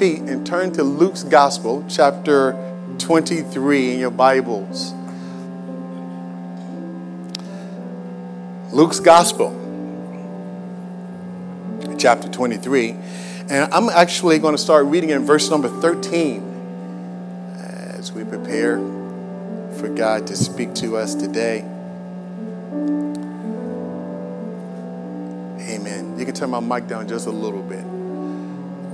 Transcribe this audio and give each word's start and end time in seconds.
feet 0.00 0.20
and 0.20 0.46
turn 0.46 0.72
to 0.72 0.82
Luke's 0.82 1.22
Gospel, 1.24 1.84
chapter 1.86 2.56
23 2.96 3.92
in 3.92 3.98
your 3.98 4.10
Bibles. 4.10 4.94
Luke's 8.72 8.98
Gospel, 8.98 9.50
chapter 11.98 12.30
23. 12.30 12.92
And 13.50 13.74
I'm 13.74 13.90
actually 13.90 14.38
going 14.38 14.54
to 14.54 14.62
start 14.62 14.86
reading 14.86 15.10
in 15.10 15.26
verse 15.26 15.50
number 15.50 15.68
13 15.68 17.58
as 17.58 18.10
we 18.10 18.24
prepare 18.24 18.78
for 18.78 19.90
God 19.94 20.26
to 20.28 20.34
speak 20.34 20.74
to 20.76 20.96
us 20.96 21.14
today. 21.14 21.58
Amen. 25.68 26.14
You 26.18 26.24
can 26.24 26.34
turn 26.34 26.48
my 26.48 26.60
mic 26.60 26.88
down 26.88 27.06
just 27.06 27.26
a 27.26 27.30
little 27.30 27.62
bit. 27.62 27.89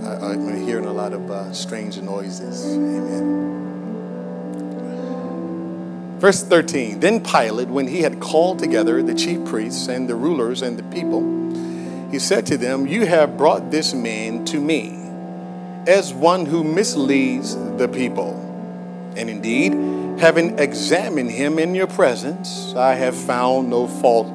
I, 0.03 0.33
am 0.33 0.65
hearing 0.65 0.85
a 0.85 0.93
lot 0.93 1.13
of 1.13 1.31
uh, 1.31 1.53
strange 1.53 2.01
noises. 2.01 2.65
Amen. 2.75 3.57
Verse 6.19 6.43
13 6.43 7.01
Then 7.01 7.23
Pilate, 7.23 7.69
when 7.69 7.89
he 7.89 8.03
had 8.03 8.21
called 8.21 8.59
together 8.59 9.03
the 9.03 9.15
chief 9.15 9.45
priests 9.47 9.89
and 9.89 10.09
the 10.09 10.15
rulers 10.15 10.63
and 10.63 10.79
the 10.79 10.83
people, 10.85 11.23
he 12.11 12.19
said 12.19 12.47
to 12.47 12.57
them, 12.57 12.87
You 12.87 13.07
have 13.07 13.37
brought 13.37 13.71
this 13.71 13.95
man 13.95 14.45
to 14.47 14.61
me 14.61 15.03
as 15.87 16.13
one 16.13 16.47
who 16.47 16.65
misleads 16.65 17.55
the 17.77 17.89
people. 17.89 18.43
And 19.17 19.31
indeed, 19.31 19.73
having 20.21 20.59
examined 20.59 21.31
him 21.31 21.59
in 21.59 21.75
your 21.75 21.87
presence, 21.87 22.75
I 22.75 22.95
have 22.95 23.17
found 23.17 23.71
no 23.71 23.87
fault 23.87 24.29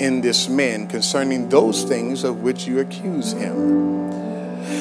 in 0.00 0.20
this 0.20 0.48
man 0.48 0.86
concerning 0.86 1.48
those 1.48 1.84
things 1.84 2.24
of 2.24 2.42
which 2.42 2.66
you 2.66 2.80
accuse 2.80 3.32
him. 3.32 4.13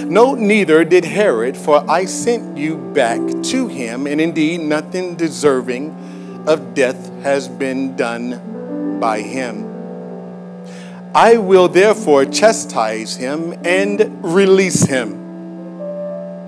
No, 0.05 0.35
neither 0.35 0.83
did 0.83 1.05
Herod, 1.05 1.57
for 1.57 1.89
I 1.89 2.05
sent 2.05 2.57
you 2.57 2.77
back 2.77 3.19
to 3.43 3.67
him, 3.67 4.07
and 4.07 4.21
indeed 4.21 4.61
nothing 4.61 5.16
deserving 5.16 6.44
of 6.47 6.73
death 6.73 7.09
has 7.23 7.47
been 7.47 7.95
done 7.95 8.99
by 8.99 9.21
him. 9.21 9.69
I 11.16 11.38
will 11.38 11.67
therefore 11.67 12.25
chastise 12.25 13.17
him 13.17 13.53
and 13.63 14.23
release 14.23 14.83
him. 14.83 15.19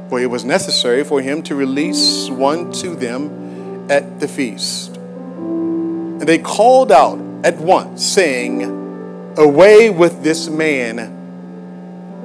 For 0.10 0.20
it 0.20 0.30
was 0.30 0.44
necessary 0.44 1.04
for 1.04 1.22
him 1.22 1.44
to 1.44 1.56
release 1.56 2.30
one 2.30 2.72
to 2.74 2.96
them 2.96 3.90
at 3.90 4.20
the 4.20 4.28
feast. 4.28 4.96
And 4.98 6.22
they 6.22 6.40
called 6.40 6.92
out 6.92 7.20
at 7.44 7.58
once, 7.58 8.04
saying, 8.04 8.64
Away 9.38 9.90
with 9.90 10.24
this 10.24 10.50
man 10.50 11.25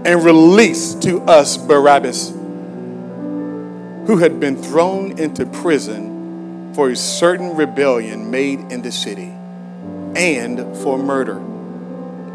and 0.05 0.25
release 0.25 0.95
to 0.95 1.21
us 1.23 1.57
Barabbas, 1.57 2.31
who 4.07 4.17
had 4.19 4.41
been 4.41 4.57
thrown 4.57 5.19
into 5.19 5.45
prison 5.47 6.73
for 6.75 6.91
a 6.91 6.97
certain 6.97 7.57
rebellion 7.57 8.31
made 8.31 8.61
in 8.73 8.83
the 8.83 8.93
city 8.93 9.35
and 10.17 10.77
for 10.79 10.97
murder. 10.99 11.41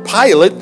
Pilate, 0.05 0.53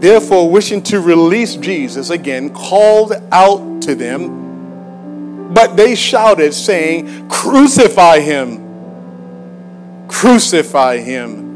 therefore, 0.00 0.50
wishing 0.50 0.82
to 0.84 1.00
release 1.00 1.56
Jesus 1.56 2.10
again, 2.10 2.50
called 2.50 3.12
out 3.32 3.82
to 3.82 3.94
them, 3.94 5.52
but 5.54 5.76
they 5.76 5.94
shouted, 5.94 6.52
saying, 6.52 7.28
Crucify 7.28 8.20
him! 8.20 10.06
Crucify 10.08 10.98
him! 10.98 11.48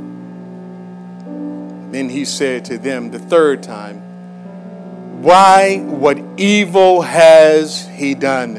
Then 1.93 2.09
he 2.09 2.25
said 2.25 2.65
to 2.67 2.79
them 2.79 3.11
the 3.11 3.19
third 3.21 3.63
time, 3.63 4.04
Why, 5.25 5.79
what 5.79 6.19
evil 6.37 7.01
has 7.01 7.89
he 7.89 8.15
done? 8.15 8.59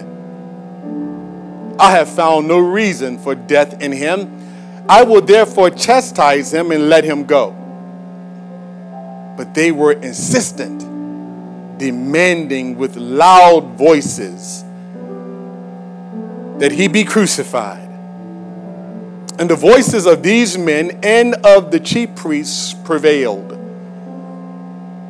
I 1.80 1.92
have 1.92 2.10
found 2.10 2.48
no 2.48 2.58
reason 2.58 3.20
for 3.20 3.36
death 3.36 3.84
in 3.84 3.92
him. 3.92 4.84
I 4.90 5.04
will 5.04 5.22
therefore 5.22 5.70
chastise 5.70 6.52
him 6.52 6.72
and 6.72 6.90
let 6.90 7.04
him 7.04 7.26
go. 7.26 7.52
But 9.38 9.54
they 9.54 9.72
were 9.72 9.92
insistent, 9.92 10.80
demanding 11.78 12.80
with 12.80 12.96
loud 12.96 13.78
voices 13.78 14.64
that 16.58 16.72
he 16.72 16.88
be 16.88 17.04
crucified. 17.04 17.88
And 19.38 19.48
the 19.48 19.56
voices 19.56 20.08
of 20.08 20.24
these 20.24 20.58
men 20.58 21.00
and 21.04 21.36
of 21.46 21.70
the 21.70 21.80
chief 21.80 22.16
priests 22.16 22.74
prevailed. 22.74 23.55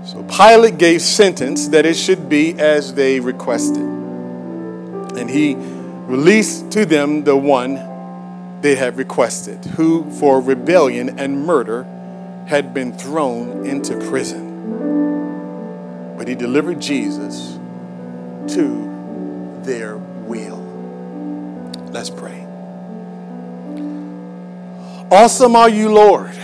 So 0.05 0.21
Pilate 0.23 0.77
gave 0.77 1.01
sentence 1.01 1.69
that 1.69 1.83
it 1.83 1.95
should 1.95 2.29
be 2.29 2.53
as 2.59 2.93
they 2.93 3.19
requested. 3.19 3.81
And 3.81 5.27
he 5.27 5.55
released 5.55 6.69
to 6.73 6.85
them 6.85 7.23
the 7.23 7.35
one 7.35 8.61
they 8.61 8.75
had 8.75 8.97
requested, 8.97 9.66
who 9.66 10.11
for 10.11 10.39
rebellion 10.39 11.17
and 11.17 11.43
murder 11.43 11.88
had 12.45 12.71
been 12.71 12.95
thrown 12.95 13.66
into 13.66 13.97
prison. 14.09 14.53
But 16.17 16.27
he 16.27 16.35
delivered 16.35 16.79
Jesus 16.79 17.57
to 18.49 19.59
their 19.63 19.97
will. 19.97 20.61
Let's 21.91 22.11
pray. 22.11 22.45
Awesome 25.09 25.55
are 25.55 25.69
you, 25.69 25.91
Lord. 25.91 26.35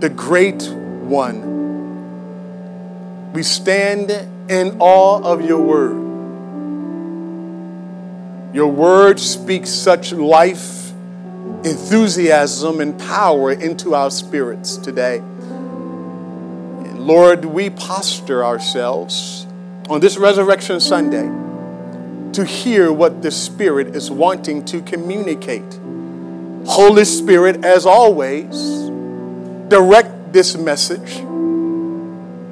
The 0.00 0.08
great 0.08 0.66
one. 0.70 1.58
We 3.34 3.42
stand 3.42 4.10
in 4.48 4.76
awe 4.80 5.22
of 5.22 5.44
your 5.44 5.60
word. 5.60 6.10
Your 8.54 8.68
word 8.68 9.20
speaks 9.20 9.68
such 9.70 10.12
life, 10.12 10.90
enthusiasm, 11.64 12.80
and 12.80 12.98
power 12.98 13.52
into 13.52 13.94
our 13.94 14.10
spirits 14.10 14.78
today. 14.78 15.20
Lord, 16.94 17.44
we 17.44 17.68
posture 17.68 18.42
ourselves 18.42 19.46
on 19.90 20.00
this 20.00 20.16
Resurrection 20.16 20.80
Sunday 20.80 21.30
to 22.32 22.44
hear 22.44 22.90
what 22.90 23.20
the 23.20 23.30
Spirit 23.30 23.94
is 23.94 24.10
wanting 24.10 24.64
to 24.64 24.80
communicate. 24.80 25.78
Holy 26.66 27.04
Spirit, 27.04 27.64
as 27.64 27.84
always, 27.84 28.89
direct 29.70 30.32
this 30.32 30.56
message. 30.56 31.22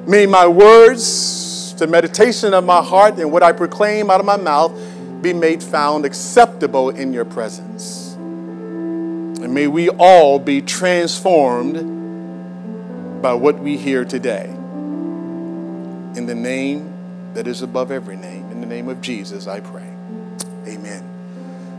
May 0.07 0.25
my 0.25 0.47
words, 0.47 1.75
the 1.75 1.85
meditation 1.85 2.55
of 2.55 2.63
my 2.63 2.81
heart, 2.81 3.19
and 3.19 3.31
what 3.31 3.43
I 3.43 3.51
proclaim 3.51 4.09
out 4.09 4.19
of 4.19 4.25
my 4.25 4.37
mouth 4.37 4.71
be 5.21 5.33
made 5.33 5.61
found 5.61 6.05
acceptable 6.05 6.89
in 6.89 7.13
your 7.13 7.25
presence. 7.25 8.15
And 8.15 9.53
may 9.53 9.67
we 9.67 9.89
all 9.89 10.39
be 10.39 10.61
transformed 10.61 13.21
by 13.21 13.33
what 13.33 13.59
we 13.59 13.77
hear 13.77 14.05
today. 14.05 14.45
In 16.15 16.25
the 16.25 16.35
name 16.35 16.93
that 17.33 17.45
is 17.45 17.61
above 17.61 17.91
every 17.91 18.15
name 18.15 18.49
in 18.51 18.69
the 18.69 18.75
name 18.75 18.89
of 18.89 19.01
Jesus, 19.01 19.47
I 19.47 19.61
pray. 19.61 19.87
Amen. 20.67 21.03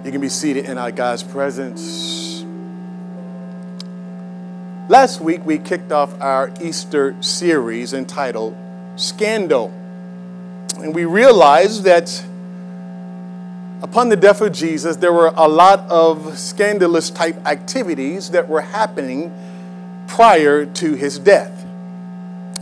You 0.04 0.12
can 0.12 0.20
be 0.20 0.30
seated 0.30 0.64
in 0.64 0.78
our 0.78 0.90
God's 0.90 1.22
presence. 1.22 2.29
Last 4.90 5.20
week, 5.20 5.46
we 5.46 5.58
kicked 5.58 5.92
off 5.92 6.20
our 6.20 6.52
Easter 6.60 7.14
series 7.22 7.92
entitled 7.92 8.56
Scandal. 8.96 9.68
And 10.78 10.92
we 10.92 11.04
realized 11.04 11.84
that 11.84 12.24
upon 13.82 14.08
the 14.08 14.16
death 14.16 14.40
of 14.40 14.50
Jesus, 14.52 14.96
there 14.96 15.12
were 15.12 15.32
a 15.36 15.46
lot 15.46 15.88
of 15.88 16.36
scandalous 16.36 17.08
type 17.08 17.36
activities 17.46 18.32
that 18.32 18.48
were 18.48 18.62
happening 18.62 19.32
prior 20.08 20.66
to 20.66 20.94
his 20.94 21.20
death. 21.20 21.64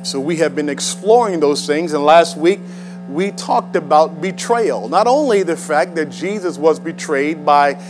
So 0.02 0.20
we 0.20 0.36
have 0.36 0.54
been 0.54 0.68
exploring 0.68 1.40
those 1.40 1.66
things, 1.66 1.94
and 1.94 2.04
last 2.04 2.36
week 2.36 2.60
we 3.08 3.30
talked 3.30 3.74
about 3.74 4.20
betrayal. 4.20 4.90
Not 4.90 5.06
only 5.06 5.44
the 5.44 5.56
fact 5.56 5.94
that 5.94 6.10
Jesus 6.10 6.58
was 6.58 6.78
betrayed 6.78 7.46
by 7.46 7.80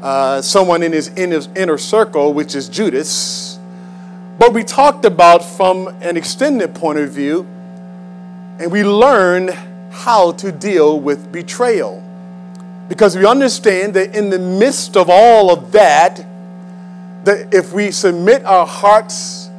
uh, 0.00 0.42
someone 0.42 0.84
in 0.84 0.92
his, 0.92 1.08
in 1.08 1.32
his 1.32 1.48
inner 1.56 1.76
circle, 1.76 2.32
which 2.32 2.54
is 2.54 2.68
Judas, 2.68 3.49
but 4.40 4.54
we 4.54 4.64
talked 4.64 5.04
about 5.04 5.44
from 5.44 5.86
an 6.00 6.16
extended 6.16 6.74
point 6.74 6.98
of 6.98 7.10
view, 7.10 7.46
and 8.58 8.72
we 8.72 8.82
learned 8.82 9.50
how 9.90 10.32
to 10.32 10.50
deal 10.50 10.98
with 10.98 11.30
betrayal. 11.30 12.02
Because 12.88 13.18
we 13.18 13.26
understand 13.26 13.92
that 13.94 14.16
in 14.16 14.30
the 14.30 14.38
midst 14.38 14.96
of 14.96 15.10
all 15.10 15.52
of 15.52 15.72
that, 15.72 16.24
that 17.24 17.52
if 17.52 17.74
we 17.74 17.90
submit 17.90 18.42
our 18.46 18.66
hearts 18.66 19.50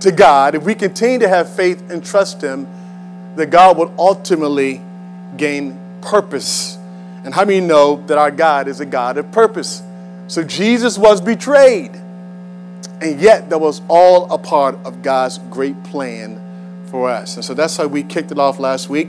to 0.00 0.10
God, 0.10 0.54
if 0.54 0.62
we 0.62 0.74
continue 0.74 1.18
to 1.18 1.28
have 1.28 1.54
faith 1.54 1.90
and 1.90 2.02
trust 2.02 2.40
Him, 2.40 2.66
that 3.36 3.50
God 3.50 3.76
will 3.76 3.94
ultimately 3.98 4.80
gain 5.36 5.78
purpose. 6.00 6.78
And 7.22 7.34
how 7.34 7.44
many 7.44 7.60
know 7.60 8.02
that 8.06 8.16
our 8.16 8.30
God 8.30 8.66
is 8.66 8.80
a 8.80 8.86
God 8.86 9.18
of 9.18 9.30
purpose? 9.30 9.82
So 10.26 10.42
Jesus 10.42 10.96
was 10.96 11.20
betrayed, 11.20 11.92
and 13.00 13.20
yet 13.20 13.50
that 13.50 13.58
was 13.58 13.82
all 13.88 14.32
a 14.32 14.38
part 14.38 14.76
of 14.84 15.02
God's 15.02 15.38
great 15.50 15.82
plan 15.84 16.40
for 16.86 17.08
us. 17.08 17.36
And 17.36 17.44
so 17.44 17.54
that's 17.54 17.76
how 17.76 17.86
we 17.86 18.02
kicked 18.02 18.32
it 18.32 18.38
off 18.38 18.58
last 18.58 18.88
week. 18.88 19.08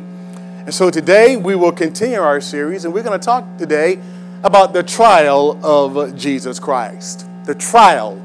And 0.65 0.73
so 0.73 0.89
today 0.89 1.38
we 1.38 1.55
will 1.55 1.71
continue 1.71 2.19
our 2.19 2.39
series, 2.39 2.85
and 2.85 2.93
we're 2.93 3.03
going 3.03 3.19
to 3.19 3.25
talk 3.25 3.57
today 3.57 3.99
about 4.43 4.73
the 4.73 4.83
trial 4.83 5.59
of 5.65 6.15
Jesus 6.15 6.59
Christ. 6.59 7.25
The 7.45 7.55
trial 7.55 8.21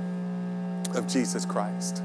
of 0.95 1.07
Jesus 1.09 1.45
Christ. 1.45 2.03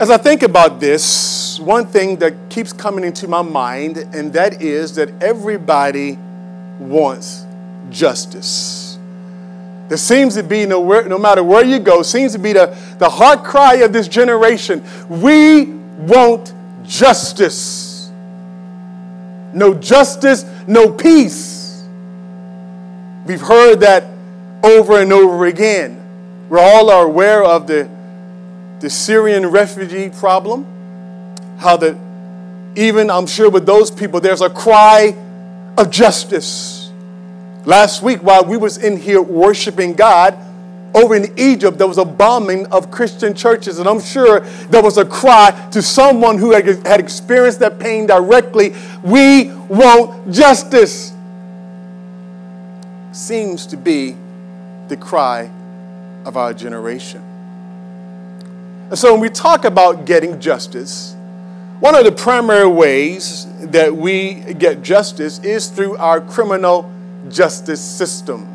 As 0.00 0.10
I 0.10 0.16
think 0.16 0.42
about 0.42 0.80
this, 0.80 1.60
one 1.60 1.86
thing 1.86 2.16
that 2.16 2.34
keeps 2.50 2.72
coming 2.72 3.04
into 3.04 3.28
my 3.28 3.42
mind, 3.42 3.98
and 3.98 4.32
that 4.32 4.60
is 4.60 4.96
that 4.96 5.10
everybody 5.22 6.18
wants 6.80 7.46
justice. 7.90 8.83
There 9.88 9.98
seems 9.98 10.34
to 10.34 10.42
be, 10.42 10.66
no, 10.66 11.02
no 11.02 11.18
matter 11.18 11.44
where 11.44 11.64
you 11.64 11.78
go, 11.78 12.02
seems 12.02 12.32
to 12.32 12.38
be 12.38 12.52
the, 12.52 12.76
the 12.98 13.08
heart 13.08 13.44
cry 13.44 13.76
of 13.76 13.92
this 13.92 14.08
generation. 14.08 14.82
We 15.08 15.66
want 15.66 16.54
justice. 16.84 18.10
No 19.52 19.74
justice, 19.74 20.44
no 20.66 20.90
peace. 20.90 21.84
We've 23.26 23.40
heard 23.40 23.80
that 23.80 24.04
over 24.62 25.00
and 25.00 25.12
over 25.12 25.46
again. 25.46 26.00
We 26.48 26.58
all 26.58 26.90
are 26.90 27.04
aware 27.04 27.42
of 27.42 27.66
the 27.66 27.88
the 28.84 28.90
Syrian 28.90 29.46
refugee 29.46 30.10
problem, 30.10 30.66
how 31.56 31.78
that 31.78 31.96
even 32.76 33.10
I'm 33.10 33.26
sure 33.26 33.48
with 33.48 33.64
those 33.64 33.90
people 33.90 34.20
there's 34.20 34.42
a 34.42 34.50
cry 34.50 35.16
of 35.78 35.90
justice. 35.90 36.73
Last 37.64 38.02
week 38.02 38.22
while 38.22 38.44
we 38.44 38.56
was 38.56 38.76
in 38.76 38.98
here 38.98 39.22
worshiping 39.22 39.94
God, 39.94 40.38
over 40.94 41.16
in 41.16 41.36
Egypt, 41.36 41.76
there 41.76 41.88
was 41.88 41.98
a 41.98 42.04
bombing 42.04 42.66
of 42.66 42.90
Christian 42.90 43.34
churches, 43.34 43.80
and 43.80 43.88
I'm 43.88 44.00
sure 44.00 44.40
there 44.68 44.82
was 44.82 44.96
a 44.96 45.04
cry 45.04 45.68
to 45.72 45.82
someone 45.82 46.38
who 46.38 46.52
had, 46.52 46.66
had 46.86 47.00
experienced 47.00 47.58
that 47.60 47.80
pain 47.80 48.06
directly 48.06 48.74
We 49.02 49.52
want 49.68 50.30
justice. 50.32 51.12
Seems 53.10 53.66
to 53.66 53.76
be 53.76 54.16
the 54.88 54.96
cry 54.96 55.50
of 56.24 56.36
our 56.36 56.54
generation. 56.54 57.22
And 58.90 58.98
so 58.98 59.12
when 59.12 59.20
we 59.20 59.30
talk 59.30 59.64
about 59.64 60.04
getting 60.04 60.40
justice, 60.40 61.16
one 61.80 61.94
of 61.94 62.04
the 62.04 62.12
primary 62.12 62.68
ways 62.68 63.46
that 63.70 63.96
we 63.96 64.34
get 64.34 64.82
justice 64.82 65.40
is 65.40 65.68
through 65.68 65.96
our 65.96 66.20
criminal 66.20 66.90
justice 67.28 67.80
system. 67.80 68.48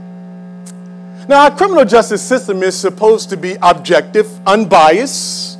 Now, 1.27 1.43
our 1.43 1.55
criminal 1.55 1.85
justice 1.85 2.21
system 2.21 2.63
is 2.63 2.75
supposed 2.75 3.29
to 3.29 3.37
be 3.37 3.55
objective, 3.61 4.27
unbiased. 4.47 5.59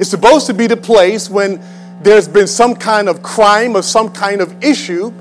It's 0.00 0.10
supposed 0.10 0.46
to 0.48 0.54
be 0.54 0.66
the 0.66 0.76
place 0.76 1.30
when 1.30 1.62
there's 2.02 2.26
been 2.26 2.48
some 2.48 2.74
kind 2.74 3.08
of 3.08 3.22
crime 3.22 3.76
or 3.76 3.82
some 3.82 4.12
kind 4.12 4.40
of 4.40 4.62
issue 4.62 5.12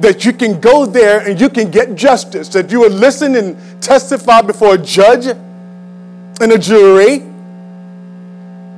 that 0.00 0.24
you 0.24 0.32
can 0.32 0.58
go 0.60 0.86
there 0.86 1.20
and 1.20 1.40
you 1.40 1.48
can 1.48 1.70
get 1.70 1.94
justice, 1.94 2.48
that 2.50 2.70
you 2.70 2.80
will 2.80 2.90
listen 2.90 3.36
and 3.36 3.82
testify 3.82 4.40
before 4.42 4.74
a 4.74 4.78
judge 4.78 5.26
and 5.26 6.52
a 6.52 6.58
jury 6.58 7.22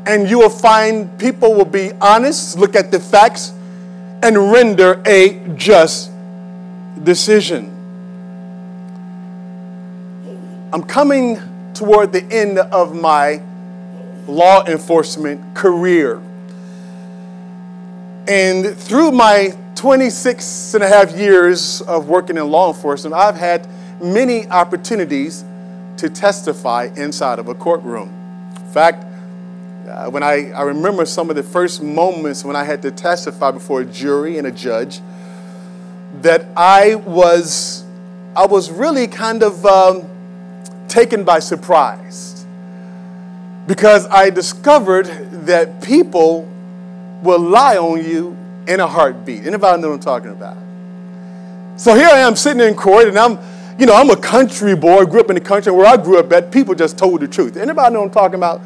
and 0.09 0.29
you 0.29 0.39
will 0.39 0.51
find 0.51 1.19
people 1.19 1.53
will 1.53 1.67
be 1.67 1.93
honest, 2.01 2.59
look 2.59 2.75
at 2.75 2.91
the 2.91 2.99
facts, 2.99 3.53
and 4.23 4.51
render 4.51 5.03
a 5.06 5.39
just 5.55 6.11
decision. 7.05 7.78
I'm 10.70 10.82
coming 10.82 11.41
toward 11.73 12.12
the 12.12 12.23
end 12.25 12.59
of 12.59 12.94
my 12.94 13.41
law 14.26 14.67
enforcement 14.67 15.55
career. 15.55 16.20
And 18.29 18.76
through 18.76 19.12
my 19.12 19.56
26 19.76 20.75
and 20.75 20.85
a 20.85 20.88
half 20.88 21.17
years 21.17 21.81
of 21.81 22.09
working 22.11 22.37
in 22.37 22.50
law 22.50 22.69
enforcement, 22.69 23.15
I've 23.15 23.37
had 23.37 23.67
many 24.03 24.47
opportunities 24.49 25.43
to 25.97 26.11
testify 26.11 26.91
inside 26.97 27.38
of 27.38 27.49
a 27.49 27.55
courtroom. 27.55 28.12
In 28.56 28.70
fact, 28.70 29.06
uh, 29.88 30.11
when 30.11 30.23
I, 30.23 30.50
I 30.50 30.62
remember 30.65 31.06
some 31.06 31.31
of 31.31 31.37
the 31.37 31.43
first 31.43 31.82
moments 31.82 32.44
when 32.44 32.56
I 32.56 32.65
had 32.65 32.82
to 32.82 32.91
testify 32.91 33.53
before 33.53 33.81
a 33.81 33.87
jury 33.87 34.37
and 34.37 34.47
a 34.47 34.53
judge, 34.53 35.00
that 36.20 36.44
I 36.55 36.97
was, 36.97 37.85
I 38.37 38.44
was 38.44 38.70
really 38.70 39.06
kind 39.06 39.43
of 39.43 39.65
um, 39.65 40.06
taken 40.88 41.25
by 41.25 41.38
surprise 41.38 42.46
because 43.67 44.06
I 44.06 44.31
discovered 44.31 45.06
that 45.46 45.82
people 45.82 46.49
will 47.23 47.40
lie 47.40 47.76
on 47.76 48.02
you 48.05 48.37
in 48.67 48.81
a 48.81 48.87
heartbeat. 48.87 49.46
Anybody 49.46 49.82
know 49.82 49.88
what 49.88 49.94
I'm 49.94 50.00
talking 50.00 50.31
about? 50.31 50.56
So 51.76 51.94
here 51.94 52.08
I 52.08 52.19
am 52.19 52.35
sitting 52.35 52.67
in 52.67 52.75
court, 52.75 53.08
and 53.08 53.19
I'm, 53.19 53.38
you 53.79 53.87
know, 53.87 53.94
I'm 53.94 54.11
a 54.11 54.17
country 54.17 54.75
boy, 54.75 55.05
grew 55.05 55.20
up 55.20 55.29
in 55.29 55.35
the 55.35 55.40
country 55.40 55.70
where 55.70 55.87
I 55.87 55.96
grew 55.96 56.19
up 56.19 56.32
at. 56.32 56.50
People 56.50 56.75
just 56.75 56.99
told 56.99 57.20
the 57.20 57.29
truth. 57.29 57.56
Anybody 57.56 57.94
know 57.94 58.00
what 58.00 58.06
I'm 58.06 58.12
talking 58.12 58.34
about? 58.34 58.61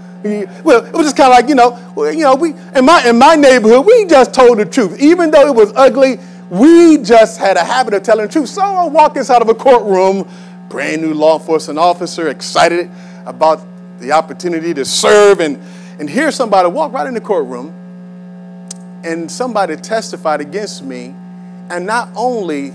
Well, 0.64 0.86
it 0.86 0.92
was 0.92 1.06
just 1.06 1.16
kind 1.16 1.32
of 1.32 1.36
like, 1.36 1.48
you 1.48 1.56
know, 1.56 1.76
you 2.10 2.22
know, 2.22 2.36
we 2.36 2.54
in 2.76 2.84
my 2.84 3.06
in 3.06 3.18
my 3.18 3.34
neighborhood, 3.34 3.84
we 3.84 4.06
just 4.06 4.32
told 4.32 4.58
the 4.58 4.64
truth. 4.64 5.00
Even 5.00 5.30
though 5.32 5.46
it 5.48 5.54
was 5.54 5.72
ugly, 5.75 6.18
we 6.48 6.98
just 6.98 7.40
had 7.40 7.56
a 7.56 7.64
habit 7.64 7.94
of 7.94 8.02
telling 8.02 8.26
the 8.26 8.32
truth. 8.32 8.48
So 8.48 8.62
I 8.62 8.86
walk 8.86 9.16
inside 9.16 9.42
of 9.42 9.48
a 9.48 9.54
courtroom, 9.54 10.28
brand 10.72 11.02
new 11.02 11.12
law 11.12 11.38
enforcement 11.38 11.78
officer, 11.78 12.28
excited 12.28 12.90
about 13.26 13.64
the 14.00 14.10
opportunity 14.10 14.74
to 14.74 14.84
serve, 14.84 15.38
and 15.38 15.62
and 16.00 16.08
hear 16.08 16.32
somebody 16.32 16.69
walk 16.69 16.92
right 16.92 17.06
in 17.06 17.14
the 17.14 17.20
courtroom, 17.20 17.69
and 19.04 19.30
somebody 19.30 19.76
testified 19.76 20.40
against 20.40 20.82
me, 20.82 21.14
and 21.70 21.86
not 21.86 22.08
only 22.16 22.72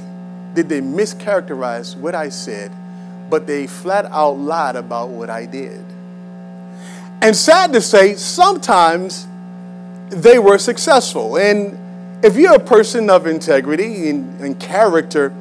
did 0.54 0.70
they 0.70 0.80
mischaracterize 0.80 1.98
what 1.98 2.16
I 2.16 2.30
said, 2.30 2.72
but 3.30 3.48
they 3.48 3.68
flat 3.68 4.06
out 4.06 4.38
lied 4.38 4.76
about 4.76 5.10
what 5.10 5.30
I 5.30 5.46
did. 5.46 5.84
And 7.22 7.36
sad 7.36 7.74
to 7.74 7.82
say, 7.82 8.14
sometimes 8.14 9.28
they 10.10 10.40
were 10.40 10.58
successful. 10.58 11.38
And 11.38 11.78
if 12.24 12.38
you're 12.38 12.56
a 12.56 12.60
person 12.60 13.10
of 13.10 13.28
integrity 13.28 14.10
and, 14.10 14.40
and, 14.40 14.60
character, 14.60 15.34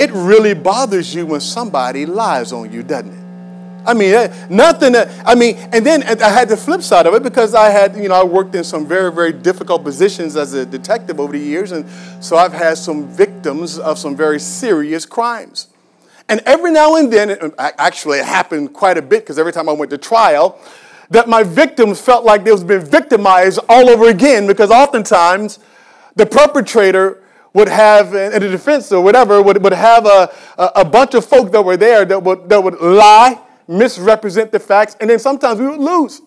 it 0.00 0.10
really 0.12 0.54
bothers 0.54 1.14
you 1.14 1.26
when 1.26 1.40
somebody 1.40 2.06
lies 2.06 2.52
on 2.52 2.72
you, 2.72 2.82
doesn't 2.82 3.12
it? 3.12 3.20
I 3.86 3.94
mean, 3.94 4.30
nothing. 4.48 4.94
I 4.96 5.34
mean, 5.34 5.56
and 5.72 5.84
then 5.84 6.02
I 6.02 6.28
had 6.30 6.48
the 6.48 6.56
flip 6.56 6.82
side 6.82 7.06
of 7.06 7.14
it 7.14 7.22
because 7.22 7.54
I 7.54 7.68
had, 7.68 7.96
you 7.96 8.08
know, 8.08 8.14
I 8.14 8.24
worked 8.24 8.54
in 8.54 8.64
some 8.64 8.86
very, 8.86 9.12
very 9.12 9.32
difficult 9.32 9.84
positions 9.84 10.36
as 10.36 10.54
a 10.54 10.64
detective 10.66 11.20
over 11.20 11.32
the 11.32 11.38
years. 11.38 11.72
And 11.72 11.86
so 12.22 12.36
I've 12.36 12.52
had 12.52 12.78
some 12.78 13.08
victims 13.08 13.78
of 13.78 13.98
some 13.98 14.16
very 14.16 14.40
serious 14.40 15.04
crimes. 15.04 15.68
And 16.28 16.40
every 16.46 16.70
now 16.72 16.96
and 16.96 17.12
then, 17.12 17.52
actually, 17.58 18.18
it 18.18 18.26
happened 18.26 18.72
quite 18.72 18.96
a 18.96 19.02
bit 19.02 19.22
because 19.22 19.38
every 19.38 19.52
time 19.52 19.68
I 19.68 19.72
went 19.72 19.90
to 19.90 19.98
trial, 19.98 20.58
that 21.10 21.28
my 21.28 21.42
victims 21.42 22.00
felt 22.00 22.24
like 22.24 22.44
they 22.44 22.52
was 22.52 22.64
being 22.64 22.84
victimized 22.84 23.58
all 23.68 23.90
over 23.90 24.08
again 24.08 24.46
because 24.46 24.70
oftentimes 24.70 25.58
the 26.16 26.24
perpetrator 26.24 27.19
would 27.52 27.68
have, 27.68 28.14
in 28.14 28.42
a 28.42 28.48
defense 28.48 28.92
or 28.92 29.02
whatever, 29.02 29.42
would, 29.42 29.62
would 29.62 29.72
have 29.72 30.06
a, 30.06 30.32
a, 30.56 30.70
a 30.76 30.84
bunch 30.84 31.14
of 31.14 31.24
folk 31.24 31.50
that 31.52 31.62
were 31.62 31.76
there 31.76 32.04
that 32.04 32.22
would, 32.22 32.48
that 32.48 32.62
would 32.62 32.80
lie, 32.80 33.40
misrepresent 33.66 34.52
the 34.52 34.60
facts, 34.60 34.96
and 35.00 35.10
then 35.10 35.18
sometimes 35.18 35.60
we 35.60 35.66
would 35.66 35.80
lose. 35.80 36.22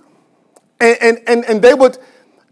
And, 0.79 0.97
and, 1.01 1.19
and, 1.27 1.45
and 1.45 1.61
they 1.61 1.73
would 1.73 1.97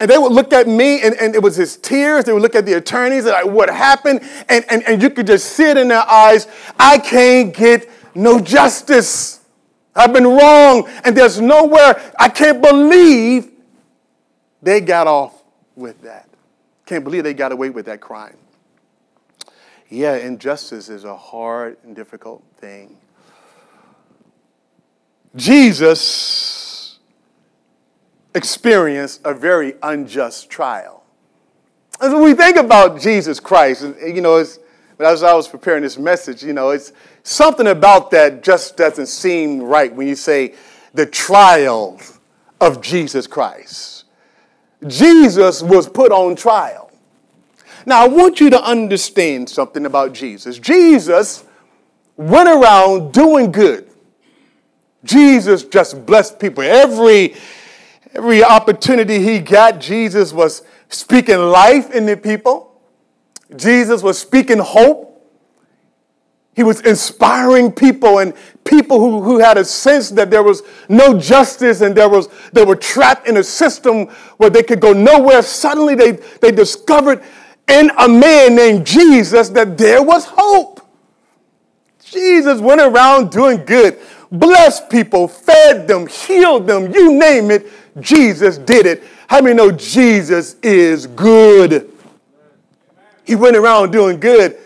and 0.01 0.09
they 0.09 0.17
would 0.17 0.31
look 0.31 0.51
at 0.51 0.67
me, 0.67 0.99
and, 1.03 1.13
and 1.21 1.35
it 1.35 1.43
was 1.43 1.55
his 1.55 1.77
tears. 1.77 2.25
They 2.25 2.33
would 2.33 2.41
look 2.41 2.55
at 2.55 2.65
the 2.65 2.73
attorneys, 2.73 3.25
and 3.25 3.33
like, 3.33 3.45
what 3.45 3.69
happened? 3.69 4.21
And, 4.49 4.65
and, 4.67 4.81
and 4.87 4.99
you 4.99 5.11
could 5.11 5.27
just 5.27 5.55
see 5.55 5.69
it 5.69 5.77
in 5.77 5.89
their 5.89 6.09
eyes. 6.09 6.47
I 6.79 6.97
can't 6.97 7.53
get 7.53 7.87
no 8.15 8.39
justice. 8.39 9.41
I've 9.95 10.11
been 10.11 10.25
wrong, 10.25 10.89
and 11.05 11.15
there's 11.15 11.39
nowhere, 11.39 12.01
I 12.19 12.29
can't 12.29 12.63
believe 12.63 13.51
they 14.63 14.81
got 14.81 15.05
off 15.05 15.43
with 15.75 16.01
that. 16.01 16.27
Can't 16.87 17.03
believe 17.03 17.23
they 17.23 17.35
got 17.35 17.51
away 17.51 17.69
with 17.69 17.85
that 17.85 18.01
crime. 18.01 18.37
Yeah, 19.91 20.15
injustice 20.15 20.87
is 20.87 21.03
a 21.03 21.17
hard 21.17 21.75
and 21.83 21.93
difficult 21.93 22.41
thing. 22.57 22.95
Jesus 25.35 26.97
experienced 28.33 29.19
a 29.25 29.33
very 29.33 29.73
unjust 29.83 30.49
trial. 30.49 31.03
As 31.99 32.13
we 32.13 32.33
think 32.33 32.55
about 32.55 33.01
Jesus 33.01 33.41
Christ, 33.41 33.85
you 34.01 34.21
know, 34.21 34.37
as 34.37 35.23
I 35.23 35.33
was 35.33 35.49
preparing 35.49 35.83
this 35.83 35.97
message, 35.97 36.41
you 36.41 36.53
know, 36.53 36.69
it's 36.69 36.93
something 37.23 37.67
about 37.67 38.11
that 38.11 38.43
just 38.43 38.77
doesn't 38.77 39.07
seem 39.07 39.61
right 39.61 39.93
when 39.93 40.07
you 40.07 40.15
say 40.15 40.55
the 40.93 41.05
trial 41.05 41.99
of 42.61 42.81
Jesus 42.81 43.27
Christ. 43.27 44.05
Jesus 44.87 45.61
was 45.61 45.89
put 45.89 46.13
on 46.13 46.37
trial. 46.37 46.90
Now, 47.85 48.03
I 48.03 48.07
want 48.07 48.39
you 48.39 48.49
to 48.49 48.63
understand 48.63 49.49
something 49.49 49.85
about 49.85 50.13
Jesus. 50.13 50.59
Jesus 50.59 51.43
went 52.17 52.49
around 52.49 53.11
doing 53.11 53.51
good. 53.51 53.89
Jesus 55.03 55.63
just 55.63 56.05
blessed 56.05 56.39
people. 56.39 56.63
Every 56.63 57.35
Every 58.13 58.43
opportunity 58.43 59.19
he 59.19 59.39
got, 59.39 59.79
Jesus 59.79 60.33
was 60.33 60.63
speaking 60.89 61.37
life 61.37 61.91
in 61.91 62.05
the 62.05 62.17
people. 62.17 62.81
Jesus 63.55 64.03
was 64.03 64.19
speaking 64.19 64.59
hope. 64.59 65.07
He 66.53 66.63
was 66.63 66.81
inspiring 66.81 67.71
people 67.71 68.19
and 68.19 68.33
people 68.65 68.99
who, 68.99 69.21
who 69.23 69.39
had 69.39 69.57
a 69.57 69.63
sense 69.63 70.09
that 70.11 70.29
there 70.29 70.43
was 70.43 70.61
no 70.89 71.17
justice 71.17 71.79
and 71.79 71.95
there 71.95 72.09
was, 72.09 72.27
they 72.51 72.65
were 72.65 72.75
trapped 72.75 73.27
in 73.27 73.37
a 73.37 73.43
system 73.43 74.07
where 74.35 74.49
they 74.49 74.61
could 74.61 74.81
go 74.81 74.91
nowhere. 74.91 75.41
Suddenly 75.41 75.95
they, 75.95 76.11
they 76.41 76.51
discovered 76.51 77.23
in 77.71 77.89
a 77.97 78.07
man 78.07 78.55
named 78.55 78.85
Jesus 78.85 79.49
that 79.49 79.77
there 79.77 80.03
was 80.03 80.25
hope. 80.25 80.81
Jesus 82.03 82.59
went 82.59 82.81
around 82.81 83.31
doing 83.31 83.63
good, 83.65 83.97
blessed 84.31 84.89
people, 84.89 85.27
fed 85.27 85.87
them, 85.87 86.07
healed 86.07 86.67
them, 86.67 86.91
you 86.91 87.17
name 87.17 87.49
it, 87.49 87.67
Jesus 88.01 88.57
did 88.57 88.85
it. 88.85 89.03
How 89.27 89.41
many 89.41 89.55
know 89.55 89.71
Jesus 89.71 90.55
is 90.61 91.07
good? 91.07 91.89
He 93.23 93.35
went 93.35 93.55
around 93.55 93.91
doing 93.91 94.19
good. 94.19 94.57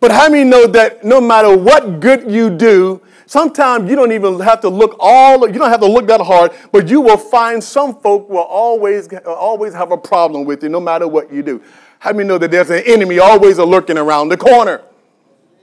But 0.00 0.10
how 0.10 0.28
many 0.28 0.42
know 0.42 0.66
that 0.66 1.04
no 1.04 1.20
matter 1.20 1.56
what 1.56 2.00
good 2.00 2.30
you 2.30 2.50
do, 2.50 3.00
sometimes 3.26 3.90
you 3.90 3.96
don't 3.96 4.12
even 4.12 4.40
have 4.40 4.60
to 4.62 4.68
look 4.68 4.96
all, 4.98 5.46
you 5.46 5.58
don't 5.58 5.70
have 5.70 5.80
to 5.80 5.86
look 5.86 6.06
that 6.06 6.20
hard, 6.20 6.52
but 6.72 6.88
you 6.88 7.00
will 7.00 7.18
find 7.18 7.62
some 7.62 8.00
folk 8.00 8.28
will 8.28 8.38
always, 8.38 9.12
always 9.26 9.74
have 9.74 9.92
a 9.92 9.98
problem 9.98 10.44
with 10.44 10.62
you 10.62 10.68
no 10.68 10.80
matter 10.80 11.06
what 11.06 11.32
you 11.32 11.42
do. 11.42 11.62
How 11.98 12.12
many 12.12 12.28
know 12.28 12.38
that 12.38 12.50
there's 12.50 12.70
an 12.70 12.82
enemy 12.86 13.18
always 13.18 13.58
lurking 13.58 13.98
around 13.98 14.28
the 14.28 14.36
corner? 14.36 14.82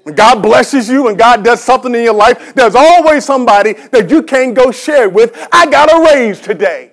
When 0.04 0.16
God 0.16 0.42
blesses 0.42 0.90
you 0.90 1.08
and 1.08 1.18
God 1.18 1.44
does 1.44 1.64
something 1.64 1.96
in 1.96 2.04
your 2.04 2.14
life, 2.14 2.54
there's 2.54 2.76
always 2.76 3.24
somebody 3.24 3.74
that 3.74 4.10
you 4.10 4.22
can't 4.22 4.54
go 4.54 4.72
share 4.72 5.10
with. 5.10 5.48
I 5.52 5.66
got 5.66 5.92
a 5.92 6.14
raise 6.14 6.42
today. 6.42 6.92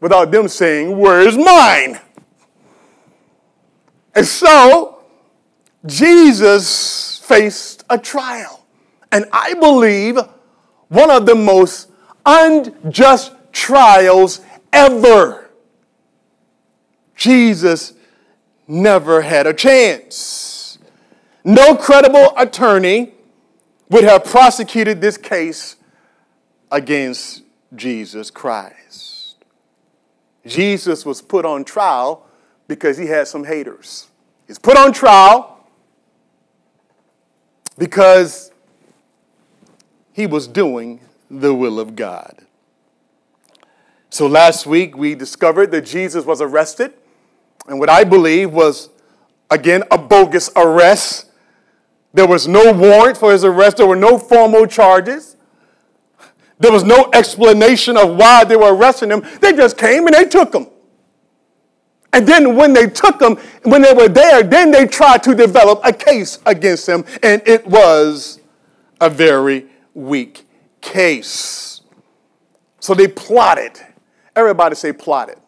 Without 0.00 0.30
them 0.30 0.48
saying, 0.48 0.96
Where's 0.96 1.36
mine? 1.36 2.00
And 4.14 4.26
so, 4.26 5.04
Jesus 5.84 7.18
faced 7.18 7.84
a 7.90 7.98
trial. 7.98 8.57
And 9.10 9.24
I 9.32 9.54
believe 9.54 10.18
one 10.88 11.10
of 11.10 11.26
the 11.26 11.34
most 11.34 11.90
unjust 12.24 13.32
trials 13.52 14.40
ever. 14.72 15.50
Jesus 17.16 17.94
never 18.66 19.22
had 19.22 19.46
a 19.46 19.54
chance. 19.54 20.78
No 21.44 21.74
credible 21.74 22.32
attorney 22.36 23.14
would 23.90 24.04
have 24.04 24.24
prosecuted 24.24 25.00
this 25.00 25.16
case 25.16 25.76
against 26.70 27.42
Jesus 27.74 28.30
Christ. 28.30 29.36
Jesus 30.46 31.04
was 31.04 31.22
put 31.22 31.44
on 31.44 31.64
trial 31.64 32.26
because 32.66 32.98
he 32.98 33.06
had 33.06 33.26
some 33.26 33.44
haters. 33.44 34.08
He's 34.46 34.58
put 34.58 34.76
on 34.76 34.92
trial 34.92 35.66
because 37.76 38.50
he 40.18 40.26
was 40.26 40.48
doing 40.48 40.98
the 41.30 41.54
will 41.54 41.78
of 41.78 41.94
God. 41.94 42.44
So 44.10 44.26
last 44.26 44.66
week 44.66 44.96
we 44.96 45.14
discovered 45.14 45.70
that 45.70 45.82
Jesus 45.82 46.24
was 46.24 46.40
arrested 46.40 46.92
and 47.68 47.78
what 47.78 47.88
I 47.88 48.02
believe 48.02 48.50
was, 48.50 48.88
again, 49.48 49.84
a 49.92 49.96
bogus 49.96 50.50
arrest. 50.56 51.30
There 52.12 52.26
was 52.26 52.48
no 52.48 52.72
warrant 52.72 53.16
for 53.16 53.30
his 53.30 53.44
arrest, 53.44 53.76
there 53.76 53.86
were 53.86 53.94
no 53.94 54.18
formal 54.18 54.66
charges. 54.66 55.36
There 56.58 56.72
was 56.72 56.82
no 56.82 57.10
explanation 57.12 57.96
of 57.96 58.16
why 58.16 58.42
they 58.42 58.56
were 58.56 58.74
arresting 58.74 59.12
him. 59.12 59.24
They 59.40 59.52
just 59.52 59.78
came 59.78 60.08
and 60.08 60.16
they 60.16 60.24
took 60.24 60.52
him. 60.52 60.66
And 62.12 62.26
then 62.26 62.56
when 62.56 62.72
they 62.72 62.88
took 62.88 63.22
him, 63.22 63.36
when 63.62 63.82
they 63.82 63.92
were 63.92 64.08
there, 64.08 64.42
then 64.42 64.72
they 64.72 64.88
tried 64.88 65.22
to 65.22 65.36
develop 65.36 65.80
a 65.84 65.92
case 65.92 66.40
against 66.44 66.88
him, 66.88 67.04
and 67.22 67.40
it 67.46 67.64
was 67.68 68.40
a 69.00 69.08
very 69.08 69.68
weak 69.98 70.46
case. 70.80 71.80
So 72.80 72.94
they 72.94 73.08
plotted. 73.08 73.72
Everybody 74.36 74.76
say 74.76 74.92
plotted. 74.92 75.38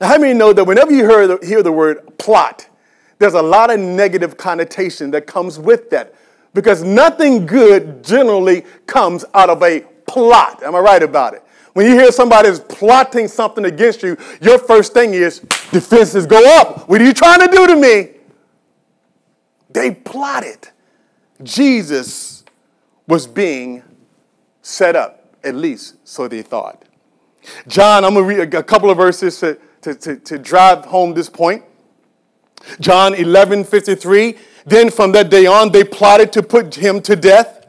Now, 0.00 0.08
how 0.08 0.18
many 0.18 0.32
know 0.32 0.52
that 0.52 0.64
whenever 0.64 0.92
you 0.92 1.06
hear 1.08 1.26
the, 1.26 1.38
hear 1.46 1.62
the 1.62 1.72
word 1.72 2.16
plot, 2.18 2.68
there's 3.18 3.34
a 3.34 3.42
lot 3.42 3.70
of 3.70 3.78
negative 3.78 4.36
connotation 4.36 5.10
that 5.10 5.26
comes 5.26 5.58
with 5.58 5.90
that 5.90 6.14
because 6.54 6.82
nothing 6.82 7.44
good 7.44 8.02
generally 8.02 8.62
comes 8.86 9.24
out 9.34 9.50
of 9.50 9.62
a 9.62 9.80
plot. 10.06 10.62
Am 10.62 10.74
I 10.74 10.78
right 10.78 11.02
about 11.02 11.34
it? 11.34 11.42
When 11.74 11.86
you 11.86 11.92
hear 11.92 12.10
somebody 12.10 12.48
is 12.48 12.60
plotting 12.60 13.28
something 13.28 13.64
against 13.64 14.02
you, 14.02 14.16
your 14.40 14.58
first 14.58 14.92
thing 14.92 15.14
is 15.14 15.40
defenses 15.70 16.26
go 16.26 16.42
up. 16.58 16.88
What 16.88 17.00
are 17.00 17.04
you 17.04 17.12
trying 17.12 17.40
to 17.40 17.48
do 17.48 17.66
to 17.66 17.76
me? 17.76 18.10
They 19.68 19.94
plotted. 19.94 20.68
Jesus 21.42 22.39
was 23.10 23.26
being 23.26 23.82
set 24.62 24.94
up, 24.94 25.36
at 25.42 25.54
least 25.54 25.96
so 26.08 26.28
they 26.28 26.42
thought. 26.42 26.84
John, 27.66 28.04
I'm 28.04 28.14
going 28.14 28.24
to 28.24 28.42
read 28.42 28.54
a 28.54 28.62
couple 28.62 28.88
of 28.88 28.96
verses 28.96 29.38
to, 29.40 29.58
to, 29.82 29.94
to, 29.94 30.16
to 30.16 30.38
drive 30.38 30.84
home 30.84 31.12
this 31.12 31.28
point. 31.28 31.64
John 32.78 33.14
11 33.14 33.64
53. 33.64 34.38
Then 34.66 34.90
from 34.90 35.12
that 35.12 35.30
day 35.30 35.46
on, 35.46 35.72
they 35.72 35.82
plotted 35.82 36.32
to 36.34 36.42
put 36.42 36.74
him 36.74 37.00
to 37.02 37.16
death. 37.16 37.66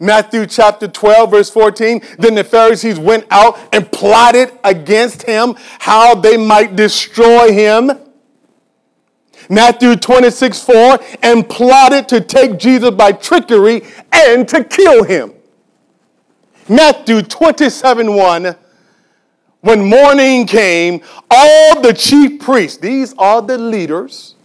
Matthew 0.00 0.46
chapter 0.46 0.88
12, 0.88 1.30
verse 1.30 1.50
14. 1.50 2.02
Then 2.18 2.34
the 2.34 2.44
Pharisees 2.44 2.98
went 2.98 3.26
out 3.30 3.58
and 3.72 3.90
plotted 3.92 4.50
against 4.64 5.22
him 5.22 5.54
how 5.78 6.14
they 6.14 6.36
might 6.36 6.74
destroy 6.74 7.52
him. 7.52 7.92
Matthew 9.48 9.96
26, 9.96 10.62
4, 10.62 10.98
and 11.22 11.48
plotted 11.48 12.08
to 12.08 12.20
take 12.20 12.58
Jesus 12.58 12.90
by 12.90 13.12
trickery 13.12 13.82
and 14.12 14.48
to 14.48 14.64
kill 14.64 15.04
him. 15.04 15.32
Matthew 16.68 17.22
27, 17.22 18.14
1 18.14 18.56
when 19.66 19.84
morning 19.84 20.46
came, 20.46 21.00
all 21.28 21.80
the 21.80 21.92
chief 21.92 22.40
priests, 22.40 22.78
these 22.78 23.12
are 23.18 23.42
the 23.42 23.58
leaders, 23.58 24.36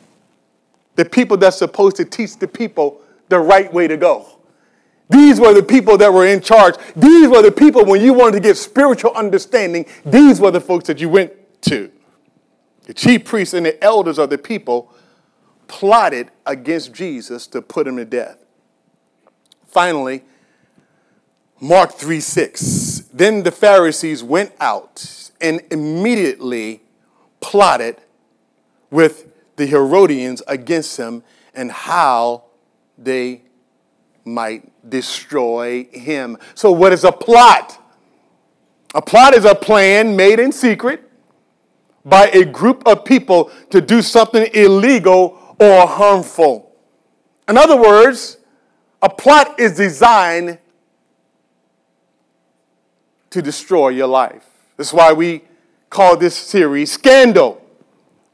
the 0.95 1.05
people 1.05 1.37
that's 1.37 1.57
supposed 1.57 1.97
to 1.97 2.05
teach 2.05 2.39
the 2.39 2.47
people 2.47 3.01
the 3.29 3.39
right 3.39 3.71
way 3.71 3.87
to 3.87 3.97
go. 3.97 4.27
These 5.09 5.39
were 5.39 5.53
the 5.53 5.61
people 5.61 5.95
that 5.97 6.11
were 6.11 6.25
in 6.25 6.41
charge. 6.41 6.73
These 6.95 7.27
were 7.27 7.43
the 7.43 7.51
people 7.51 7.85
when 7.85 8.01
you 8.01 8.13
wanted 8.13 8.31
to 8.31 8.39
get 8.39 8.57
spiritual 8.57 9.11
understanding, 9.13 9.85
these 10.03 10.39
were 10.39 10.49
the 10.49 10.59
folks 10.59 10.87
that 10.87 10.99
you 10.99 11.09
went 11.09 11.33
to. 11.63 11.91
The 12.85 12.93
chief 12.93 13.25
priests 13.25 13.53
and 13.53 13.65
the 13.65 13.81
elders 13.83 14.17
of 14.17 14.29
the 14.29 14.37
people 14.37 14.93
plotted 15.67 16.29
against 16.45 16.93
Jesus 16.93 17.47
to 17.47 17.61
put 17.61 17.87
him 17.87 17.97
to 17.97 18.05
death. 18.05 18.37
Finally, 19.67 20.23
Mark 21.59 21.93
3 21.93 22.19
6. 22.19 23.09
Then 23.13 23.43
the 23.43 23.51
Pharisees 23.51 24.23
went 24.23 24.51
out 24.59 25.31
and 25.39 25.61
immediately 25.71 26.81
plotted 27.39 27.97
with 28.89 29.31
the 29.55 29.65
Herodians 29.67 30.41
against 30.47 30.97
him 30.97 31.23
and 31.53 31.71
how 31.71 32.45
they 32.97 33.43
might 34.25 34.89
destroy 34.89 35.85
him. 35.91 36.37
So, 36.55 36.71
what 36.71 36.93
is 36.93 37.03
a 37.03 37.11
plot? 37.11 37.77
A 38.93 39.01
plot 39.01 39.35
is 39.35 39.45
a 39.45 39.55
plan 39.55 40.15
made 40.15 40.39
in 40.39 40.51
secret 40.51 41.10
by 42.05 42.27
a 42.27 42.45
group 42.45 42.87
of 42.87 43.05
people 43.05 43.51
to 43.69 43.81
do 43.81 44.01
something 44.01 44.49
illegal 44.53 45.55
or 45.59 45.87
harmful. 45.87 46.75
In 47.47 47.57
other 47.57 47.79
words, 47.79 48.37
a 49.01 49.09
plot 49.09 49.59
is 49.59 49.75
designed 49.75 50.57
to 53.29 53.41
destroy 53.41 53.89
your 53.89 54.07
life. 54.07 54.45
That's 54.77 54.93
why 54.93 55.13
we 55.13 55.43
call 55.89 56.17
this 56.17 56.35
series 56.35 56.91
Scandal. 56.91 57.61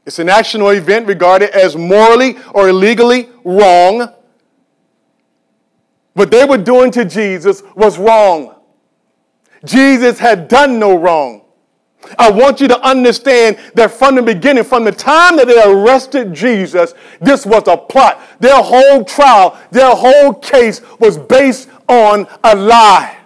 It's 0.06 0.18
an 0.18 0.28
actional 0.28 0.74
event 0.74 1.06
regarded 1.06 1.50
as 1.50 1.76
morally 1.76 2.36
or 2.54 2.70
illegally 2.70 3.28
wrong. 3.44 4.12
What 6.14 6.30
they 6.30 6.44
were 6.44 6.58
doing 6.58 6.90
to 6.92 7.04
Jesus 7.04 7.62
was 7.76 7.98
wrong. 7.98 8.54
Jesus 9.64 10.18
had 10.18 10.48
done 10.48 10.78
no 10.78 10.96
wrong. 10.96 11.42
I 12.18 12.30
want 12.30 12.60
you 12.60 12.68
to 12.68 12.80
understand 12.80 13.58
that 13.74 13.90
from 13.90 14.14
the 14.14 14.22
beginning, 14.22 14.64
from 14.64 14.84
the 14.84 14.92
time 14.92 15.36
that 15.36 15.46
they 15.46 15.62
arrested 15.62 16.32
Jesus, 16.32 16.94
this 17.20 17.44
was 17.44 17.64
a 17.66 17.76
plot. 17.76 18.20
Their 18.40 18.62
whole 18.62 19.04
trial, 19.04 19.58
their 19.70 19.94
whole 19.94 20.32
case 20.34 20.80
was 21.00 21.18
based 21.18 21.68
on 21.88 22.26
a 22.44 22.54
lie. 22.54 23.16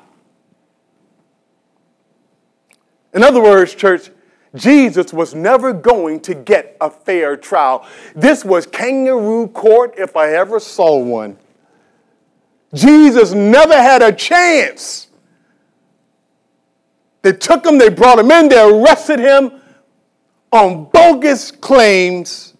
In 3.13 3.23
other 3.23 3.43
words, 3.43 3.75
church, 3.75 4.11
Jesus 4.55 5.13
was 5.13 5.35
never 5.35 5.73
going 5.73 6.21
to 6.21 6.35
get 6.35 6.77
a 6.81 6.91
fair 6.91 7.37
trial. 7.37 7.87
This 8.15 8.45
was 8.45 8.67
kangaroo 8.67 9.49
court 9.49 9.95
if 9.99 10.17
I 10.17 10.33
ever 10.35 10.59
saw 10.59 10.99
one. 10.99 11.37
Jesus 12.75 13.33
never 13.33 13.75
had 13.75 14.03
a 14.03 14.13
chance 14.13 15.09
They 17.23 17.33
took 17.33 17.65
him, 17.65 17.79
they 17.79 17.89
brought 17.89 18.19
him 18.19 18.31
in, 18.31 18.49
they 18.49 18.61
arrested 18.61 19.21
him 19.21 19.53
on 20.51 20.85
bogus 20.93 21.51
claims 21.51 22.55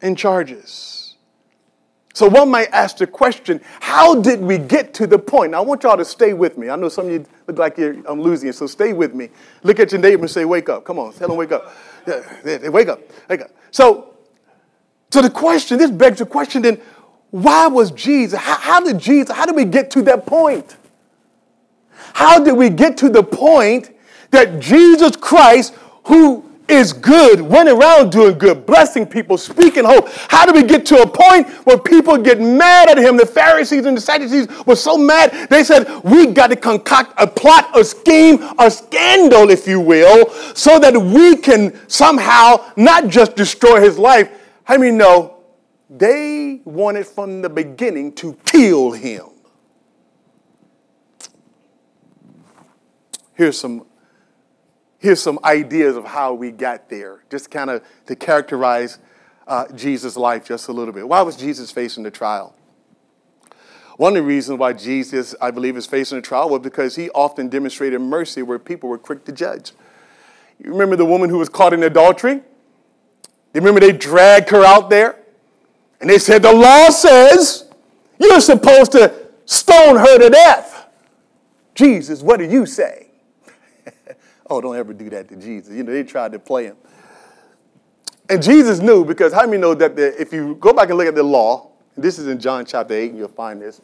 and 0.00 0.16
charges. 0.18 1.16
So 2.14 2.28
one 2.28 2.50
might 2.50 2.68
ask 2.72 2.98
the 2.98 3.06
question, 3.06 3.60
how 3.80 4.20
did 4.20 4.40
we 4.40 4.58
get 4.58 4.92
to 4.94 5.06
the 5.06 5.18
point? 5.18 5.52
Now 5.52 5.58
I 5.58 5.60
want 5.64 5.82
y'all 5.82 5.96
to 5.96 6.04
stay 6.04 6.34
with 6.34 6.58
me. 6.58 6.68
I 6.68 6.76
know 6.76 6.88
some 6.88 7.06
of 7.06 7.12
you 7.12 7.24
look 7.46 7.58
like 7.58 7.78
you're 7.78 7.96
I'm 8.06 8.20
losing 8.20 8.48
you, 8.48 8.52
so 8.52 8.66
stay 8.66 8.92
with 8.92 9.14
me. 9.14 9.30
Look 9.62 9.80
at 9.80 9.92
your 9.92 10.00
neighbor 10.00 10.22
and 10.22 10.30
say, 10.30 10.44
wake 10.44 10.68
up. 10.68 10.84
Come 10.84 10.98
on, 10.98 11.12
tell 11.14 11.28
them 11.28 11.36
wake 11.36 11.52
up. 11.52 11.74
Yeah, 12.06 12.68
wake 12.68 12.88
up, 12.88 13.00
wake 13.28 13.42
up. 13.42 13.50
So, 13.70 14.14
so 15.10 15.22
the 15.22 15.30
question, 15.30 15.78
this 15.78 15.90
begs 15.90 16.18
the 16.18 16.26
question 16.26 16.62
then, 16.62 16.80
why 17.30 17.66
was 17.66 17.90
Jesus, 17.92 18.38
how, 18.38 18.56
how 18.56 18.80
did 18.80 18.98
Jesus, 18.98 19.34
how 19.34 19.46
did 19.46 19.56
we 19.56 19.64
get 19.64 19.90
to 19.92 20.02
that 20.02 20.26
point? 20.26 20.76
How 22.14 22.42
did 22.42 22.52
we 22.52 22.70
get 22.70 22.96
to 22.98 23.08
the 23.08 23.22
point 23.22 23.90
that 24.30 24.60
Jesus 24.60 25.16
Christ, 25.16 25.74
who 26.04 26.44
is 26.68 26.92
good, 26.92 27.40
went 27.40 27.68
around 27.68 28.10
doing 28.10 28.38
good, 28.38 28.64
blessing 28.66 29.06
people, 29.06 29.36
speaking 29.36 29.84
hope. 29.84 30.08
How 30.28 30.46
do 30.46 30.52
we 30.52 30.66
get 30.66 30.86
to 30.86 31.02
a 31.02 31.06
point 31.06 31.48
where 31.66 31.78
people 31.78 32.16
get 32.16 32.40
mad 32.40 32.88
at 32.88 32.98
him? 32.98 33.16
The 33.16 33.26
Pharisees 33.26 33.84
and 33.86 33.96
the 33.96 34.00
Sadducees 34.00 34.48
were 34.66 34.76
so 34.76 34.96
mad, 34.96 35.48
they 35.50 35.64
said, 35.64 35.86
We 36.02 36.26
got 36.26 36.48
to 36.48 36.56
concoct 36.56 37.14
a 37.18 37.26
plot, 37.26 37.70
a 37.78 37.84
scheme, 37.84 38.42
a 38.58 38.70
scandal, 38.70 39.50
if 39.50 39.66
you 39.66 39.80
will, 39.80 40.30
so 40.54 40.78
that 40.78 40.96
we 40.96 41.36
can 41.36 41.78
somehow 41.88 42.64
not 42.76 43.08
just 43.08 43.36
destroy 43.36 43.80
his 43.80 43.98
life. 43.98 44.30
How 44.64 44.78
many 44.78 44.96
know 44.96 45.42
they 45.90 46.62
wanted 46.64 47.06
from 47.06 47.42
the 47.42 47.50
beginning 47.50 48.12
to 48.14 48.34
kill 48.46 48.92
him? 48.92 49.31
Here's 53.34 53.58
some 53.58 53.86
here's 54.98 55.20
some 55.20 55.38
ideas 55.42 55.96
of 55.96 56.04
how 56.04 56.32
we 56.32 56.52
got 56.52 56.88
there, 56.88 57.24
just 57.28 57.50
kind 57.50 57.70
of 57.70 57.82
to 58.06 58.14
characterize 58.14 58.98
uh, 59.48 59.66
Jesus' 59.74 60.16
life 60.16 60.46
just 60.46 60.68
a 60.68 60.72
little 60.72 60.94
bit. 60.94 61.08
Why 61.08 61.22
was 61.22 61.36
Jesus 61.36 61.72
facing 61.72 62.04
the 62.04 62.10
trial? 62.10 62.54
One 63.96 64.16
of 64.16 64.22
the 64.22 64.26
reasons 64.26 64.58
why 64.58 64.72
Jesus, 64.72 65.34
I 65.40 65.50
believe, 65.50 65.76
is 65.76 65.86
facing 65.86 66.18
a 66.18 66.22
trial 66.22 66.48
was 66.48 66.60
because 66.60 66.96
he 66.96 67.10
often 67.10 67.48
demonstrated 67.48 68.00
mercy 68.00 68.42
where 68.42 68.58
people 68.58 68.88
were 68.88 68.98
quick 68.98 69.24
to 69.26 69.32
judge. 69.32 69.72
You 70.58 70.70
remember 70.70 70.96
the 70.96 71.04
woman 71.04 71.28
who 71.28 71.38
was 71.38 71.48
caught 71.48 71.72
in 71.72 71.82
adultery? 71.82 72.34
You 72.34 72.42
remember 73.60 73.80
they 73.80 73.92
dragged 73.92 74.50
her 74.50 74.64
out 74.64 74.88
there? 74.88 75.18
And 76.00 76.08
they 76.08 76.18
said, 76.18 76.42
The 76.42 76.52
law 76.52 76.88
says 76.88 77.68
you're 78.18 78.40
supposed 78.40 78.92
to 78.92 79.28
stone 79.44 79.96
her 79.96 80.18
to 80.18 80.30
death. 80.30 80.86
Jesus, 81.74 82.22
what 82.22 82.38
do 82.38 82.44
you 82.44 82.66
say? 82.66 83.08
Oh, 84.52 84.60
don't 84.60 84.76
ever 84.76 84.92
do 84.92 85.08
that 85.08 85.30
to 85.30 85.36
Jesus. 85.36 85.74
You 85.74 85.82
know, 85.82 85.92
they 85.92 86.02
tried 86.02 86.32
to 86.32 86.38
play 86.38 86.66
him. 86.66 86.76
And 88.28 88.42
Jesus 88.42 88.80
knew 88.80 89.02
because 89.02 89.32
how 89.32 89.46
many 89.46 89.56
know 89.56 89.72
that 89.72 89.96
the, 89.96 90.20
if 90.20 90.30
you 90.30 90.56
go 90.56 90.74
back 90.74 90.90
and 90.90 90.98
look 90.98 91.06
at 91.06 91.14
the 91.14 91.22
law, 91.22 91.70
this 91.96 92.18
is 92.18 92.26
in 92.26 92.38
John 92.38 92.66
chapter 92.66 92.92
8, 92.92 93.12
and 93.12 93.18
you'll 93.18 93.28
find 93.28 93.62
this. 93.62 93.80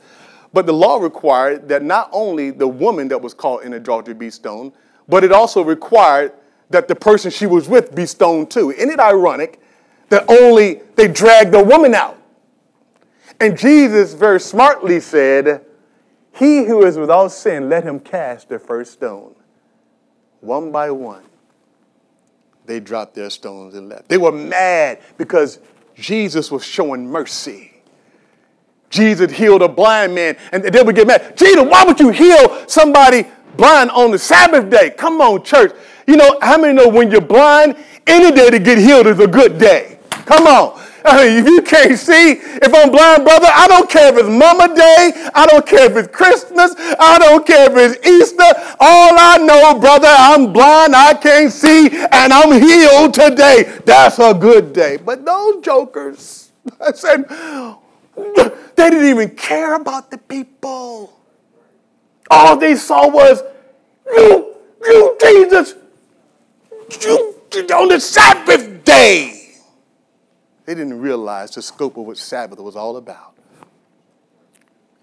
But 0.52 0.66
the 0.66 0.74
law 0.74 0.98
required 0.98 1.70
that 1.70 1.82
not 1.82 2.10
only 2.12 2.50
the 2.50 2.68
woman 2.68 3.08
that 3.08 3.22
was 3.22 3.32
caught 3.32 3.62
in 3.62 3.72
adultery 3.72 4.12
be 4.12 4.28
stoned, 4.28 4.72
but 5.08 5.24
it 5.24 5.32
also 5.32 5.64
required 5.64 6.34
that 6.68 6.86
the 6.86 6.94
person 6.94 7.30
she 7.30 7.46
was 7.46 7.66
with 7.66 7.94
be 7.94 8.04
stoned 8.04 8.50
too. 8.50 8.70
Isn't 8.70 8.90
it 8.90 9.00
ironic 9.00 9.62
that 10.10 10.26
only 10.28 10.82
they 10.96 11.08
dragged 11.08 11.50
the 11.50 11.64
woman 11.64 11.94
out? 11.94 12.20
And 13.40 13.56
Jesus 13.56 14.12
very 14.12 14.38
smartly 14.38 15.00
said, 15.00 15.64
He 16.34 16.66
who 16.66 16.84
is 16.84 16.98
without 16.98 17.28
sin, 17.28 17.70
let 17.70 17.84
him 17.84 18.00
cast 18.00 18.50
the 18.50 18.58
first 18.58 18.92
stone 18.92 19.34
one 20.40 20.70
by 20.72 20.90
one, 20.90 21.24
they 22.66 22.80
dropped 22.80 23.14
their 23.14 23.30
stones 23.30 23.74
and 23.74 23.88
left. 23.88 24.08
They 24.08 24.18
were 24.18 24.32
mad 24.32 25.00
because 25.16 25.58
Jesus 25.94 26.50
was 26.50 26.64
showing 26.64 27.06
mercy. 27.06 27.72
Jesus 28.90 29.32
healed 29.32 29.62
a 29.62 29.68
blind 29.68 30.14
man, 30.14 30.36
and 30.52 30.64
they 30.64 30.82
would 30.82 30.94
get 30.94 31.06
mad. 31.06 31.36
Jesus, 31.36 31.62
why 31.62 31.84
would 31.84 32.00
you 32.00 32.10
heal 32.10 32.66
somebody 32.66 33.26
blind 33.56 33.90
on 33.90 34.10
the 34.10 34.18
Sabbath 34.18 34.70
day? 34.70 34.90
Come 34.90 35.20
on, 35.20 35.42
church. 35.44 35.72
You 36.06 36.16
know, 36.16 36.38
how 36.40 36.58
many 36.58 36.72
know 36.72 36.88
when 36.88 37.10
you're 37.10 37.20
blind, 37.20 37.76
any 38.06 38.34
day 38.34 38.50
to 38.50 38.58
get 38.58 38.78
healed 38.78 39.06
is 39.06 39.20
a 39.20 39.26
good 39.26 39.58
day? 39.58 39.98
Come 40.10 40.46
on. 40.46 40.80
I 41.04 41.24
mean, 41.28 41.38
if 41.38 41.46
you 41.46 41.62
can't 41.62 41.98
see, 41.98 42.32
if 42.32 42.74
I'm 42.74 42.90
blind, 42.90 43.24
brother, 43.24 43.48
I 43.50 43.66
don't 43.68 43.88
care 43.88 44.12
if 44.12 44.18
it's 44.18 44.28
Mama 44.28 44.74
Day, 44.74 45.30
I 45.34 45.46
don't 45.46 45.66
care 45.66 45.90
if 45.90 45.96
it's 45.96 46.14
Christmas, 46.14 46.74
I 46.78 47.18
don't 47.18 47.46
care 47.46 47.70
if 47.70 47.96
it's 47.96 48.06
Easter. 48.06 48.76
All 48.80 49.14
I 49.18 49.38
know, 49.38 49.78
brother, 49.78 50.08
I'm 50.08 50.52
blind, 50.52 50.94
I 50.94 51.14
can't 51.14 51.52
see, 51.52 51.88
and 51.88 52.32
I'm 52.32 52.60
healed 52.60 53.14
today. 53.14 53.80
That's 53.84 54.18
a 54.18 54.34
good 54.34 54.72
day. 54.72 54.96
But 54.96 55.24
those 55.24 55.62
jokers, 55.64 56.50
I 56.80 56.92
said, 56.92 57.24
they 58.76 58.90
didn't 58.90 59.08
even 59.08 59.30
care 59.36 59.74
about 59.74 60.10
the 60.10 60.18
people. 60.18 61.12
All 62.30 62.56
they 62.56 62.74
saw 62.74 63.08
was, 63.08 63.42
you, 64.10 64.54
you, 64.84 65.16
Jesus, 65.20 65.74
you, 67.02 67.34
on 67.74 67.88
the 67.88 68.00
Sabbath 68.00 68.84
day. 68.84 69.37
They 70.68 70.74
didn't 70.74 71.00
realize 71.00 71.52
the 71.52 71.62
scope 71.62 71.96
of 71.96 72.04
what 72.04 72.18
Sabbath 72.18 72.58
was 72.58 72.76
all 72.76 72.98
about. 72.98 73.34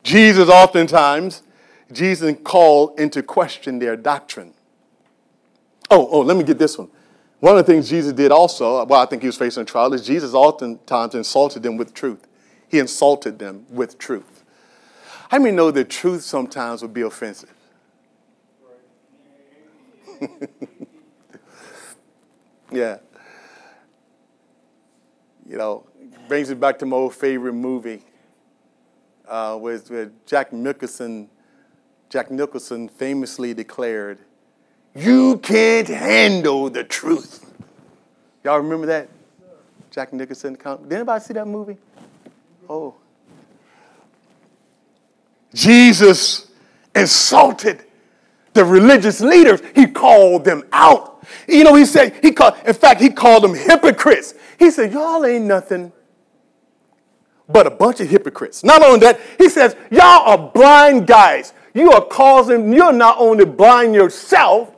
Jesus, 0.04 0.48
oftentimes, 0.48 1.42
Jesus 1.92 2.38
called 2.44 3.00
into 3.00 3.24
question 3.24 3.80
their 3.80 3.96
doctrine. 3.98 4.54
Oh, 5.90 6.08
oh, 6.12 6.20
let 6.20 6.38
me 6.38 6.44
get 6.44 6.60
this 6.60 6.78
one. 6.78 6.90
One 7.40 7.58
of 7.58 7.66
the 7.66 7.74
things 7.74 7.90
Jesus 7.90 8.14
did 8.14 8.32
also, 8.32 8.86
well, 8.86 9.02
I 9.02 9.08
think 9.08 9.24
he 9.24 9.28
was 9.28 9.38
facing 9.38 9.64
a 9.64 9.66
trial, 9.66 9.92
is 9.96 10.06
Jesus 10.06 10.36
oftentimes 10.36 11.16
insulted 11.16 11.64
them 11.64 11.78
with 11.78 11.96
truth. 11.96 12.28
He 12.68 12.78
insulted 12.78 13.40
them 13.40 13.66
with 13.72 13.98
truth. 13.98 14.44
How 15.30 15.40
many 15.40 15.56
know 15.56 15.72
that 15.72 15.90
truth 15.90 16.22
sometimes 16.22 16.84
would 16.84 16.94
be 16.94 17.02
offensive? 17.02 17.56
yeah 22.72 22.98
you 25.48 25.58
know, 25.58 25.86
brings 26.28 26.50
me 26.50 26.56
back 26.56 26.80
to 26.80 26.86
my 26.86 26.98
old 26.98 27.14
favorite 27.14 27.54
movie 27.54 28.04
uh, 29.28 29.58
with, 29.60 29.90
with 29.90 30.26
Jack 30.26 30.52
Nicholson. 30.52 31.30
Jack 32.10 32.32
Nicholson 32.32 32.88
famously 32.88 33.54
declared, 33.54 34.20
"You 34.96 35.38
can't 35.38 35.88
handle 35.88 36.70
the 36.70 36.84
truth." 36.84 37.54
Y'all 38.44 38.60
remember 38.60 38.86
that? 38.88 39.10
Jack 39.90 40.14
Nicholson. 40.14 40.56
Did 40.56 40.94
anybody 40.94 41.24
see 41.24 41.34
that 41.34 41.48
movie? 41.48 41.78
Oh. 42.70 42.96
Jesus 45.54 46.52
insulted 46.94 47.86
the 48.54 48.64
religious 48.66 49.22
leaders. 49.22 49.62
He 49.74 49.88
called 49.88 50.44
them 50.44 50.64
out. 50.72 51.15
You 51.48 51.64
know, 51.64 51.76
he 51.76 51.86
said, 51.86 52.18
he 52.22 52.32
called, 52.32 52.56
in 52.66 52.74
fact, 52.74 53.02
he 53.02 53.10
called 53.10 53.44
them 53.44 53.54
hypocrites. 53.54 54.34
He 54.58 54.72
said, 54.72 54.94
Y'all 54.94 55.26
ain't 55.26 55.46
nothing 55.46 55.92
but 57.48 57.68
a 57.68 57.72
bunch 57.72 58.00
of 58.00 58.10
hypocrites. 58.10 58.64
Not 58.64 58.84
only 58.84 59.00
that, 59.02 59.20
he 59.38 59.50
says, 59.50 59.76
Y'all 59.92 60.28
are 60.28 60.52
blind 60.52 61.08
guys. 61.08 61.54
You 61.74 61.92
are 61.92 62.06
causing, 62.06 62.72
you're 62.72 62.94
not 62.94 63.18
only 63.20 63.46
blind 63.46 63.94
yourself, 63.94 64.76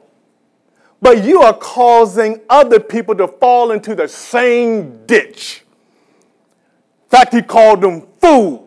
but 1.02 1.24
you 1.24 1.42
are 1.42 1.54
causing 1.54 2.42
other 2.50 2.80
people 2.80 3.16
to 3.16 3.28
fall 3.28 3.72
into 3.72 3.94
the 3.94 4.08
same 4.08 5.06
ditch. 5.06 5.64
In 7.04 7.10
fact, 7.10 7.34
he 7.34 7.42
called 7.42 7.82
them 7.82 8.08
fools. 8.20 8.67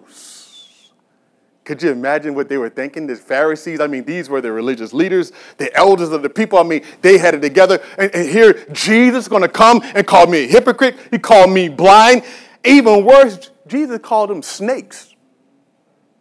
Could 1.71 1.85
you 1.85 1.93
imagine 1.93 2.35
what 2.35 2.49
they 2.49 2.59
were 2.59 2.69
thinking? 2.69 3.07
The 3.07 3.15
Pharisees, 3.15 3.79
I 3.79 3.87
mean, 3.87 4.03
these 4.03 4.29
were 4.29 4.41
the 4.41 4.51
religious 4.51 4.93
leaders, 4.93 5.31
the 5.57 5.73
elders 5.77 6.09
of 6.09 6.21
the 6.21 6.29
people. 6.29 6.59
I 6.59 6.65
mean, 6.65 6.83
they 7.01 7.17
had 7.17 7.33
it 7.33 7.43
together. 7.43 7.81
And, 7.97 8.13
and 8.13 8.29
here, 8.29 8.67
Jesus 8.73 9.27
is 9.27 9.29
going 9.29 9.43
to 9.43 9.49
come 9.49 9.81
and 9.95 10.05
call 10.05 10.27
me 10.27 10.47
a 10.47 10.49
hypocrite. 10.49 10.97
He 11.13 11.19
called 11.21 11.53
me 11.53 11.69
blind. 11.69 12.25
Even 12.65 13.05
worse, 13.05 13.53
Jesus 13.69 14.01
called 14.03 14.31
them 14.31 14.43
snakes. 14.43 15.15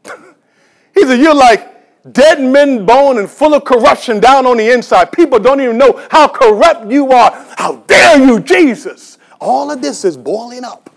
he 0.93 1.01
said, 1.01 1.19
You're 1.19 1.33
like 1.33 2.13
dead 2.13 2.39
men 2.39 2.85
bone 2.85 3.17
and 3.17 3.27
full 3.27 3.55
of 3.55 3.65
corruption 3.65 4.19
down 4.19 4.45
on 4.45 4.57
the 4.57 4.71
inside. 4.71 5.11
People 5.11 5.39
don't 5.39 5.61
even 5.61 5.79
know 5.79 5.99
how 6.11 6.27
corrupt 6.27 6.91
you 6.91 7.11
are. 7.11 7.31
How 7.57 7.77
dare 7.87 8.23
you, 8.23 8.39
Jesus? 8.39 9.17
All 9.41 9.71
of 9.71 9.81
this 9.81 10.05
is 10.05 10.15
boiling 10.15 10.63
up. 10.63 10.88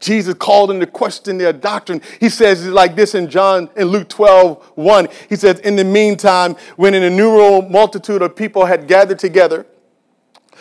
Jesus 0.00 0.34
called 0.34 0.70
into 0.70 0.86
question 0.86 1.38
their 1.38 1.52
doctrine. 1.52 2.00
He 2.20 2.28
says 2.28 2.64
it 2.64 2.70
like 2.70 2.94
this 2.94 3.14
in 3.14 3.28
John, 3.28 3.68
in 3.76 3.88
Luke 3.88 4.08
12, 4.08 4.64
1. 4.76 5.08
He 5.28 5.36
says, 5.36 5.58
In 5.60 5.76
the 5.76 5.84
meantime, 5.84 6.56
when 6.76 6.94
an 6.94 7.02
innumerable 7.02 7.68
multitude 7.68 8.22
of 8.22 8.36
people 8.36 8.64
had 8.64 8.86
gathered 8.86 9.18
together, 9.18 9.66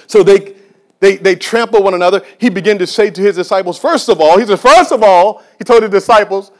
so 0.07 0.23
they, 0.23 0.55
they, 0.99 1.17
they 1.17 1.35
trampled 1.35 1.83
one 1.83 1.93
another, 1.93 2.23
he 2.39 2.49
began 2.49 2.77
to 2.79 2.87
say 2.87 3.11
to 3.11 3.21
his 3.21 3.35
disciples, 3.35 3.77
First 3.77 4.09
of 4.09 4.19
all, 4.19 4.39
he 4.39 4.45
said, 4.45 4.59
First 4.59 4.91
of 4.91 5.03
all, 5.03 5.43
he 5.57 5.63
told 5.63 5.83
his 5.83 5.91
disciples, 5.91 6.51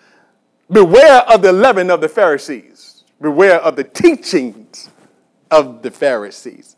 Beware 0.69 1.21
of 1.21 1.41
the 1.41 1.51
leaven 1.51 1.89
of 1.89 2.01
the 2.01 2.09
Pharisees. 2.09 3.03
beware 3.19 3.59
of 3.59 3.75
the 3.75 3.83
teachings 3.83 4.89
of 5.49 5.81
the 5.81 5.91
Pharisees. 5.91 6.76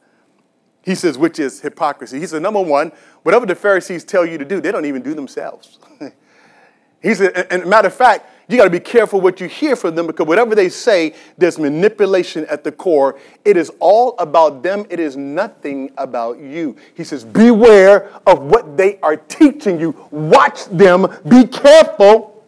He 0.90 0.96
says, 0.96 1.20
which 1.20 1.38
is 1.38 1.62
hypocrisy. 1.62 2.20
He 2.20 2.26
says, 2.26 2.42
number 2.42 2.60
one, 2.60 2.92
whatever 3.22 3.46
the 3.46 3.54
Pharisees 3.54 4.04
tell 4.04 4.26
you 4.26 4.40
to 4.40 4.44
do, 4.44 4.60
they 4.60 4.72
don't 4.72 4.86
even 4.86 5.04
do 5.04 5.14
themselves. 5.14 5.78
he 7.04 7.14
said, 7.14 7.46
and 7.52 7.64
matter 7.68 7.90
of 7.90 7.94
fact, 7.94 8.28
you 8.48 8.58
got 8.58 8.64
to 8.64 8.72
be 8.72 8.80
careful 8.80 9.22
what 9.22 9.40
you 9.40 9.48
hear 9.48 9.76
from 9.76 9.94
them 9.94 10.08
because 10.08 10.26
whatever 10.26 10.56
they 10.56 10.68
say, 10.68 11.14
there's 11.38 11.60
manipulation 11.60 12.48
at 12.48 12.64
the 12.64 12.72
core. 12.72 13.20
It 13.46 13.56
is 13.56 13.72
all 13.80 14.18
about 14.18 14.64
them, 14.64 14.88
it 14.90 15.00
is 15.00 15.16
nothing 15.16 15.92
about 15.96 16.40
you. 16.40 16.76
He 16.96 17.04
says, 17.04 17.24
Beware 17.24 18.12
of 18.26 18.42
what 18.42 18.76
they 18.76 18.98
are 19.02 19.16
teaching 19.16 19.80
you. 19.80 19.92
Watch 20.10 20.66
them, 20.70 21.06
be 21.28 21.46
careful. 21.46 22.44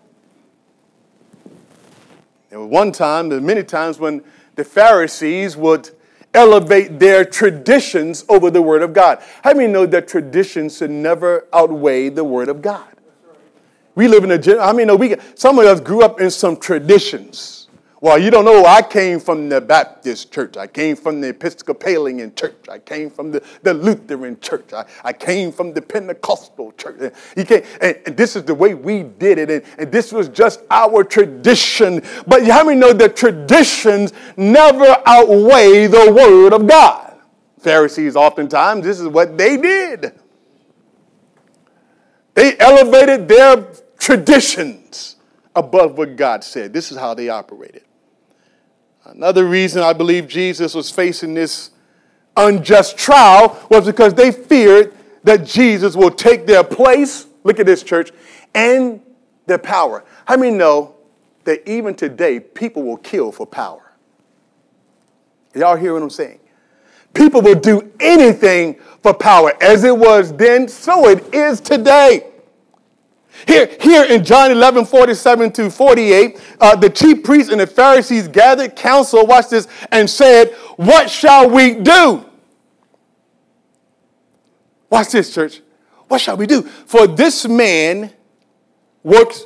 There 2.49 2.59
was 2.59 2.69
one 2.69 2.91
time, 2.91 3.29
there 3.29 3.39
were 3.39 3.45
many 3.45 3.61
times 3.61 3.99
when 3.99 4.23
the 4.55 4.63
Pharisees 4.63 5.55
would 5.55 5.91
elevate 6.33 6.99
their 6.99 7.25
traditions 7.25 8.23
over 8.29 8.49
the 8.49 8.61
Word 8.61 8.81
of 8.81 8.93
God. 8.93 9.21
How 9.43 9.53
many 9.53 9.71
know 9.71 9.85
that 9.85 10.07
traditions 10.07 10.77
should 10.77 10.91
never 10.91 11.47
outweigh 11.53 12.09
the 12.09 12.23
Word 12.23 12.49
of 12.49 12.61
God? 12.61 12.87
We 13.95 14.07
live 14.07 14.23
in 14.23 14.31
a, 14.31 14.59
I 14.59 14.71
mean, 14.71 14.97
we, 14.97 15.15
some 15.35 15.59
of 15.59 15.65
us 15.65 15.81
grew 15.81 16.01
up 16.01 16.21
in 16.21 16.31
some 16.31 16.57
traditions. 16.57 17.60
Well, 18.03 18.17
you 18.17 18.31
don't 18.31 18.45
know, 18.45 18.65
I 18.65 18.81
came 18.81 19.19
from 19.19 19.47
the 19.47 19.61
Baptist 19.61 20.33
church. 20.33 20.57
I 20.57 20.65
came 20.65 20.95
from 20.95 21.21
the 21.21 21.29
Episcopalian 21.29 22.33
church. 22.33 22.65
I 22.67 22.79
came 22.79 23.11
from 23.11 23.29
the, 23.29 23.43
the 23.61 23.75
Lutheran 23.75 24.39
church. 24.39 24.73
I, 24.73 24.85
I 25.03 25.13
came 25.13 25.51
from 25.51 25.71
the 25.71 25.83
Pentecostal 25.83 26.71
church. 26.71 27.13
He 27.35 27.45
came, 27.45 27.61
and, 27.79 27.95
and 28.07 28.17
this 28.17 28.35
is 28.35 28.43
the 28.43 28.55
way 28.55 28.73
we 28.73 29.03
did 29.03 29.37
it. 29.37 29.51
And, 29.51 29.63
and 29.77 29.91
this 29.91 30.11
was 30.11 30.29
just 30.29 30.61
our 30.71 31.03
tradition. 31.03 32.01
But 32.25 32.47
how 32.47 32.63
many 32.63 32.79
know 32.79 32.91
that 32.91 33.15
traditions 33.15 34.13
never 34.35 34.97
outweigh 35.05 35.85
the 35.85 36.11
Word 36.11 36.53
of 36.53 36.65
God? 36.65 37.19
Pharisees, 37.59 38.15
oftentimes, 38.15 38.83
this 38.83 38.99
is 38.99 39.09
what 39.09 39.37
they 39.37 39.57
did. 39.57 40.19
They 42.33 42.57
elevated 42.57 43.27
their 43.27 43.67
traditions 43.99 45.17
above 45.55 45.99
what 45.99 46.15
God 46.15 46.43
said. 46.43 46.73
This 46.73 46.91
is 46.91 46.97
how 46.97 47.13
they 47.13 47.29
operated. 47.29 47.83
Another 49.13 49.45
reason 49.45 49.83
I 49.83 49.91
believe 49.91 50.29
Jesus 50.29 50.73
was 50.73 50.89
facing 50.89 51.33
this 51.33 51.71
unjust 52.37 52.97
trial 52.97 53.59
was 53.69 53.85
because 53.85 54.13
they 54.13 54.31
feared 54.31 54.93
that 55.23 55.45
Jesus 55.45 55.97
will 55.97 56.11
take 56.11 56.47
their 56.47 56.63
place. 56.63 57.27
Look 57.43 57.59
at 57.59 57.65
this, 57.65 57.83
church, 57.83 58.11
and 58.55 59.01
their 59.47 59.57
power. 59.57 60.05
How 60.25 60.37
many 60.37 60.55
know 60.55 60.95
that 61.43 61.67
even 61.69 61.93
today 61.93 62.39
people 62.39 62.83
will 62.83 62.97
kill 62.97 63.33
for 63.33 63.45
power? 63.45 63.91
Y'all 65.53 65.75
hear 65.75 65.93
what 65.93 66.03
I'm 66.03 66.09
saying? 66.09 66.39
People 67.13 67.41
will 67.41 67.59
do 67.59 67.91
anything 67.99 68.75
for 69.03 69.13
power. 69.13 69.51
As 69.61 69.83
it 69.83 69.97
was 69.97 70.31
then, 70.33 70.69
so 70.69 71.09
it 71.09 71.33
is 71.33 71.59
today. 71.59 72.30
Here, 73.47 73.69
here 73.81 74.03
in 74.03 74.23
John 74.23 74.51
11, 74.51 74.85
47 74.85 75.51
to 75.53 75.71
48, 75.71 76.39
uh, 76.59 76.75
the 76.75 76.89
chief 76.89 77.23
priests 77.23 77.51
and 77.51 77.59
the 77.59 77.67
Pharisees 77.67 78.27
gathered 78.27 78.75
council, 78.75 79.25
watch 79.25 79.49
this, 79.49 79.67
and 79.91 80.09
said, 80.09 80.53
What 80.75 81.09
shall 81.09 81.49
we 81.49 81.75
do? 81.75 82.25
Watch 84.89 85.09
this, 85.09 85.33
church. 85.33 85.61
What 86.07 86.19
shall 86.19 86.35
we 86.35 86.45
do? 86.45 86.63
For 86.63 87.07
this 87.07 87.47
man 87.47 88.11
works 89.03 89.45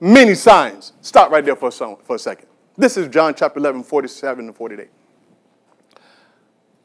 many 0.00 0.34
signs. 0.34 0.92
Stop 1.00 1.30
right 1.30 1.44
there 1.44 1.56
for 1.56 1.68
a, 1.68 1.72
for 1.72 2.16
a 2.16 2.18
second. 2.18 2.46
This 2.76 2.96
is 2.96 3.08
John 3.08 3.34
chapter 3.34 3.58
11, 3.58 3.82
47 3.82 4.46
to 4.46 4.52
48. 4.52 4.88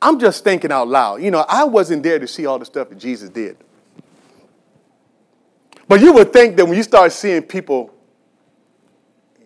I'm 0.01 0.19
just 0.19 0.43
thinking 0.43 0.71
out 0.71 0.87
loud. 0.87 1.21
You 1.21 1.31
know, 1.31 1.45
I 1.47 1.63
wasn't 1.63 2.03
there 2.03 2.17
to 2.17 2.27
see 2.27 2.45
all 2.47 2.57
the 2.57 2.65
stuff 2.65 2.89
that 2.89 2.97
Jesus 2.97 3.29
did. 3.29 3.57
But 5.87 6.01
you 6.01 6.13
would 6.13 6.31
think 6.31 6.57
that 6.57 6.65
when 6.65 6.77
you 6.77 6.83
start 6.83 7.11
seeing 7.11 7.41
people 7.41 7.93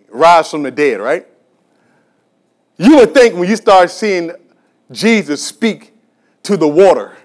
rise 0.10 0.50
from 0.50 0.64
the 0.64 0.72
dead, 0.72 1.00
right? 1.00 1.28
You 2.78 2.98
would 2.98 3.14
think 3.14 3.36
when 3.36 3.50
you 3.50 3.56
start 3.56 3.90
seeing 3.90 4.32
Jesus 4.92 5.44
speak 5.44 5.94
to 6.44 6.58
the 6.58 6.68
water, 6.68 7.18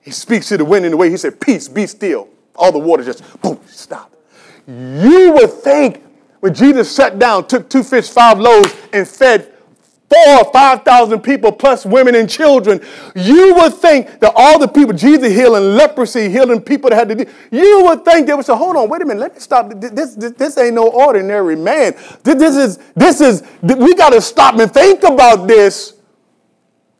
he 0.00 0.10
speaks 0.10 0.48
to 0.48 0.56
the 0.56 0.64
wind 0.64 0.84
in 0.84 0.90
the 0.90 0.96
way 0.96 1.10
he 1.10 1.16
said, 1.16 1.40
Peace, 1.40 1.68
be 1.68 1.86
still. 1.86 2.28
All 2.56 2.72
the 2.72 2.78
water 2.78 3.04
just 3.04 3.22
boom, 3.40 3.60
stop. 3.66 4.14
You 4.66 5.32
would 5.34 5.52
think 5.52 6.02
when 6.40 6.54
Jesus 6.54 6.90
sat 6.90 7.18
down, 7.18 7.46
took 7.46 7.68
two 7.68 7.82
fish, 7.82 8.08
five 8.08 8.38
loaves, 8.38 8.74
and 8.92 9.06
fed 9.06 9.54
four 10.10 10.40
or 10.40 10.52
five 10.52 10.82
thousand 10.82 11.20
people 11.20 11.52
plus 11.52 11.86
women 11.86 12.16
and 12.16 12.28
children, 12.28 12.80
you 13.14 13.54
would 13.54 13.72
think 13.74 14.18
that 14.18 14.32
all 14.34 14.58
the 14.58 14.66
people, 14.66 14.92
Jesus 14.92 15.32
healing 15.32 15.76
leprosy, 15.76 16.28
healing 16.28 16.60
people 16.60 16.90
that 16.90 16.96
had 16.96 17.08
to 17.08 17.24
do, 17.24 17.30
you 17.52 17.84
would 17.84 18.04
think 18.04 18.26
they 18.26 18.34
would 18.34 18.44
say, 18.44 18.56
hold 18.56 18.76
on, 18.76 18.88
wait 18.88 19.02
a 19.02 19.04
minute, 19.04 19.20
let 19.20 19.34
me 19.34 19.40
stop. 19.40 19.70
This, 19.76 20.14
this, 20.16 20.32
this 20.32 20.58
ain't 20.58 20.74
no 20.74 20.88
ordinary 20.88 21.54
man. 21.56 21.94
This, 22.24 22.56
is, 22.56 22.78
this 22.96 23.20
is, 23.20 23.44
we 23.62 23.94
got 23.94 24.10
to 24.10 24.20
stop 24.20 24.58
and 24.58 24.72
think 24.72 25.04
about 25.04 25.46
this. 25.46 25.94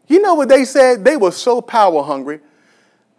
You 0.06 0.20
know 0.20 0.34
what 0.34 0.48
they 0.48 0.64
said? 0.64 1.04
They 1.04 1.16
were 1.16 1.32
so 1.32 1.60
power 1.60 2.02
hungry. 2.02 2.40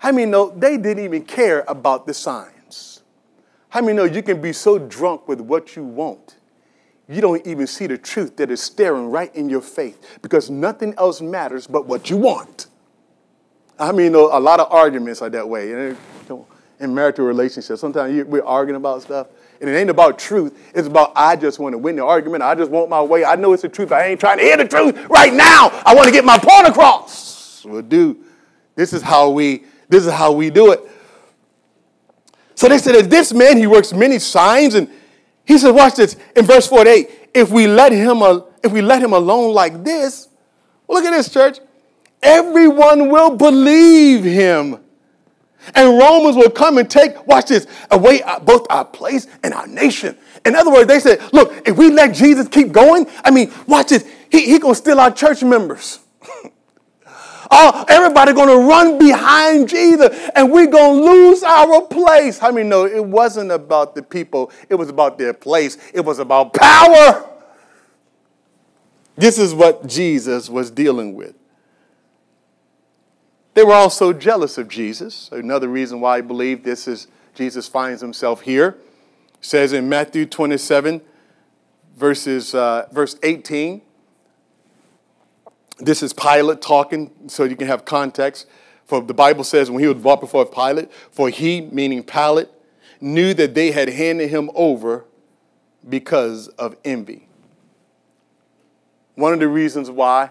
I 0.01 0.11
mean, 0.11 0.31
no, 0.31 0.49
they 0.49 0.77
didn't 0.77 1.03
even 1.03 1.23
care 1.23 1.63
about 1.67 2.07
the 2.07 2.13
signs. 2.13 3.03
How 3.69 3.81
many 3.81 3.93
know 3.93 4.03
you 4.05 4.23
can 4.23 4.41
be 4.41 4.51
so 4.53 4.79
drunk 4.79 5.27
with 5.27 5.39
what 5.39 5.75
you 5.75 5.83
want 5.83 6.37
you 7.07 7.21
don't 7.21 7.45
even 7.45 7.67
see 7.67 7.87
the 7.87 7.97
truth 7.97 8.37
that 8.37 8.49
is 8.49 8.61
staring 8.61 9.09
right 9.09 9.33
in 9.35 9.49
your 9.49 9.61
face 9.61 9.95
because 10.21 10.49
nothing 10.49 10.93
else 10.97 11.21
matters 11.21 11.67
but 11.67 11.85
what 11.85 12.09
you 12.09 12.17
want. 12.17 12.67
I 13.77 13.91
mean, 13.91 14.13
a 14.13 14.19
lot 14.19 14.59
of 14.59 14.71
arguments 14.71 15.21
are 15.21 15.29
that 15.29 15.47
way. 15.47 15.95
In 16.79 16.95
marital 16.95 17.25
relationships, 17.25 17.81
sometimes 17.81 18.25
we're 18.25 18.43
arguing 18.43 18.75
about 18.75 19.01
stuff, 19.03 19.27
and 19.59 19.69
it 19.69 19.73
ain't 19.73 19.89
about 19.89 20.17
truth. 20.17 20.71
It's 20.73 20.87
about 20.87 21.11
I 21.15 21.35
just 21.35 21.59
want 21.59 21.73
to 21.73 21.77
win 21.77 21.95
the 21.95 22.03
argument. 22.05 22.43
I 22.43 22.55
just 22.55 22.71
want 22.71 22.89
my 22.89 23.01
way. 23.01 23.23
I 23.23 23.35
know 23.35 23.53
it's 23.53 23.61
the 23.61 23.69
truth. 23.69 23.91
I 23.91 24.05
ain't 24.05 24.19
trying 24.19 24.37
to 24.37 24.43
hear 24.43 24.57
the 24.57 24.67
truth 24.67 24.95
right 25.07 25.33
now. 25.33 25.69
I 25.85 25.93
want 25.93 26.07
to 26.07 26.11
get 26.11 26.25
my 26.25 26.39
point 26.39 26.67
across. 26.67 27.63
Well, 27.65 27.81
do 27.81 28.23
this 28.75 28.93
is 28.93 29.01
how 29.01 29.29
we 29.29 29.63
this 29.89 30.05
is 30.05 30.11
how 30.11 30.31
we 30.31 30.49
do 30.49 30.71
it. 30.71 30.81
So 32.55 32.67
they 32.67 32.77
said 32.77 33.09
this 33.09 33.33
man 33.33 33.57
he 33.57 33.67
works 33.67 33.93
many 33.93 34.17
signs 34.19 34.75
and 34.75 34.89
he 35.45 35.57
said, 35.57 35.71
watch 35.71 35.95
this, 35.95 36.15
in 36.35 36.45
verse 36.45 36.67
48, 36.67 37.29
if 37.33 37.49
we 37.49 37.67
let 37.67 37.91
him, 37.91 38.21
uh, 38.21 38.41
if 38.63 38.71
we 38.71 38.81
let 38.81 39.01
him 39.01 39.13
alone 39.13 39.53
like 39.53 39.83
this, 39.83 40.27
look 40.87 41.03
at 41.03 41.11
this, 41.11 41.31
church. 41.31 41.59
Everyone 42.21 43.09
will 43.09 43.35
believe 43.35 44.23
him. 44.23 44.77
And 45.75 45.97
Romans 45.97 46.35
will 46.35 46.49
come 46.49 46.77
and 46.77 46.89
take, 46.89 47.27
watch 47.27 47.47
this, 47.47 47.67
away 47.91 48.21
uh, 48.23 48.39
both 48.39 48.65
our 48.69 48.85
place 48.85 49.27
and 49.43 49.53
our 49.53 49.67
nation. 49.67 50.17
In 50.45 50.55
other 50.55 50.71
words, 50.71 50.87
they 50.87 50.99
said, 50.99 51.21
look, 51.33 51.67
if 51.67 51.77
we 51.77 51.91
let 51.91 52.15
Jesus 52.15 52.47
keep 52.47 52.71
going, 52.71 53.07
I 53.23 53.31
mean, 53.31 53.51
watch 53.67 53.89
this, 53.89 54.05
he, 54.31 54.45
he 54.45 54.59
gonna 54.59 54.75
steal 54.75 54.99
our 54.99 55.11
church 55.11 55.43
members. 55.43 55.99
Oh, 57.53 57.83
everybody 57.89 58.31
going 58.31 58.47
to 58.47 58.65
run 58.65 58.97
behind 58.97 59.67
Jesus 59.67 60.29
and 60.35 60.51
we're 60.51 60.67
going 60.67 61.01
to 61.01 61.11
lose 61.11 61.43
our 61.43 61.81
place. 61.81 62.39
How 62.39 62.47
I 62.47 62.51
many 62.51 62.67
know 62.67 62.85
it 62.85 63.03
wasn't 63.03 63.51
about 63.51 63.93
the 63.93 64.01
people, 64.01 64.51
it 64.69 64.75
was 64.75 64.87
about 64.87 65.17
their 65.17 65.33
place, 65.33 65.77
it 65.93 65.99
was 65.99 66.19
about 66.19 66.53
power. 66.53 67.27
This 69.17 69.37
is 69.37 69.53
what 69.53 69.85
Jesus 69.85 70.49
was 70.49 70.71
dealing 70.71 71.13
with. 71.13 71.35
They 73.53 73.63
were 73.63 73.73
also 73.73 74.13
jealous 74.13 74.57
of 74.57 74.69
Jesus. 74.69 75.29
Another 75.31 75.67
reason 75.67 75.99
why 75.99 76.17
I 76.17 76.21
believe 76.21 76.63
this 76.63 76.87
is 76.87 77.07
Jesus 77.35 77.67
finds 77.67 78.01
himself 78.01 78.41
here. 78.41 78.77
It 79.39 79.45
says 79.45 79.73
in 79.73 79.89
Matthew 79.89 80.25
27, 80.25 81.01
verses, 81.97 82.55
uh, 82.55 82.87
verse 82.91 83.17
18, 83.23 83.81
this 85.81 86.03
is 86.03 86.13
Pilate 86.13 86.61
talking, 86.61 87.11
so 87.27 87.43
you 87.43 87.55
can 87.55 87.67
have 87.67 87.85
context. 87.85 88.47
For 88.85 89.01
the 89.01 89.13
Bible 89.13 89.43
says 89.43 89.71
when 89.71 89.81
he 89.81 89.87
was 89.87 90.01
brought 90.01 90.19
before 90.19 90.45
Pilate, 90.45 90.91
for 91.11 91.29
he, 91.29 91.61
meaning 91.61 92.03
Pilate, 92.03 92.49
knew 92.99 93.33
that 93.33 93.55
they 93.55 93.71
had 93.71 93.89
handed 93.89 94.29
him 94.29 94.49
over 94.53 95.05
because 95.87 96.47
of 96.49 96.75
envy. 96.85 97.27
One 99.15 99.33
of 99.33 99.39
the 99.39 99.47
reasons 99.47 99.89
why 99.89 100.29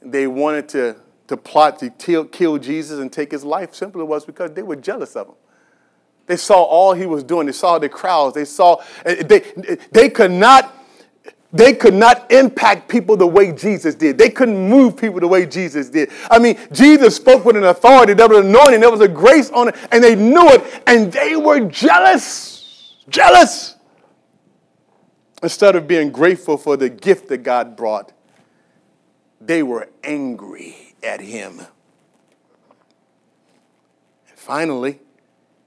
they 0.00 0.26
wanted 0.26 0.68
to, 0.70 0.96
to 1.28 1.36
plot 1.36 1.78
to 1.78 1.90
kill, 1.90 2.24
kill 2.24 2.58
Jesus 2.58 2.98
and 2.98 3.12
take 3.12 3.30
his 3.30 3.44
life 3.44 3.74
simply 3.74 4.02
was 4.02 4.24
because 4.24 4.52
they 4.52 4.62
were 4.62 4.76
jealous 4.76 5.16
of 5.16 5.28
him. 5.28 5.34
They 6.26 6.36
saw 6.36 6.62
all 6.62 6.92
he 6.92 7.06
was 7.06 7.24
doing. 7.24 7.46
They 7.46 7.52
saw 7.52 7.78
the 7.78 7.88
crowds. 7.88 8.34
They 8.34 8.44
saw, 8.44 8.82
eh, 9.04 9.22
they, 9.22 9.40
they 9.90 10.08
could 10.08 10.30
not 10.30 10.81
they 11.52 11.74
could 11.74 11.94
not 11.94 12.32
impact 12.32 12.88
people 12.88 13.16
the 13.16 13.26
way 13.26 13.52
Jesus 13.52 13.94
did. 13.94 14.16
They 14.16 14.30
couldn't 14.30 14.68
move 14.70 14.96
people 14.96 15.20
the 15.20 15.28
way 15.28 15.44
Jesus 15.44 15.90
did. 15.90 16.10
I 16.30 16.38
mean, 16.38 16.58
Jesus 16.72 17.16
spoke 17.16 17.44
with 17.44 17.56
an 17.56 17.64
authority, 17.64 18.14
there 18.14 18.28
was 18.28 18.38
anointing, 18.46 18.80
there 18.80 18.90
was 18.90 19.02
a 19.02 19.08
grace 19.08 19.50
on 19.50 19.68
it, 19.68 19.76
and 19.90 20.02
they 20.02 20.14
knew 20.14 20.48
it, 20.48 20.82
and 20.86 21.12
they 21.12 21.36
were 21.36 21.60
jealous. 21.60 22.96
Jealous. 23.08 23.76
instead 25.42 25.74
of 25.74 25.88
being 25.88 26.10
grateful 26.10 26.56
for 26.56 26.76
the 26.76 26.88
gift 26.88 27.28
that 27.28 27.38
God 27.38 27.76
brought, 27.76 28.12
they 29.40 29.62
were 29.62 29.88
angry 30.04 30.94
at 31.02 31.20
him. 31.20 31.58
And 34.28 34.38
finally, 34.38 35.00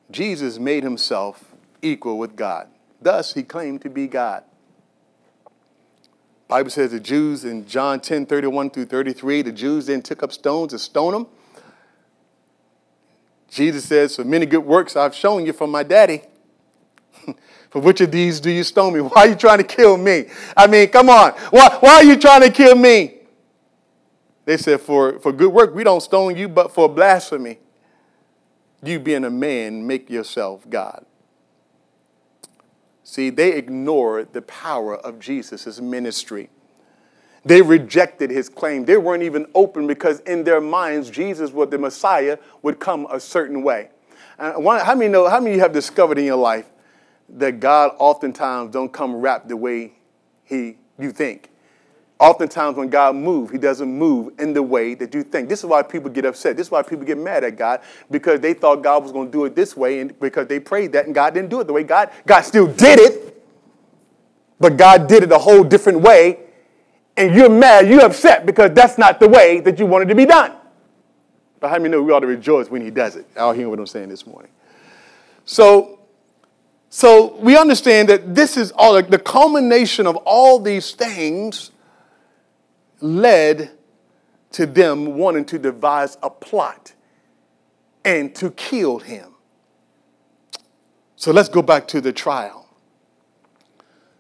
Jesus 0.10 0.58
made 0.58 0.84
himself 0.84 1.54
equal 1.82 2.18
with 2.18 2.36
God. 2.36 2.70
Thus, 3.02 3.34
he 3.34 3.44
claimed 3.44 3.82
to 3.82 3.90
be 3.90 4.08
God. 4.08 4.44
Bible 6.48 6.70
says 6.70 6.92
the 6.92 7.00
Jews 7.00 7.44
in 7.44 7.68
John 7.68 8.00
10, 8.00 8.28
31 8.28 8.70
through 8.70 8.86
33, 8.86 9.42
the 9.42 9.52
Jews 9.52 9.88
then 9.88 10.02
took 10.02 10.22
up 10.22 10.32
stones 10.32 10.72
to 10.72 10.80
stone 10.80 11.14
him. 11.14 11.28
Jesus 13.50 13.86
says, 13.86 14.16
For 14.16 14.24
many 14.24 14.46
good 14.46 14.60
works 14.60 14.96
I've 14.96 15.16
shown 15.16 15.46
you 15.46 15.54
from 15.54 15.72
my 15.72 15.82
daddy. 15.82 16.22
For 17.70 17.82
which 17.82 18.00
of 18.02 18.12
these 18.12 18.40
do 18.40 18.52
you 18.52 18.64
stone 18.64 18.94
me? 18.94 19.02
Why 19.02 19.24
are 19.24 19.28
you 19.30 19.36
trying 19.36 19.58
to 19.58 19.64
kill 19.64 19.98
me? 19.98 20.26
I 20.56 20.68
mean, 20.68 20.88
come 20.90 21.10
on. 21.10 21.32
Why, 21.50 21.78
why 21.80 21.96
are 21.96 22.04
you 22.04 22.16
trying 22.16 22.42
to 22.42 22.50
kill 22.50 22.76
me? 22.76 23.16
They 24.46 24.58
said, 24.58 24.80
for, 24.80 25.20
for 25.20 25.32
good 25.32 25.52
work, 25.52 25.74
we 25.74 25.84
don't 25.84 26.02
stone 26.02 26.38
you, 26.38 26.48
but 26.48 26.74
for 26.74 26.88
blasphemy. 26.88 27.58
You 28.84 29.00
being 29.00 29.26
a 29.26 29.30
man, 29.30 29.86
make 29.86 30.10
yourself 30.10 30.70
God. 30.70 31.06
See, 33.08 33.30
they 33.30 33.54
ignored 33.54 34.34
the 34.34 34.42
power 34.42 34.98
of 34.98 35.20
Jesus' 35.20 35.80
ministry. 35.80 36.50
They 37.46 37.62
rejected 37.62 38.32
his 38.32 38.50
claim. 38.50 38.86
They 38.86 38.98
weren't 38.98 39.22
even 39.22 39.46
open 39.54 39.86
because 39.86 40.22
in 40.22 40.44
their 40.44 40.60
minds, 40.60 41.12
Jesus, 41.12 41.52
was 41.52 41.70
the 41.70 41.78
Messiah, 41.78 42.40
would 42.64 42.80
come 42.80 43.06
a 43.12 43.20
certain 43.20 43.62
way. 43.62 43.90
Uh, 44.40 44.54
one, 44.54 44.84
how 44.84 44.96
many 44.96 45.12
know? 45.12 45.30
How 45.30 45.40
many 45.40 45.54
you 45.54 45.62
have 45.62 45.72
discovered 45.72 46.18
in 46.18 46.26
your 46.26 46.36
life 46.36 46.66
that 47.30 47.60
God 47.60 47.92
oftentimes 48.00 48.72
don't 48.72 48.92
come 48.92 49.16
wrapped 49.16 49.50
the 49.50 49.56
way 49.56 49.94
he 50.44 50.78
you 50.98 51.12
think? 51.12 51.52
Oftentimes, 52.18 52.78
when 52.78 52.90
God 52.90 53.16
moves, 53.16 53.52
He 53.52 53.58
doesn't 53.58 53.92
move 53.92 54.40
in 54.40 54.54
the 54.54 54.64
way 54.64 54.94
that 54.96 55.14
you 55.14 55.22
think. 55.22 55.50
This 55.50 55.60
is 55.60 55.66
why 55.66 55.84
people 55.84 56.10
get 56.10 56.24
upset. 56.24 56.56
This 56.56 56.68
is 56.68 56.72
why 56.72 56.82
people 56.82 57.06
get 57.06 57.18
mad 57.18 57.44
at 57.44 57.58
God 57.58 57.82
because 58.10 58.40
they 58.40 58.54
thought 58.54 58.82
God 58.82 59.04
was 59.04 59.12
going 59.12 59.28
to 59.28 59.32
do 59.32 59.44
it 59.46 59.54
this 59.54 59.76
way, 59.76 60.00
and 60.00 60.18
because 60.20 60.48
they 60.48 60.60
prayed 60.60 60.94
that, 60.94 61.06
and 61.06 61.14
God 61.14 61.34
didn't 61.34 61.50
do 61.50 61.60
it 61.60 61.68
the 61.68 61.74
way 61.74 61.84
God. 61.84 62.10
God 62.26 62.42
still 62.42 62.68
did 62.68 63.00
it, 63.00 63.44
but 64.60 64.78
God 64.78 65.08
did 65.08 65.24
it 65.24 65.32
a 65.34 65.38
whole 65.38 65.64
different 65.64 66.00
way, 66.00 66.40
and 67.18 67.36
you're 67.36 67.50
mad, 67.50 67.90
you're 67.90 68.06
upset 68.06 68.46
because 68.46 68.72
that's 68.72 68.98
not 68.98 69.20
the 69.20 69.28
way 69.28 69.60
that 69.60 69.78
you 69.78 69.86
wanted 69.86 70.08
to 70.08 70.16
be 70.16 70.26
done. 70.26 70.54
But 71.60 71.70
how 71.70 71.78
many 71.78 71.90
know 71.90 72.02
we 72.02 72.14
ought 72.14 72.22
to 72.22 72.28
rejoice 72.28 72.70
when 72.70 72.82
He 72.82 72.92
does 72.92 73.18
it? 73.18 73.26
I'll 73.36 73.52
hear 73.52 73.68
what 73.68 73.80
I'm 73.80 73.88
saying 73.88 74.08
this 74.08 74.26
morning. 74.26 74.52
So, 75.44 76.00
so 76.90 77.36
we 77.38 77.58
understand 77.58 78.08
that 78.08 78.36
this 78.36 78.56
is 78.56 78.72
all 78.72 79.02
the 79.04 79.20
culmination 79.20 80.08
of 80.08 80.16
all 80.18 80.60
these 80.60 80.94
things 80.94 81.72
led 83.02 83.72
to 84.52 84.66
them 84.66 85.18
wanting 85.18 85.46
to 85.46 85.60
devise 85.60 86.18
a 86.24 86.30
plot 86.30 86.94
and 88.04 88.34
to 88.36 88.52
kill 88.52 89.00
him. 89.00 89.34
So 91.16 91.32
let's 91.32 91.50
go 91.50 91.62
back 91.62 91.88
to 91.90 92.02
the 92.02 92.14
trial. 92.14 92.68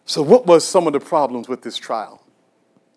So, 0.05 0.21
what 0.21 0.45
was 0.45 0.67
some 0.67 0.85
of 0.87 0.93
the 0.93 0.99
problems 0.99 1.47
with 1.47 1.63
this 1.63 1.77
trial? 1.77 2.21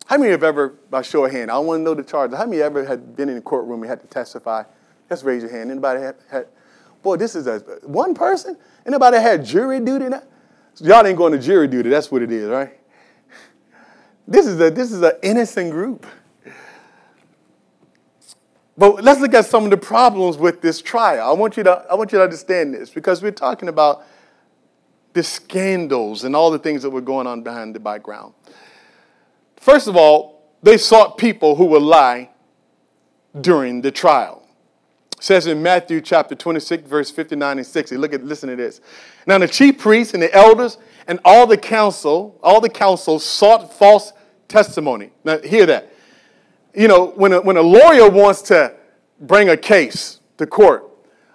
How 0.06 0.18
many 0.18 0.30
have 0.30 0.42
ever, 0.42 0.70
by 0.90 1.02
show 1.02 1.24
of 1.24 1.32
hand, 1.32 1.50
I 1.50 1.58
want 1.58 1.80
to 1.80 1.82
know 1.82 1.94
the 1.94 2.02
charges. 2.02 2.36
How 2.36 2.46
many 2.46 2.62
ever 2.62 2.84
had 2.84 3.16
been 3.16 3.28
in 3.28 3.34
the 3.34 3.40
courtroom 3.40 3.82
and 3.82 3.90
had 3.90 4.00
to 4.00 4.06
testify? 4.06 4.64
Just 5.08 5.24
raise 5.24 5.42
your 5.42 5.50
hand. 5.50 5.70
Anybody 5.70 6.00
had, 6.00 6.16
had 6.30 6.46
boy, 7.02 7.16
this 7.16 7.34
is 7.34 7.46
a 7.46 7.58
one 7.82 8.14
person? 8.14 8.56
Anybody 8.86 9.18
had 9.18 9.44
jury 9.44 9.80
duty? 9.80 10.08
Now? 10.08 10.22
Y'all 10.80 11.06
ain't 11.06 11.18
going 11.18 11.32
to 11.32 11.38
jury 11.38 11.66
duty. 11.68 11.90
That's 11.90 12.10
what 12.10 12.22
it 12.22 12.30
is, 12.30 12.48
right? 12.48 12.77
This 14.28 14.46
is 14.46 14.60
a 14.60 14.70
this 14.70 14.92
is 14.92 15.00
an 15.00 15.12
innocent 15.22 15.70
group. 15.70 16.06
But 18.76 19.02
let's 19.02 19.20
look 19.20 19.32
at 19.32 19.46
some 19.46 19.64
of 19.64 19.70
the 19.70 19.78
problems 19.78 20.36
with 20.36 20.60
this 20.60 20.82
trial. 20.82 21.28
I 21.28 21.32
want 21.32 21.56
you 21.56 21.62
to 21.62 21.86
I 21.90 21.94
want 21.94 22.12
you 22.12 22.18
to 22.18 22.24
understand 22.24 22.74
this 22.74 22.90
because 22.90 23.22
we're 23.22 23.32
talking 23.32 23.70
about 23.70 24.04
the 25.14 25.22
scandals 25.22 26.24
and 26.24 26.36
all 26.36 26.50
the 26.50 26.58
things 26.58 26.82
that 26.82 26.90
were 26.90 27.00
going 27.00 27.26
on 27.26 27.42
behind 27.42 27.74
the 27.74 27.80
background. 27.80 28.34
First 29.56 29.88
of 29.88 29.96
all, 29.96 30.42
they 30.62 30.76
sought 30.76 31.16
people 31.16 31.56
who 31.56 31.64
would 31.64 31.82
lie 31.82 32.28
during 33.40 33.80
the 33.80 33.90
trial. 33.90 34.46
It 35.16 35.24
says 35.24 35.46
in 35.46 35.62
Matthew 35.62 36.02
chapter 36.02 36.34
26, 36.34 36.86
verse 36.86 37.10
59 37.10 37.58
and 37.58 37.66
60. 37.66 37.96
Look 37.96 38.12
at 38.12 38.22
listen 38.22 38.50
to 38.50 38.56
this. 38.56 38.82
Now 39.26 39.38
the 39.38 39.48
chief 39.48 39.78
priests 39.78 40.12
and 40.12 40.22
the 40.22 40.32
elders 40.34 40.76
and 41.06 41.18
all 41.24 41.46
the 41.46 41.56
council, 41.56 42.38
all 42.42 42.60
the 42.60 42.68
council 42.68 43.18
sought 43.18 43.72
false 43.72 44.12
testimony. 44.48 45.10
Now, 45.24 45.38
hear 45.38 45.66
that. 45.66 45.92
You 46.74 46.88
know, 46.88 47.08
when 47.08 47.32
a, 47.32 47.40
when 47.40 47.56
a 47.56 47.62
lawyer 47.62 48.08
wants 48.08 48.42
to 48.42 48.74
bring 49.20 49.48
a 49.50 49.56
case 49.56 50.20
to 50.38 50.46
court, 50.46 50.84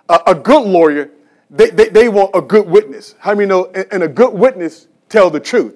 a, 0.09 0.19
a 0.27 0.35
good 0.35 0.65
lawyer, 0.65 1.11
they, 1.49 1.69
they, 1.69 1.89
they, 1.89 2.09
want 2.09 2.31
a 2.33 2.41
good 2.41 2.67
witness. 2.67 3.15
How 3.19 3.33
many 3.33 3.47
know? 3.47 3.65
And, 3.75 3.85
and 3.91 4.03
a 4.03 4.07
good 4.07 4.33
witness 4.33 4.87
tell 5.09 5.29
the 5.29 5.39
truth. 5.39 5.75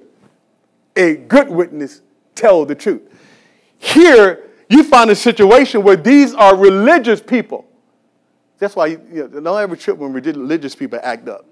A 0.95 1.15
good 1.15 1.49
witness 1.49 2.01
tell 2.33 2.65
the 2.65 2.75
truth. 2.75 3.01
Here, 3.77 4.49
you 4.69 4.83
find 4.83 5.09
a 5.11 5.15
situation 5.15 5.83
where 5.83 5.95
these 5.95 6.33
are 6.33 6.55
religious 6.55 7.21
people. 7.21 7.67
That's 8.57 8.75
why 8.75 8.87
you, 8.87 8.99
know, 9.11 9.27
don't 9.27 9.61
ever 9.61 9.75
trip 9.75 9.97
when 9.97 10.13
religious 10.13 10.75
people 10.75 10.99
act 11.03 11.27
up. 11.27 11.45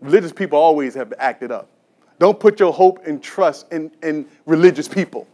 Religious 0.00 0.32
people 0.32 0.58
always 0.58 0.94
have 0.94 1.14
acted 1.18 1.50
up. 1.50 1.70
Don't 2.18 2.38
put 2.40 2.58
your 2.60 2.72
hope 2.72 3.06
and 3.06 3.22
trust 3.22 3.70
in, 3.72 3.90
in 4.02 4.26
religious 4.46 4.88
people. 4.88 5.26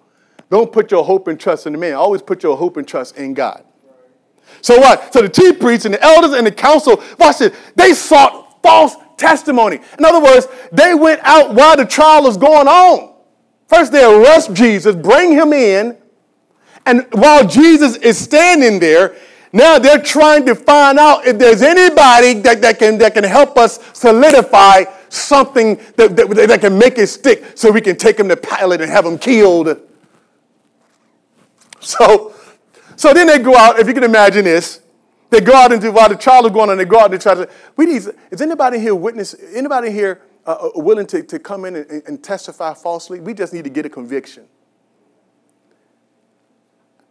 Don't 0.50 0.70
put 0.70 0.90
your 0.90 1.04
hope 1.04 1.28
and 1.28 1.38
trust 1.38 1.66
in 1.66 1.72
the 1.72 1.78
man. 1.78 1.94
Always 1.94 2.22
put 2.22 2.42
your 2.42 2.56
hope 2.56 2.76
and 2.76 2.86
trust 2.86 3.16
in 3.16 3.34
God. 3.34 3.64
So 4.60 4.78
what? 4.78 5.12
So 5.12 5.22
the 5.22 5.28
chief 5.28 5.58
priests 5.60 5.86
and 5.86 5.94
the 5.94 6.02
elders 6.02 6.32
and 6.32 6.46
the 6.46 6.52
council, 6.52 7.02
watch 7.18 7.38
this, 7.38 7.56
they 7.74 7.94
sought 7.94 8.62
false 8.62 8.96
testimony. 9.16 9.80
In 9.98 10.04
other 10.04 10.20
words, 10.20 10.46
they 10.72 10.94
went 10.94 11.20
out 11.24 11.54
while 11.54 11.76
the 11.76 11.86
trial 11.86 12.24
was 12.24 12.36
going 12.36 12.68
on. 12.68 13.14
First, 13.66 13.92
they 13.92 14.04
arrest 14.04 14.52
Jesus, 14.52 14.94
bring 14.94 15.32
him 15.32 15.52
in, 15.52 15.96
and 16.84 17.06
while 17.12 17.46
Jesus 17.46 17.96
is 17.96 18.18
standing 18.18 18.80
there, 18.80 19.16
now 19.52 19.78
they're 19.78 20.02
trying 20.02 20.44
to 20.46 20.54
find 20.54 20.98
out 20.98 21.26
if 21.26 21.38
there's 21.38 21.62
anybody 21.62 22.34
that, 22.40 22.60
that, 22.62 22.78
can, 22.78 22.98
that 22.98 23.14
can 23.14 23.24
help 23.24 23.56
us 23.56 23.78
solidify 23.92 24.84
something 25.12 25.76
that, 25.96 26.16
that, 26.16 26.46
that 26.48 26.60
can 26.60 26.78
make 26.78 26.96
it 26.98 27.06
stick 27.06 27.44
so 27.54 27.70
we 27.70 27.80
can 27.80 27.96
take 27.96 28.18
him 28.18 28.28
to 28.28 28.36
Pilate 28.36 28.80
and 28.80 28.90
have 28.90 29.04
him 29.04 29.18
killed. 29.18 29.78
So, 31.80 32.34
so 32.96 33.12
then 33.12 33.26
they 33.26 33.38
go 33.38 33.56
out, 33.56 33.78
if 33.78 33.86
you 33.86 33.94
can 33.94 34.04
imagine 34.04 34.44
this, 34.44 34.80
they 35.30 35.40
go 35.40 35.54
out 35.54 35.72
into 35.72 35.90
while 35.92 36.08
the 36.08 36.16
trial 36.16 36.46
is 36.46 36.52
going 36.52 36.70
on, 36.70 36.78
they 36.78 36.84
go 36.84 37.00
out 37.00 37.12
and 37.12 37.20
try 37.20 37.34
to, 37.34 37.48
we 37.76 37.86
need, 37.86 38.02
is 38.30 38.40
anybody 38.40 38.78
here 38.78 38.94
witness, 38.94 39.34
anybody 39.54 39.90
here 39.90 40.22
uh, 40.46 40.52
uh, 40.52 40.70
willing 40.76 41.06
to, 41.06 41.22
to 41.22 41.38
come 41.38 41.64
in 41.64 41.76
and, 41.76 42.02
and 42.06 42.22
testify 42.22 42.72
falsely? 42.74 43.20
We 43.20 43.34
just 43.34 43.52
need 43.52 43.64
to 43.64 43.70
get 43.70 43.84
a 43.84 43.90
conviction. 43.90 44.46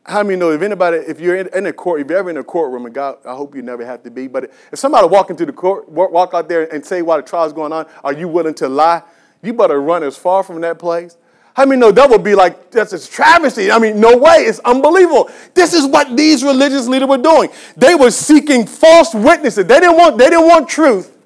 How 0.04 0.24
many 0.24 0.36
know 0.36 0.52
if 0.52 0.62
anybody, 0.62 0.98
if 0.98 1.20
you're 1.20 1.36
in, 1.36 1.48
in 1.54 1.68
a 1.68 1.74
court, 1.74 2.02
if 2.02 2.10
you're 2.10 2.18
ever 2.18 2.30
in 2.30 2.38
a 2.38 2.44
courtroom, 2.44 2.86
and 2.86 2.94
God, 2.94 3.20
I 3.26 3.36
hope 3.36 3.56
you 3.56 3.62
never 3.62 3.86
have 3.86 4.02
to 4.04 4.12
be, 4.12 4.28
but 4.28 4.52
if 4.72 4.80
somebody 4.80 5.08
walk 5.08 5.30
into 5.30 5.46
the 5.46 5.54
court, 5.54 5.88
walk 5.90 6.34
out 6.34 6.50
there 6.50 6.74
and 6.74 6.84
say 6.84 7.02
while 7.02 7.18
the 7.18 7.24
trial's 7.24 7.54
going 7.54 7.72
on, 7.72 7.86
are 8.04 8.14
you 8.14 8.28
willing 8.28 8.56
to 8.56 8.68
lie? 8.68 9.04
You 9.44 9.54
better 9.54 9.80
run 9.80 10.04
as 10.04 10.18
far 10.18 10.44
from 10.44 10.62
that 10.62 10.80
place. 10.80 11.18
How 11.54 11.66
many 11.66 11.80
know 11.80 11.92
that 11.92 12.10
would 12.10 12.24
be 12.24 12.34
like, 12.34 12.72
that's 12.72 12.94
a 12.94 13.12
travesty? 13.12 13.72
I 13.72 13.78
mean, 13.78 14.00
no 14.00 14.18
way. 14.18 14.38
It's 14.38 14.60
unbelievable. 14.60 15.30
This 15.54 15.74
is 15.74 15.86
what 15.86 16.16
these 16.16 16.44
religious 16.44 16.88
leaders 16.88 17.10
were 17.10 17.18
doing. 17.18 17.50
They 17.76 17.94
were 17.94 18.12
seeking 18.12 18.66
false 18.66 19.14
witnesses. 19.14 19.66
They 19.66 19.80
didn't 19.82 19.98
want, 19.98 20.18
they 20.18 20.30
didn't 20.30 20.48
want 20.48 20.70
truth. 20.70 21.18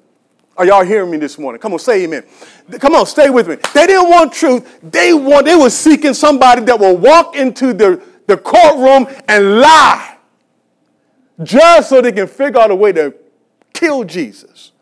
Are 0.56 0.66
y'all 0.66 0.84
hearing 0.84 1.10
me 1.10 1.18
this 1.18 1.38
morning? 1.38 1.60
Come 1.60 1.74
on, 1.74 1.78
say 1.78 2.04
amen. 2.04 2.24
Come 2.80 2.94
on, 2.94 3.06
stay 3.06 3.30
with 3.30 3.46
me. 3.46 3.56
They 3.74 3.86
didn't 3.86 4.08
want 4.08 4.32
truth. 4.32 4.80
They 4.82 5.12
want, 5.12 5.44
they 5.44 5.54
were 5.54 5.70
seeking 5.70 6.14
somebody 6.14 6.62
that 6.62 6.80
will 6.80 6.96
walk 6.96 7.36
into 7.36 7.72
the 7.72 8.02
the 8.26 8.36
courtroom 8.36 9.06
and 9.28 9.60
lie 9.60 10.16
just 11.42 11.90
so 11.90 12.00
they 12.00 12.12
can 12.12 12.26
figure 12.26 12.60
out 12.60 12.70
a 12.70 12.74
way 12.74 12.92
to 12.92 13.14
kill 13.72 14.04
Jesus. 14.04 14.72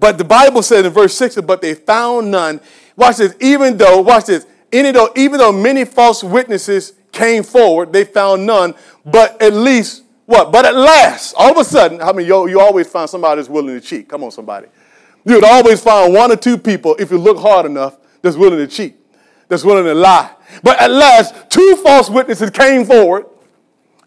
But 0.00 0.18
the 0.18 0.24
Bible 0.24 0.62
says 0.62 0.86
in 0.86 0.92
verse 0.92 1.16
6, 1.16 1.40
but 1.42 1.60
they 1.60 1.74
found 1.74 2.30
none. 2.30 2.60
Watch 2.96 3.16
this, 3.16 3.34
even 3.40 3.76
though, 3.76 4.00
watch 4.00 4.26
this, 4.26 4.46
even 4.72 4.94
though, 4.94 5.10
even 5.16 5.38
though 5.38 5.52
many 5.52 5.84
false 5.84 6.22
witnesses 6.22 6.92
came 7.10 7.42
forward, 7.42 7.92
they 7.92 8.04
found 8.04 8.46
none, 8.46 8.74
but 9.04 9.40
at 9.42 9.52
least, 9.52 10.04
what? 10.26 10.52
But 10.52 10.66
at 10.66 10.74
last, 10.74 11.34
all 11.38 11.50
of 11.50 11.56
a 11.56 11.64
sudden, 11.64 12.00
I 12.02 12.12
mean, 12.12 12.26
you, 12.26 12.48
you 12.48 12.60
always 12.60 12.86
find 12.86 13.08
somebody 13.08 13.36
that's 13.40 13.48
willing 13.48 13.74
to 13.74 13.80
cheat. 13.80 14.08
Come 14.08 14.22
on, 14.24 14.30
somebody. 14.30 14.68
You 15.24 15.34
would 15.34 15.44
always 15.44 15.82
find 15.82 16.12
one 16.12 16.30
or 16.30 16.36
two 16.36 16.58
people, 16.58 16.96
if 16.98 17.10
you 17.10 17.18
look 17.18 17.38
hard 17.38 17.66
enough, 17.66 17.96
that's 18.22 18.36
willing 18.36 18.58
to 18.58 18.66
cheat, 18.66 18.97
that's 19.48 19.64
willing 19.64 19.84
to 19.84 19.94
lie, 19.94 20.30
but 20.62 20.80
at 20.80 20.90
last, 20.90 21.50
two 21.50 21.76
false 21.82 22.10
witnesses 22.10 22.50
came 22.50 22.84
forward. 22.84 23.26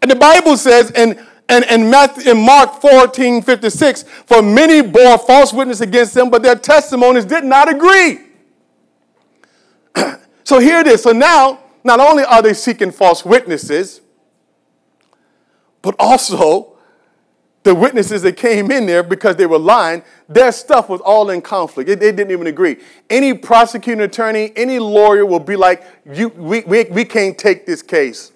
And 0.00 0.10
the 0.10 0.16
Bible 0.16 0.56
says 0.56 0.90
in, 0.90 1.18
in, 1.48 1.64
in, 1.64 1.90
Matthew, 1.90 2.32
in 2.32 2.38
Mark 2.44 2.80
14 2.80 3.42
56, 3.42 4.02
for 4.02 4.42
many 4.42 4.82
bore 4.82 5.18
false 5.18 5.52
witness 5.52 5.80
against 5.80 6.14
them, 6.14 6.30
but 6.30 6.42
their 6.42 6.56
testimonies 6.56 7.24
did 7.24 7.44
not 7.44 7.72
agree. 7.72 8.18
so 10.44 10.58
here 10.58 10.80
it 10.80 10.86
is. 10.86 11.02
So 11.02 11.12
now, 11.12 11.60
not 11.84 12.00
only 12.00 12.24
are 12.24 12.42
they 12.42 12.54
seeking 12.54 12.90
false 12.90 13.24
witnesses, 13.24 14.00
but 15.82 15.94
also 15.98 16.71
the 17.62 17.74
witnesses 17.74 18.22
that 18.22 18.36
came 18.36 18.70
in 18.70 18.86
there 18.86 19.02
because 19.02 19.36
they 19.36 19.46
were 19.46 19.58
lying, 19.58 20.02
their 20.28 20.50
stuff 20.50 20.88
was 20.88 21.00
all 21.00 21.30
in 21.30 21.40
conflict. 21.40 21.88
They, 21.88 21.94
they 21.94 22.12
didn't 22.12 22.32
even 22.32 22.46
agree. 22.46 22.78
Any 23.08 23.34
prosecuting 23.34 24.02
attorney, 24.02 24.52
any 24.56 24.78
lawyer 24.78 25.24
will 25.24 25.40
be 25.40 25.56
like, 25.56 25.84
you, 26.12 26.28
we, 26.28 26.62
we, 26.62 26.84
we 26.84 27.04
can't 27.04 27.38
take 27.38 27.66
this 27.66 27.82
case. 27.82 28.32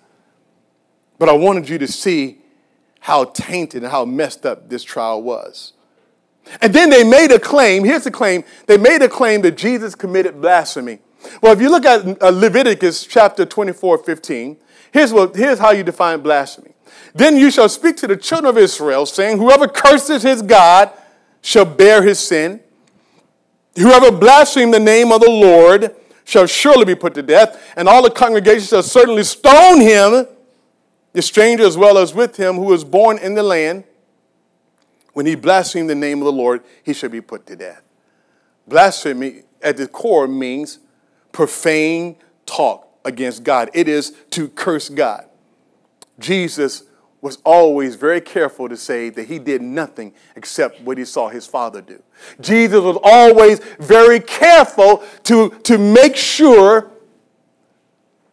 But 1.19 1.29
I 1.29 1.33
wanted 1.33 1.69
you 1.69 1.79
to 1.79 1.89
see 1.89 2.39
how 3.01 3.25
tainted 3.25 3.83
and 3.83 3.91
how 3.91 4.05
messed 4.05 4.47
up 4.47 4.69
this 4.69 4.85
trial 4.85 5.23
was. 5.23 5.73
And 6.61 6.73
then 6.73 6.91
they 6.91 7.03
made 7.03 7.33
a 7.33 7.41
claim. 7.41 7.85
Here's 7.85 8.05
the 8.05 8.11
claim. 8.11 8.45
They 8.67 8.77
made 8.77 9.03
a 9.03 9.09
claim 9.09 9.43
that 9.43 9.57
Jesus 9.57 9.95
committed 9.95 10.41
blasphemy. 10.41 11.01
Well, 11.43 11.53
if 11.53 11.61
you 11.61 11.71
look 11.71 11.85
at 11.85 12.23
uh, 12.23 12.31
Leviticus 12.31 13.05
chapter 13.05 13.45
24, 13.45 13.99
15, 13.99 14.57
here's, 14.93 15.13
what, 15.13 15.35
here's 15.35 15.59
how 15.59 15.71
you 15.71 15.83
define 15.83 16.21
blasphemy. 16.21 16.76
Then 17.17 17.39
you 17.39 17.51
shall 17.51 17.71
speak 17.71 17.97
to 17.97 18.07
the 18.07 18.17
children 18.17 18.51
of 18.51 18.59
Israel, 18.59 19.07
saying, 19.07 19.39
Whoever 19.39 19.67
curses 19.67 20.23
his 20.23 20.43
God 20.43 20.91
shall 21.41 21.65
bear 21.65 22.03
his 22.03 22.19
sin. 22.19 22.61
Whoever 23.75 24.11
blasphemes 24.11 24.73
the 24.73 24.81
name 24.81 25.11
of 25.11 25.23
the 25.23 25.31
Lord 25.31 25.97
shall 26.25 26.47
surely 26.47 26.85
be 26.85 26.95
put 26.95 27.15
to 27.15 27.23
death, 27.23 27.73
and 27.75 27.89
all 27.89 28.03
the 28.03 28.11
congregation 28.11 28.67
shall 28.67 28.83
certainly 28.83 29.25
stone 29.25 29.81
him, 29.81 30.27
the 31.15 31.23
stranger 31.23 31.65
as 31.65 31.79
well 31.79 31.97
as 31.97 32.13
with 32.13 32.37
him 32.37 32.57
who 32.57 32.65
was 32.65 32.85
born 32.85 33.17
in 33.17 33.35
the 33.35 33.43
land. 33.43 33.85
When 35.15 35.25
he 35.25 35.37
blasphemes 35.37 35.89
the 35.89 35.95
name 35.95 36.19
of 36.19 36.27
the 36.27 36.33
Lord, 36.33 36.63
he 36.83 36.93
shall 36.93 37.09
be 37.09 37.23
put 37.23 37.47
to 37.47 37.57
death. 37.57 37.81
Blasphemy 38.69 39.45
at 39.63 39.79
the 39.79 39.89
core 39.89 40.29
means 40.29 40.81
profane 41.33 42.17
talk 42.45 42.89
against 43.07 43.43
God. 43.43 43.71
It 43.73 43.89
is 43.89 44.13
to 44.33 44.49
curse 44.49 44.91
God. 44.91 45.25
Jesus 46.19 46.83
was 47.21 47.39
always 47.45 47.97
very 47.97 48.21
careful 48.21 48.69
to 48.69 48.77
say 48.77 49.09
that 49.11 49.27
he 49.27 49.39
did 49.39 49.63
nothing 49.63 50.13
except 50.37 50.81
what 50.83 50.99
he 50.99 51.05
saw 51.05 51.29
his 51.29 51.47
father 51.47 51.81
do. 51.81 52.03
Jesus 52.41 52.81
was 52.81 52.99
always 53.03 53.61
very 53.79 54.21
careful 54.21 55.03
to, 55.25 55.51
to 55.65 55.79
make 55.79 56.17
sure 56.17 56.91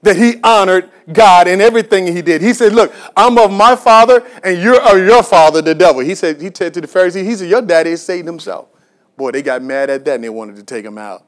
that 0.03 0.17
he 0.17 0.35
honored 0.43 0.91
God 1.11 1.47
in 1.47 1.61
everything 1.61 2.13
he 2.13 2.21
did. 2.21 2.41
He 2.41 2.53
said, 2.53 2.73
Look, 2.73 2.93
I'm 3.15 3.37
of 3.37 3.51
my 3.51 3.75
father, 3.75 4.25
and 4.43 4.61
you're 4.61 4.81
of 4.81 5.05
your 5.05 5.23
father, 5.23 5.61
the 5.61 5.73
devil. 5.73 6.01
He 6.01 6.13
said, 6.13 6.41
he 6.41 6.51
said 6.53 6.73
to 6.73 6.81
the 6.81 6.87
Pharisees, 6.87 7.25
he 7.25 7.35
said, 7.35 7.49
Your 7.49 7.61
daddy 7.61 7.91
is 7.91 8.03
Satan 8.03 8.27
himself. 8.27 8.67
Boy, 9.15 9.31
they 9.31 9.41
got 9.41 9.61
mad 9.61 9.89
at 9.89 10.03
that 10.05 10.15
and 10.15 10.23
they 10.23 10.29
wanted 10.29 10.57
to 10.57 10.63
take 10.63 10.83
him 10.85 10.97
out. 10.97 11.25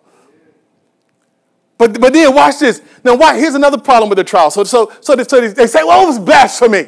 But, 1.77 1.99
but 1.99 2.13
then 2.13 2.33
watch 2.33 2.59
this. 2.59 2.81
Now, 3.03 3.15
why? 3.15 3.37
Here's 3.37 3.55
another 3.55 3.77
problem 3.77 4.09
with 4.09 4.17
the 4.17 4.23
trial. 4.23 4.49
So, 4.49 4.63
so, 4.63 4.91
so, 5.01 5.15
they, 5.15 5.23
so 5.23 5.41
they 5.41 5.67
say, 5.67 5.83
well, 5.83 6.03
it 6.03 6.07
was 6.07 6.19
blasphemy, 6.19 6.87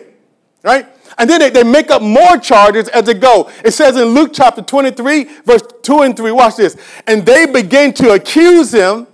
right? 0.68 0.88
And 1.18 1.28
then 1.30 1.40
they, 1.40 1.50
they 1.50 1.64
make 1.64 1.90
up 1.90 2.02
more 2.02 2.38
charges 2.38 2.88
as 2.90 3.06
they 3.06 3.16
go. 3.16 3.50
It 3.66 3.72
says 3.72 3.98
in 3.98 4.10
Luke 4.10 4.32
chapter 4.34 4.62
23, 4.62 5.24
verse 5.46 5.64
2 5.82 6.02
and 6.02 6.16
3, 6.16 6.32
watch 6.32 6.58
this. 6.58 6.78
And 7.08 7.26
they 7.26 7.48
begin 7.48 7.94
to 7.96 8.12
accuse 8.12 8.72
him, 8.72 9.08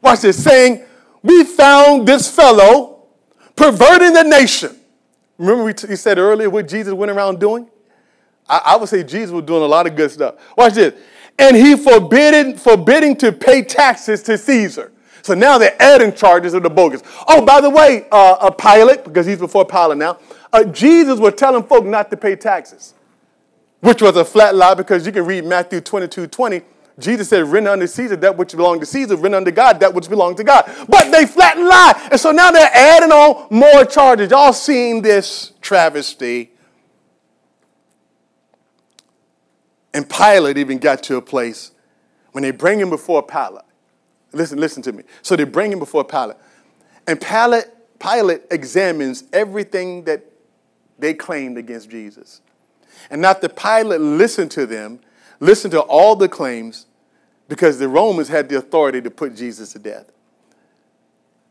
watch 0.00 0.20
this, 0.20 0.42
saying, 0.42 0.84
We 1.22 1.44
found 1.44 2.08
this 2.08 2.34
fellow 2.34 3.04
perverting 3.54 4.14
the 4.14 4.24
nation. 4.24 4.76
Remember, 5.38 5.64
we 5.64 5.74
t- 5.74 5.94
said 5.94 6.18
earlier 6.18 6.50
what 6.50 6.66
Jesus 6.66 6.92
went 6.92 7.12
around 7.12 7.38
doing? 7.38 7.70
I, 8.48 8.62
I 8.66 8.76
would 8.76 8.88
say 8.88 9.04
Jesus 9.04 9.30
was 9.30 9.44
doing 9.44 9.62
a 9.62 9.66
lot 9.66 9.86
of 9.86 9.94
good 9.94 10.10
stuff. 10.10 10.34
Watch 10.56 10.74
this 10.74 10.94
and 11.38 11.56
he 11.56 11.76
forbidden, 11.76 12.56
forbidding 12.56 13.16
to 13.16 13.32
pay 13.32 13.62
taxes 13.62 14.22
to 14.24 14.38
Caesar. 14.38 14.92
So 15.22 15.34
now 15.34 15.58
they're 15.58 15.76
adding 15.80 16.12
charges 16.12 16.54
of 16.54 16.62
the 16.62 16.70
bogus. 16.70 17.02
Oh, 17.26 17.44
by 17.44 17.60
the 17.60 17.70
way, 17.70 18.06
uh, 18.12 18.36
a 18.40 18.52
Pilate, 18.52 19.04
because 19.04 19.26
he's 19.26 19.38
before 19.38 19.64
Pilate 19.64 19.98
now, 19.98 20.18
uh, 20.54 20.64
Jesus 20.64 21.18
was 21.18 21.34
telling 21.34 21.64
folk 21.64 21.84
not 21.84 22.10
to 22.10 22.16
pay 22.16 22.36
taxes, 22.36 22.94
which 23.80 24.00
was 24.00 24.16
a 24.16 24.24
flat 24.24 24.54
lie 24.54 24.74
because 24.74 25.04
you 25.04 25.12
can 25.12 25.26
read 25.26 25.44
Matthew 25.44 25.80
22 25.80 26.26
20. 26.28 26.62
Jesus 26.96 27.28
said, 27.28 27.44
render 27.48 27.70
unto 27.70 27.88
Caesar 27.88 28.14
that 28.14 28.36
which 28.36 28.52
belongs 28.54 28.78
to 28.78 28.86
Caesar, 28.86 29.16
render 29.16 29.36
unto 29.36 29.50
God 29.50 29.80
that 29.80 29.92
which 29.92 30.08
belongs 30.08 30.36
to 30.36 30.44
God. 30.44 30.64
But 30.88 31.10
they 31.10 31.26
flat 31.26 31.58
lie. 31.58 32.08
And 32.12 32.20
so 32.20 32.30
now 32.30 32.52
they're 32.52 32.70
adding 32.72 33.10
on 33.10 33.48
more 33.50 33.84
charges. 33.84 34.30
Y'all 34.30 34.52
seen 34.52 35.02
this 35.02 35.54
travesty 35.60 36.54
And 39.94 40.10
Pilate 40.10 40.58
even 40.58 40.78
got 40.78 41.04
to 41.04 41.16
a 41.16 41.22
place 41.22 41.70
when 42.32 42.42
they 42.42 42.50
bring 42.50 42.80
him 42.80 42.90
before 42.90 43.22
Pilate. 43.22 43.62
Listen, 44.32 44.58
listen 44.58 44.82
to 44.82 44.92
me. 44.92 45.04
So 45.22 45.36
they 45.36 45.44
bring 45.44 45.70
him 45.70 45.78
before 45.78 46.04
Pilate. 46.04 46.36
And 47.06 47.20
Pilate, 47.20 47.66
Pilate 48.00 48.42
examines 48.50 49.22
everything 49.32 50.02
that 50.04 50.24
they 50.98 51.14
claimed 51.14 51.58
against 51.58 51.90
Jesus. 51.90 52.40
And 53.10 53.22
not 53.22 53.36
after 53.36 53.48
Pilate 53.48 54.00
listened 54.00 54.50
to 54.52 54.66
them, 54.66 55.00
listened 55.40 55.72
to 55.72 55.80
all 55.80 56.16
the 56.16 56.28
claims, 56.28 56.86
because 57.48 57.78
the 57.78 57.88
Romans 57.88 58.28
had 58.28 58.48
the 58.48 58.56
authority 58.56 59.00
to 59.02 59.10
put 59.10 59.36
Jesus 59.36 59.72
to 59.72 59.78
death. 59.78 60.06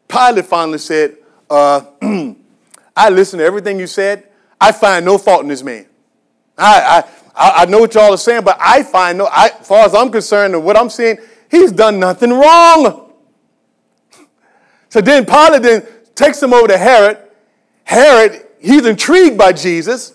Pilate 0.08 0.46
finally 0.46 0.78
said, 0.78 1.18
uh, 1.50 1.82
I 2.96 3.10
listened 3.10 3.40
to 3.40 3.46
everything 3.46 3.80
you 3.80 3.88
said. 3.88 4.28
I 4.60 4.72
find 4.72 5.06
no 5.06 5.18
fault 5.18 5.44
in 5.44 5.50
this 5.50 5.64
man. 5.64 5.86
I, 6.58 6.80
I, 6.80 7.10
I, 7.36 7.64
I 7.64 7.66
know 7.66 7.80
what 7.80 7.94
y'all 7.94 8.14
are 8.14 8.18
saying, 8.18 8.44
but 8.44 8.58
I 8.60 8.84
find 8.84 9.18
no, 9.18 9.26
I, 9.26 9.50
as 9.60 9.68
far 9.68 9.86
as 9.86 9.96
I'm 9.96 10.12
concerned 10.12 10.54
and 10.56 10.64
what 10.64 10.78
I'm 10.78 10.90
seeing, 10.90 11.18
he's 11.50 11.72
done 11.72 12.00
nothing 12.00 12.32
wrong. 12.32 13.12
So 14.90 15.02
then 15.02 15.26
Pilate 15.26 15.64
then 15.64 15.88
takes 16.14 16.42
him 16.42 16.54
over 16.54 16.68
to 16.68 16.78
Herod. 16.78 17.18
Herod, 17.84 18.46
he's 18.64 18.86
intrigued 18.86 19.38
by 19.38 19.54
Jesus. 19.54 20.14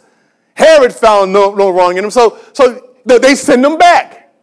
Herod 0.54 0.92
found 0.92 1.32
no, 1.32 1.54
no 1.54 1.70
wrong 1.70 1.96
in 1.96 2.04
him. 2.04 2.10
So, 2.10 2.38
so 2.52 2.94
they 3.04 3.34
send 3.34 3.64
him 3.64 3.78
back. 3.78 4.34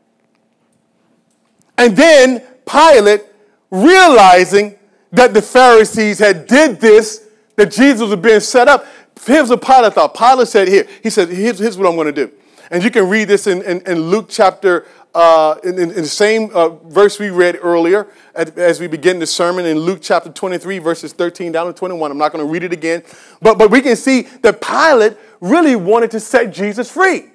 And 1.77 1.95
then 1.95 2.41
Pilate, 2.65 3.23
realizing 3.69 4.77
that 5.11 5.33
the 5.33 5.41
Pharisees 5.41 6.19
had 6.19 6.47
did 6.47 6.79
this, 6.79 7.27
that 7.57 7.71
Jesus 7.71 8.09
was 8.09 8.15
being 8.19 8.39
set 8.39 8.67
up, 8.67 8.85
here's 9.25 9.49
what 9.49 9.61
Pilate 9.61 9.93
thought. 9.93 10.15
Pilate 10.15 10.47
said, 10.47 10.67
here, 10.67 10.87
he 11.03 11.09
said, 11.09 11.29
here's, 11.29 11.59
here's 11.59 11.77
what 11.77 11.87
I'm 11.87 11.95
going 11.95 12.13
to 12.13 12.27
do. 12.27 12.31
And 12.75 12.83
you 12.83 12.91
can 12.91 13.07
read 13.07 13.29
this 13.29 13.47
in, 13.47 13.61
in, 13.61 13.79
in 13.87 14.01
Luke 14.01 14.25
chapter, 14.27 14.85
uh, 15.13 15.55
in, 15.63 15.79
in, 15.79 15.87
the 15.91 16.05
same 16.05 16.49
uh, 16.53 16.67
verse 16.67 17.17
we 17.17 17.29
read 17.29 17.57
earlier 17.61 18.05
as 18.35 18.81
we 18.81 18.87
begin 18.87 19.17
the 19.17 19.25
sermon 19.25 19.65
in 19.65 19.79
Luke 19.79 19.99
chapter 20.01 20.29
23, 20.29 20.79
verses 20.79 21.13
13 21.13 21.53
down 21.53 21.67
to 21.67 21.73
21. 21.73 22.11
I'm 22.11 22.17
not 22.17 22.33
going 22.33 22.45
to 22.45 22.51
read 22.51 22.63
it 22.63 22.73
again. 22.73 23.01
But, 23.41 23.57
but 23.57 23.71
we 23.71 23.79
can 23.79 23.95
see 23.95 24.23
that 24.41 24.59
Pilate 24.59 25.15
really 25.39 25.77
wanted 25.77 26.11
to 26.11 26.19
set 26.19 26.53
Jesus 26.53 26.91
free. 26.91 27.27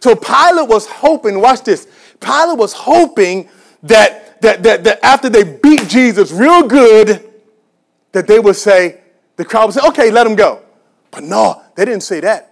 So 0.00 0.16
Pilate 0.16 0.68
was 0.68 0.88
hoping, 0.88 1.40
watch 1.40 1.62
this, 1.62 1.86
Pilate 2.20 2.58
was 2.58 2.72
hoping 2.72 3.48
that, 3.84 4.42
that, 4.42 4.64
that, 4.64 4.82
that 4.82 5.04
after 5.04 5.28
they 5.28 5.44
beat 5.44 5.86
Jesus 5.86 6.32
real 6.32 6.66
good, 6.66 7.24
that 8.10 8.26
they 8.26 8.40
would 8.40 8.56
say, 8.56 9.00
the 9.36 9.44
crowd 9.44 9.66
would 9.66 9.74
say, 9.76 9.86
okay, 9.86 10.10
let 10.10 10.26
him 10.26 10.34
go. 10.34 10.60
But 11.12 11.22
no, 11.22 11.62
they 11.76 11.84
didn't 11.84 12.02
say 12.02 12.18
that. 12.18 12.47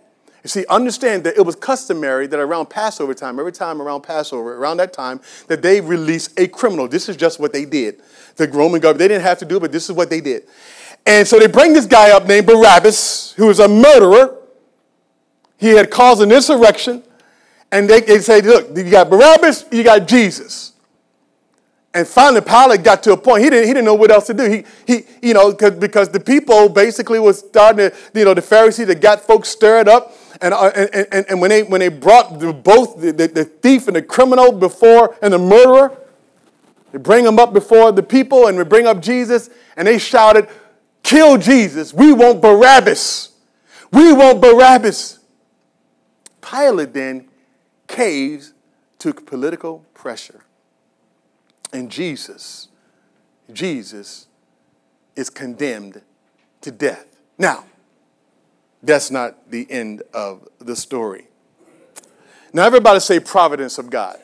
You 0.46 0.48
see, 0.48 0.64
understand 0.68 1.24
that 1.24 1.37
it 1.37 1.40
was 1.44 1.56
customary 1.56 2.28
that 2.28 2.38
around 2.38 2.66
Passover 2.66 3.14
time, 3.14 3.40
every 3.40 3.50
time 3.50 3.82
around 3.82 4.02
Passover, 4.02 4.54
around 4.54 4.76
that 4.76 4.92
time, 4.92 5.20
that 5.48 5.61
they 5.61 5.80
release 5.80 6.28
a 6.37 6.46
criminal. 6.46 6.87
This 6.87 7.09
is 7.09 7.16
just 7.16 7.40
what 7.40 7.52
they 7.52 7.64
did. 7.64 8.00
The 8.37 8.46
Roman 8.46 8.80
government, 8.80 9.00
they 9.00 9.09
didn't 9.09 9.24
have 9.24 9.38
to 9.38 9.44
do 9.44 9.56
it, 9.56 9.61
but 9.61 9.72
this 9.72 9.87
is 9.87 9.96
what 9.96 10.09
they 10.09 10.20
did. 10.20 10.44
And 11.04 11.26
so 11.26 11.40
they 11.40 11.48
bring 11.48 11.72
this 11.72 11.85
guy 11.85 12.12
up 12.12 12.26
named 12.26 12.46
Barabbas, 12.46 13.32
who 13.32 13.48
was 13.48 13.59
a 13.59 13.66
murderer. 13.66 14.37
He 15.56 15.70
had 15.70 15.90
caused 15.90 16.22
an 16.22 16.30
insurrection. 16.30 17.02
And 17.72 17.90
they, 17.90 18.02
they 18.02 18.20
say, 18.20 18.40
look, 18.40 18.68
you 18.76 18.88
got 18.88 19.11
Barabbas, 19.11 19.64
you 19.72 19.82
got 19.82 20.06
Jesus. 20.06 20.74
And 21.92 22.06
finally, 22.06 22.40
Pilate 22.40 22.85
got 22.85 23.02
to 23.02 23.14
a 23.14 23.16
point, 23.16 23.42
he 23.42 23.50
didn't, 23.50 23.66
he 23.66 23.75
didn't 23.75 23.87
know 23.87 23.94
what 23.94 24.12
else 24.12 24.29
to 24.29 24.35
do. 24.35 24.48
He, 24.48 24.64
he 24.87 25.06
you 25.23 25.35
know, 25.35 25.52
because 25.52 26.08
the 26.10 26.21
people 26.21 26.68
basically 26.68 27.18
was 27.18 27.40
starting 27.40 27.90
to, 27.90 27.96
you 28.14 28.25
know, 28.25 28.35
the 28.35 28.42
Pharisees 28.42 28.87
that 28.87 29.00
got 29.00 29.23
folks 29.23 29.48
stirred 29.48 29.88
up. 29.88 30.15
And, 30.40 30.52
uh, 30.52 30.70
and, 30.74 31.26
and, 31.30 31.40
when, 31.40 31.50
they, 31.50 31.62
when 31.62 31.80
they 31.80 31.88
brought 31.88 32.38
the, 32.38 32.52
both 32.52 33.00
the, 33.00 33.12
the, 33.12 33.28
the 33.28 33.44
thief 33.44 33.87
and 33.87 33.96
the 33.96 34.02
criminal 34.02 34.52
before, 34.52 35.16
and 35.22 35.32
the 35.32 35.38
murderer, 35.38 35.96
they 36.92 36.98
bring 36.98 37.24
them 37.24 37.38
up 37.38 37.52
before 37.52 37.92
the 37.92 38.02
people 38.02 38.46
and 38.46 38.56
we 38.58 38.64
bring 38.64 38.87
up 38.87 39.00
Jesus, 39.00 39.50
and 39.76 39.88
they 39.88 39.98
shouted, 39.98 40.48
Kill 41.02 41.38
Jesus. 41.38 41.94
We 41.94 42.12
want 42.12 42.42
Barabbas. 42.42 43.30
We 43.92 44.12
want 44.12 44.40
Barabbas. 44.40 45.20
Pilate 46.40 46.92
then 46.92 47.28
caves 47.87 48.52
to 48.98 49.12
political 49.14 49.84
pressure. 49.94 50.44
And 51.72 51.90
Jesus, 51.90 52.68
Jesus 53.52 54.26
is 55.14 55.30
condemned 55.30 56.02
to 56.60 56.70
death. 56.70 57.06
Now, 57.38 57.64
that's 58.87 59.10
not 59.10 59.50
the 59.50 59.70
end 59.70 60.02
of 60.12 60.48
the 60.58 60.76
story. 60.76 61.28
Now, 62.52 62.64
everybody 62.64 63.00
say 63.00 63.20
providence 63.20 63.78
of 63.78 63.90
God. 63.90 64.18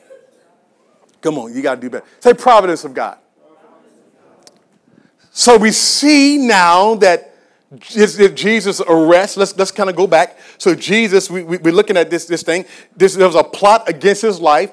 Come 1.21 1.39
on, 1.39 1.55
you 1.55 1.63
got 1.63 1.77
to 1.77 1.81
do 1.81 1.91
better. 1.91 2.07
Say 2.21 2.35
providence 2.35 2.85
of 2.85 2.95
God. 2.95 3.19
So 5.31 5.57
we 5.57 5.71
see 5.71 6.39
now 6.39 6.95
that 6.97 7.35
Jesus 7.79 8.81
arrest. 8.81 9.37
Let's, 9.37 9.57
let's 9.57 9.71
kind 9.71 9.89
of 9.89 9.97
go 9.97 10.07
back. 10.07 10.39
So 10.59 10.75
Jesus, 10.75 11.31
we, 11.31 11.43
we, 11.43 11.57
are 11.57 11.73
looking 11.73 11.97
at 11.97 12.11
this, 12.11 12.27
this 12.27 12.43
thing. 12.43 12.67
This, 12.97 13.15
there 13.15 13.27
was 13.27 13.37
a 13.37 13.45
plot 13.45 13.89
against 13.89 14.23
his 14.23 14.41
life. 14.41 14.73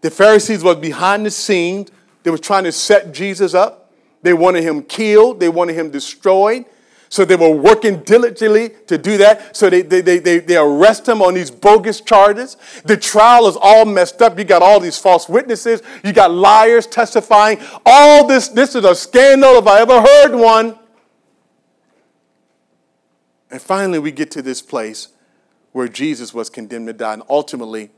The 0.00 0.10
Pharisees 0.10 0.64
was 0.64 0.76
behind 0.76 1.24
the 1.24 1.30
scenes. 1.30 1.90
They 2.22 2.30
were 2.30 2.38
trying 2.38 2.64
to 2.64 2.72
set 2.72 3.12
Jesus 3.12 3.54
up. 3.54 3.92
They 4.22 4.32
wanted 4.32 4.64
him 4.64 4.82
killed. 4.82 5.40
They 5.40 5.48
wanted 5.48 5.74
him 5.76 5.90
destroyed. 5.90 6.64
So 7.10 7.24
they 7.24 7.34
were 7.34 7.50
working 7.50 8.04
diligently 8.04 8.70
to 8.86 8.96
do 8.96 9.18
that. 9.18 9.56
So 9.56 9.68
they, 9.68 9.82
they, 9.82 10.00
they, 10.00 10.38
they, 10.38 10.56
arrest 10.56 11.08
him 11.08 11.20
on 11.22 11.34
these 11.34 11.50
bogus 11.50 12.00
charges. 12.00 12.56
The 12.84 12.96
trial 12.96 13.48
is 13.48 13.58
all 13.60 13.84
messed 13.84 14.22
up. 14.22 14.38
You 14.38 14.44
got 14.44 14.62
all 14.62 14.78
these 14.78 14.96
false 14.96 15.28
witnesses. 15.28 15.82
You 16.04 16.12
got 16.12 16.30
liars 16.30 16.86
testifying. 16.86 17.58
All 17.84 18.28
this, 18.28 18.46
this 18.46 18.76
is 18.76 18.84
a 18.84 18.94
scandal 18.94 19.56
if 19.56 19.66
I 19.66 19.80
ever 19.80 20.00
heard 20.00 20.36
one. 20.36 20.78
And 23.50 23.60
finally, 23.60 23.98
we 23.98 24.12
get 24.12 24.30
to 24.30 24.42
this 24.42 24.62
place 24.62 25.08
where 25.72 25.88
Jesus 25.88 26.32
was 26.32 26.48
condemned 26.48 26.86
to 26.86 26.92
die. 26.92 27.14
And 27.14 27.24
ultimately, 27.28 27.90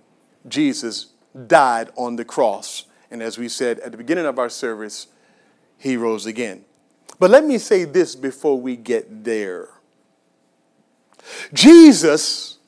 Jesus 0.48 1.08
died 1.46 1.90
on 1.96 2.16
the 2.16 2.24
cross. 2.24 2.86
And 3.10 3.22
as 3.22 3.36
we 3.36 3.50
said 3.50 3.78
at 3.80 3.92
the 3.92 3.98
beginning 3.98 4.24
of 4.24 4.38
our 4.38 4.48
service, 4.48 5.08
he 5.76 5.98
rose 5.98 6.24
again. 6.24 6.64
But 7.22 7.30
let 7.30 7.44
me 7.44 7.56
say 7.58 7.84
this 7.84 8.16
before 8.16 8.60
we 8.60 8.74
get 8.74 9.22
there. 9.22 9.68
Jesus, 11.52 12.58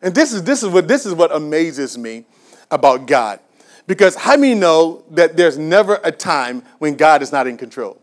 and 0.00 0.14
this 0.14 0.32
is, 0.32 0.44
this 0.44 0.62
is, 0.62 0.68
what, 0.68 0.86
this 0.86 1.04
is 1.04 1.14
what 1.14 1.34
amazes 1.34 1.98
me 1.98 2.24
about 2.70 3.08
God. 3.08 3.40
Because 3.88 4.14
how 4.14 4.36
many 4.36 4.54
know 4.54 5.02
that 5.10 5.36
there's 5.36 5.58
never 5.58 5.98
a 6.04 6.12
time 6.12 6.62
when 6.78 6.94
God 6.94 7.22
is 7.22 7.32
not 7.32 7.48
in 7.48 7.56
control? 7.56 8.00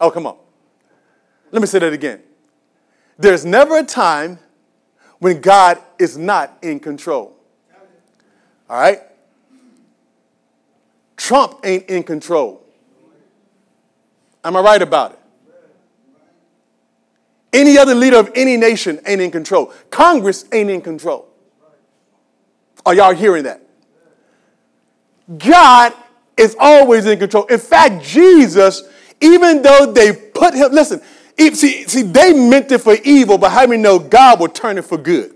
Oh, 0.00 0.10
come 0.10 0.26
on. 0.26 0.36
Let 1.52 1.62
me 1.62 1.68
say 1.68 1.78
that 1.78 1.92
again. 1.92 2.22
There's 3.16 3.44
never 3.44 3.78
a 3.78 3.84
time 3.84 4.40
when 5.20 5.40
God 5.40 5.80
is 6.00 6.18
not 6.18 6.58
in 6.60 6.80
control. 6.80 7.36
All 8.68 8.80
right? 8.80 9.02
Trump 11.16 11.60
ain't 11.62 11.88
in 11.88 12.02
control. 12.02 12.65
Am 14.46 14.54
I 14.54 14.60
right 14.60 14.80
about 14.80 15.10
it? 15.10 15.18
Any 17.52 17.76
other 17.78 17.96
leader 17.96 18.18
of 18.18 18.30
any 18.36 18.56
nation 18.56 19.00
ain't 19.04 19.20
in 19.20 19.32
control. 19.32 19.72
Congress 19.90 20.44
ain't 20.52 20.70
in 20.70 20.80
control. 20.80 21.26
Are 22.84 22.94
y'all 22.94 23.12
hearing 23.12 23.42
that? 23.42 23.60
God 25.36 25.92
is 26.36 26.54
always 26.60 27.06
in 27.06 27.18
control. 27.18 27.46
In 27.46 27.58
fact, 27.58 28.04
Jesus, 28.04 28.84
even 29.20 29.62
though 29.62 29.92
they 29.92 30.12
put 30.12 30.54
him, 30.54 30.70
listen, 30.70 31.00
see, 31.36 31.84
see, 31.88 32.02
they 32.02 32.32
meant 32.32 32.70
it 32.70 32.78
for 32.78 32.94
evil, 33.02 33.38
but 33.38 33.50
how 33.50 33.66
many 33.66 33.82
know 33.82 33.98
God 33.98 34.38
will 34.38 34.48
turn 34.48 34.78
it 34.78 34.84
for 34.84 34.96
good? 34.96 35.34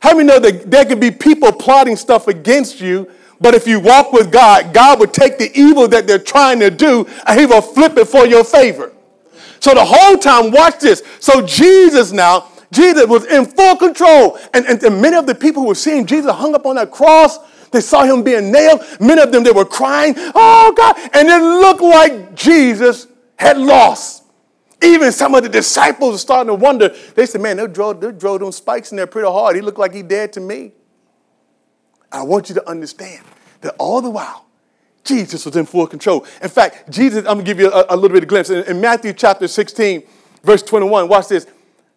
How 0.00 0.14
many 0.14 0.24
know 0.28 0.38
that 0.38 0.70
there 0.70 0.84
could 0.84 1.00
be 1.00 1.10
people 1.10 1.52
plotting 1.52 1.96
stuff 1.96 2.28
against 2.28 2.82
you, 2.82 3.10
but 3.42 3.54
if 3.54 3.66
you 3.66 3.80
walk 3.80 4.12
with 4.12 4.30
God, 4.30 4.72
God 4.72 5.00
will 5.00 5.08
take 5.08 5.36
the 5.36 5.50
evil 5.58 5.88
that 5.88 6.06
they're 6.06 6.18
trying 6.18 6.60
to 6.60 6.70
do 6.70 7.06
and 7.26 7.38
he 7.38 7.44
will 7.44 7.60
flip 7.60 7.96
it 7.96 8.06
for 8.06 8.24
your 8.24 8.44
favor. 8.44 8.92
So 9.58 9.74
the 9.74 9.84
whole 9.84 10.16
time, 10.16 10.52
watch 10.52 10.78
this. 10.78 11.02
So 11.18 11.44
Jesus 11.44 12.12
now, 12.12 12.48
Jesus 12.70 13.06
was 13.06 13.26
in 13.26 13.44
full 13.44 13.76
control. 13.76 14.38
And, 14.54 14.64
and, 14.66 14.82
and 14.82 15.02
many 15.02 15.16
of 15.16 15.26
the 15.26 15.34
people 15.34 15.62
who 15.62 15.68
were 15.68 15.74
seeing 15.74 16.06
Jesus 16.06 16.30
hung 16.32 16.54
up 16.54 16.66
on 16.66 16.76
that 16.76 16.92
cross, 16.92 17.38
they 17.70 17.80
saw 17.80 18.04
him 18.04 18.22
being 18.22 18.52
nailed. 18.52 18.80
Many 19.00 19.20
of 19.20 19.32
them, 19.32 19.42
they 19.42 19.50
were 19.50 19.64
crying, 19.64 20.14
oh 20.16 20.72
God. 20.76 20.96
And 21.12 21.28
it 21.28 21.42
looked 21.42 21.82
like 21.82 22.36
Jesus 22.36 23.08
had 23.36 23.58
lost. 23.58 24.22
Even 24.82 25.10
some 25.10 25.34
of 25.34 25.42
the 25.42 25.48
disciples 25.48 26.14
are 26.14 26.18
starting 26.18 26.48
to 26.48 26.54
wonder. 26.54 26.88
They 27.14 27.26
said, 27.26 27.40
Man, 27.40 27.56
they 27.56 27.66
drove, 27.66 28.00
they 28.00 28.12
drove 28.12 28.40
those 28.40 28.56
spikes 28.56 28.90
in 28.90 28.96
there 28.96 29.06
pretty 29.06 29.28
hard. 29.28 29.56
He 29.56 29.62
looked 29.62 29.78
like 29.78 29.94
he 29.94 30.02
dead 30.02 30.32
to 30.34 30.40
me. 30.40 30.72
I 32.12 32.22
want 32.22 32.48
you 32.48 32.54
to 32.56 32.68
understand 32.68 33.24
that 33.62 33.74
all 33.78 34.00
the 34.00 34.10
while, 34.10 34.46
Jesus 35.04 35.44
was 35.44 35.56
in 35.56 35.66
full 35.66 35.86
control. 35.86 36.26
In 36.42 36.48
fact, 36.48 36.90
Jesus, 36.90 37.20
I'm 37.20 37.36
going 37.36 37.38
to 37.38 37.44
give 37.44 37.58
you 37.58 37.72
a, 37.72 37.86
a, 37.90 37.96
little 37.96 38.14
bit 38.14 38.22
of 38.22 38.28
glimpse. 38.28 38.50
In, 38.50 38.64
in, 38.64 38.80
Matthew 38.80 39.12
chapter 39.12 39.48
16, 39.48 40.02
verse 40.44 40.62
21, 40.62 41.08
watch 41.08 41.28
this. 41.28 41.46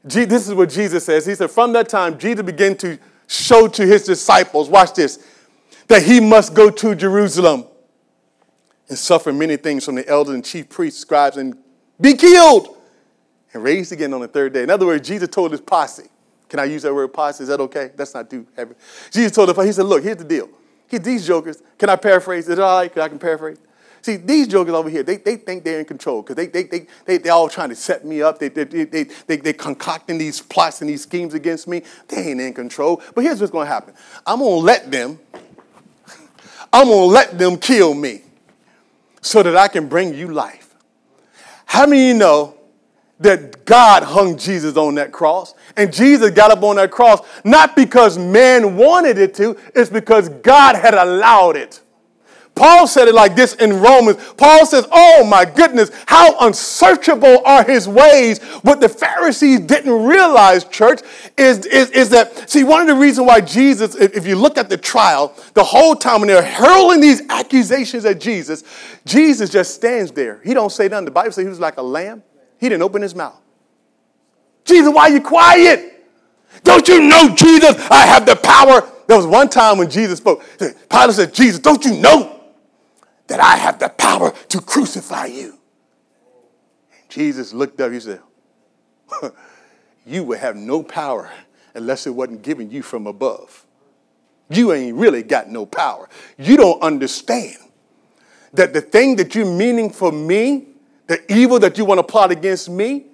this 0.04 0.48
is 0.48 0.54
what 0.54 0.70
Jesus 0.70 1.06
says. 1.06 1.26
He 1.26 1.36
said, 1.36 1.52
From 1.52 1.74
that 1.74 1.90
time, 1.90 2.18
Jesus 2.18 2.44
began 2.44 2.76
to 2.78 2.98
show 3.28 3.68
to 3.68 3.86
his 3.86 4.06
disciples, 4.06 4.70
watch 4.70 4.94
this, 4.94 5.24
that 5.88 6.04
he 6.04 6.20
must 6.20 6.56
go 6.56 6.70
to 6.70 6.96
Jerusalem 6.96 7.66
and 8.90 8.98
suffer 8.98 9.34
many 9.34 9.58
things 9.58 9.86
from 9.86 9.96
the 9.96 10.08
elders 10.08 10.36
and 10.36 10.46
chief 10.46 10.70
priests, 10.70 11.00
scribes, 11.00 11.38
and 11.38 11.58
be 12.00 12.16
killed 12.16 12.76
and 13.54 13.64
raised 13.64 13.92
again 13.92 14.14
on 14.14 14.22
the 14.22 14.28
third 14.28 14.54
day. 14.54 14.64
In 14.64 14.70
other 14.70 14.86
words, 14.86 15.08
Jesus 15.08 15.30
told 15.30 15.52
his 15.52 15.62
posse. 15.62 16.10
Can 16.56 16.62
I 16.62 16.72
use 16.72 16.84
that 16.84 16.96
word 16.96 17.10
posse? 17.10 17.44
Is 17.44 17.50
that 17.50 17.60
okay? 17.60 17.92
That's 17.98 18.14
not 18.14 18.30
too 18.30 18.48
heavy. 18.56 18.76
Jesus 19.12 19.34
told 19.34 19.50
the 19.50 19.62
he 19.62 19.74
said, 19.74 19.88
look, 19.88 20.02
here's 20.02 20.16
the 20.16 20.24
deal. 20.24 20.48
He, 20.88 21.00
these 21.00 21.28
jokers, 21.28 21.62
can 21.78 21.90
I 21.90 21.98
paraphrase? 21.98 22.46
Is 22.46 22.52
it 22.52 22.60
all 22.62 22.80
right? 22.80 22.94
Can 22.94 23.02
I 23.02 23.10
can 23.10 23.20
paraphrase? 23.20 23.58
See, 24.02 24.16
these 24.16 24.48
jokers 24.48 24.74
over 24.74 24.90
here, 24.90 25.04
they, 25.04 25.18
they 25.18 25.36
think 25.36 25.66
they're 25.66 25.80
in 25.82 25.86
control 25.86 26.22
because 26.22 26.38
they, 26.38 26.48
they, 26.48 26.64
they, 26.64 26.88
they, 27.04 27.18
they're 27.18 27.34
all 27.34 27.50
trying 27.50 27.68
to 27.68 27.76
set 27.76 28.06
me 28.06 28.22
up. 28.22 28.40
They, 28.40 28.48
they, 28.48 28.64
they, 28.64 29.04
they, 29.04 29.36
they're 29.36 29.52
concocting 29.52 30.18
these 30.18 30.42
plots 30.42 30.80
and 30.80 30.90
these 30.90 31.02
schemes 31.02 31.34
against 31.34 31.68
me. 31.68 31.82
They 32.08 32.30
ain't 32.30 32.40
in 32.40 32.54
control. 32.54 33.04
But 33.14 33.26
here's 33.26 33.42
what's 33.42 33.52
going 33.52 33.68
to 33.68 33.74
happen 33.74 33.94
I'm 34.26 34.40
going 34.40 34.62
to 34.62 34.66
let 34.66 34.90
them, 34.90 35.20
I'm 36.72 36.88
going 36.88 37.10
to 37.10 37.14
let 37.14 37.38
them 37.38 37.58
kill 37.58 37.94
me 37.94 38.22
so 39.22 39.44
that 39.44 39.58
I 39.58 39.68
can 39.68 39.90
bring 39.90 40.14
you 40.14 40.30
life. 40.30 40.74
How 41.66 41.86
many 41.86 42.04
of 42.04 42.08
you 42.08 42.14
know 42.14 42.56
that 43.20 43.66
God 43.66 44.04
hung 44.04 44.38
Jesus 44.38 44.76
on 44.78 44.96
that 44.96 45.12
cross. 45.12 45.54
And 45.78 45.94
Jesus 45.94 46.32
got 46.32 46.52
up 46.52 46.64
on 46.64 46.76
that 46.76 46.92
cross 46.92 47.26
not 47.44 47.76
because 47.76 48.18
man 48.18 48.76
wanted 48.76 49.18
it 49.18 49.34
to, 49.36 49.58
it's 49.74 49.90
because 49.90 50.30
God 50.30 50.76
had 50.76 50.94
allowed 50.94 51.56
it. 51.56 51.82
Paul 52.56 52.88
said 52.88 53.10
it 53.10 53.14
like 53.14 53.36
this 53.36 53.54
in 53.56 53.82
Romans. 53.82 54.18
Paul 54.38 54.66
says, 54.66 54.88
Oh 54.90 55.26
my 55.30 55.44
goodness, 55.44 55.92
how 56.06 56.40
unsearchable 56.40 57.46
are 57.46 57.66
his 57.66 57.86
ways. 57.86 58.42
What 58.62 58.80
the 58.80 58.88
Pharisees 58.88 59.60
didn't 59.60 60.06
realize, 60.06 60.64
church, 60.64 61.02
is, 61.38 61.66
is, 61.66 61.90
is 61.92 62.10
that, 62.12 62.50
see, 62.50 62.64
one 62.64 62.80
of 62.80 62.88
the 62.88 62.96
reasons 62.96 63.28
why 63.28 63.42
Jesus, 63.42 63.96
if 63.96 64.26
you 64.26 64.38
look 64.38 64.58
at 64.58 64.70
the 64.70 64.78
trial, 64.78 65.36
the 65.54 65.66
whole 65.66 65.96
time 65.96 66.22
when 66.22 66.30
they're 66.30 66.42
hurling 66.42 67.02
these 67.02 67.22
accusations 67.30 68.06
at 68.06 68.22
Jesus, 68.22 68.64
Jesus 69.06 69.50
just 69.50 69.76
stands 69.76 70.14
there. 70.14 70.40
He 70.42 70.54
don't 70.54 70.72
say 70.72 70.88
nothing. 70.88 71.06
The 71.06 71.12
Bible 71.12 71.34
says 71.34 71.44
he 71.44 71.50
was 71.50 71.60
like 71.60 71.76
a 71.76 71.84
lamb 71.84 72.24
he 72.66 72.70
didn't 72.70 72.82
open 72.82 73.04
his 73.04 73.14
mouth. 73.14 73.40
Jesus, 74.66 74.92
why 74.92 75.04
are 75.04 75.12
you 75.12 75.22
quiet? 75.22 76.04
Don't 76.64 76.88
you 76.88 77.00
know, 77.02 77.36
Jesus, 77.36 77.76
I 77.92 78.08
have 78.08 78.26
the 78.26 78.36
power? 78.36 78.90
There 79.06 79.16
was 79.16 79.28
one 79.28 79.50
time 79.50 79.78
when 79.78 79.88
Jesus 79.88 80.18
spoke. 80.18 80.44
Pilate 80.90 81.16
said, 81.16 81.34
Jesus, 81.34 81.60
don't 81.60 81.84
you 81.86 81.94
know 81.94 82.42
that 83.28 83.40
I 83.40 83.56
have 83.58 83.78
the 83.78 83.90
power 83.90 84.32
to 84.50 84.62
crucify 84.62 85.28
you? 85.28 85.60
And 86.92 87.10
Jesus 87.10 87.54
looked 87.54 87.80
up, 87.80 87.92
he 87.92 88.00
said, 88.00 88.22
You 90.08 90.24
would 90.24 90.40
have 90.40 90.56
no 90.56 90.82
power 90.82 91.30
unless 91.76 92.08
it 92.08 92.16
wasn't 92.16 92.42
given 92.42 92.72
you 92.72 92.82
from 92.82 93.06
above. 93.06 93.64
You 94.50 94.74
ain't 94.74 94.96
really 94.96 95.22
got 95.22 95.50
no 95.50 95.68
power. 95.68 96.10
You 96.38 96.58
don't 96.58 96.82
understand 96.82 97.58
that 98.54 98.74
the 98.74 98.82
thing 98.82 99.18
that 99.18 99.36
you're 99.36 99.46
meaning 99.46 99.92
for 99.92 100.12
me 100.12 100.75
the 101.08 101.32
evil 101.32 101.60
that 101.60 101.78
you 101.78 101.86
want 101.86 102.00
to 102.00 102.04
plot 102.04 102.32
against 102.32 102.70
me, 102.70 103.06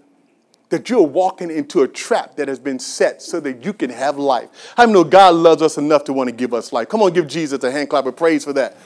that 0.70 0.90
you're 0.90 1.04
walking 1.04 1.52
into 1.52 1.82
a 1.82 1.88
trap 1.88 2.36
that 2.38 2.48
has 2.48 2.58
been 2.58 2.80
set 2.80 3.22
so 3.22 3.40
that 3.42 3.66
you 3.66 3.74
can 3.74 3.90
have 3.90 4.18
life. 4.18 4.74
I 4.78 4.86
know 4.86 5.04
God 5.04 5.36
loves 5.36 5.62
us 5.62 5.78
enough 5.78 6.06
to 6.06 6.14
want 6.14 6.30
to 6.30 6.36
give 6.36 6.54
us 6.54 6.72
life. 6.72 6.88
Come 6.88 7.02
on, 7.02 7.12
give 7.12 7.28
Jesus 7.28 7.62
a 7.64 7.72
hand 7.72 7.90
clap 7.90 8.06
of 8.06 8.16
praise 8.16 8.46
for 8.46 8.54
that. 8.54 8.78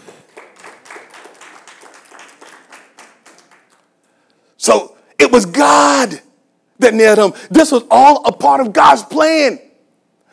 So 4.58 4.97
it 5.20 5.32
was 5.32 5.45
God 5.45 6.20
that 6.80 6.95
nailed 6.95 7.20
him. 7.20 7.41
This 7.51 7.72
was 7.72 7.84
all 7.91 8.26
a 8.26 8.32
part 8.32 8.62
of 8.62 8.74
God's 8.74 9.03
plan. 9.03 9.60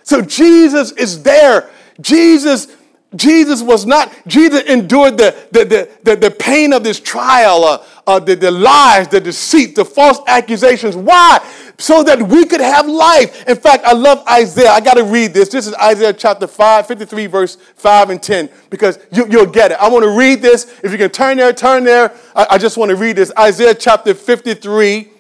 So 0.05 0.23
Jesus 0.23 0.93
is 0.93 1.23
there. 1.23 1.71
Jesus 2.01 2.75
Jesus 3.15 3.63
was 3.63 3.85
not, 3.85 4.11
Jesus 4.27 4.63
endured 4.63 5.19
the, 5.19 5.37
the, 5.51 5.89
the, 6.03 6.17
the, 6.17 6.31
pain 6.31 6.73
of 6.73 6.83
this 6.83 6.99
trial, 6.99 7.65
uh, 7.65 7.85
uh, 8.07 8.19
the, 8.19 8.35
the 8.35 8.51
lies, 8.51 9.09
the 9.09 9.21
deceit, 9.21 9.77
the 9.77 9.85
false 9.85 10.21
accusations. 10.27 10.97
Why? 10.97 11.39
So 11.79 12.03
that 12.03 12.21
we 12.21 12.45
could 12.45 12.61
have 12.61 12.87
life. 12.87 13.47
In 13.49 13.57
fact, 13.57 13.85
I 13.85 13.93
love 13.93 14.27
Isaiah. 14.29 14.71
I 14.71 14.81
got 14.81 14.95
to 14.95 15.05
read 15.05 15.33
this. 15.33 15.49
This 15.49 15.67
is 15.67 15.75
Isaiah 15.75 16.13
chapter 16.13 16.47
5, 16.47 16.87
53, 16.87 17.27
verse 17.27 17.57
5 17.77 18.11
and 18.11 18.23
10, 18.23 18.51
because 18.71 18.99
you, 19.13 19.25
will 19.27 19.47
get 19.47 19.73
it. 19.73 19.79
I 19.81 19.89
want 19.89 20.05
to 20.05 20.17
read 20.17 20.43
this. 20.43 20.81
If 20.83 20.93
you 20.93 20.99
can 20.99 21.11
turn 21.11 21.37
there, 21.37 21.53
turn 21.53 21.85
there. 21.85 22.13
I, 22.35 22.47
I 22.51 22.59
just 22.59 22.77
want 22.77 22.91
to 22.91 22.97
read 22.97 23.17
this. 23.17 23.33
Isaiah 23.39 23.75
chapter 23.75 24.15
53, 24.15 25.12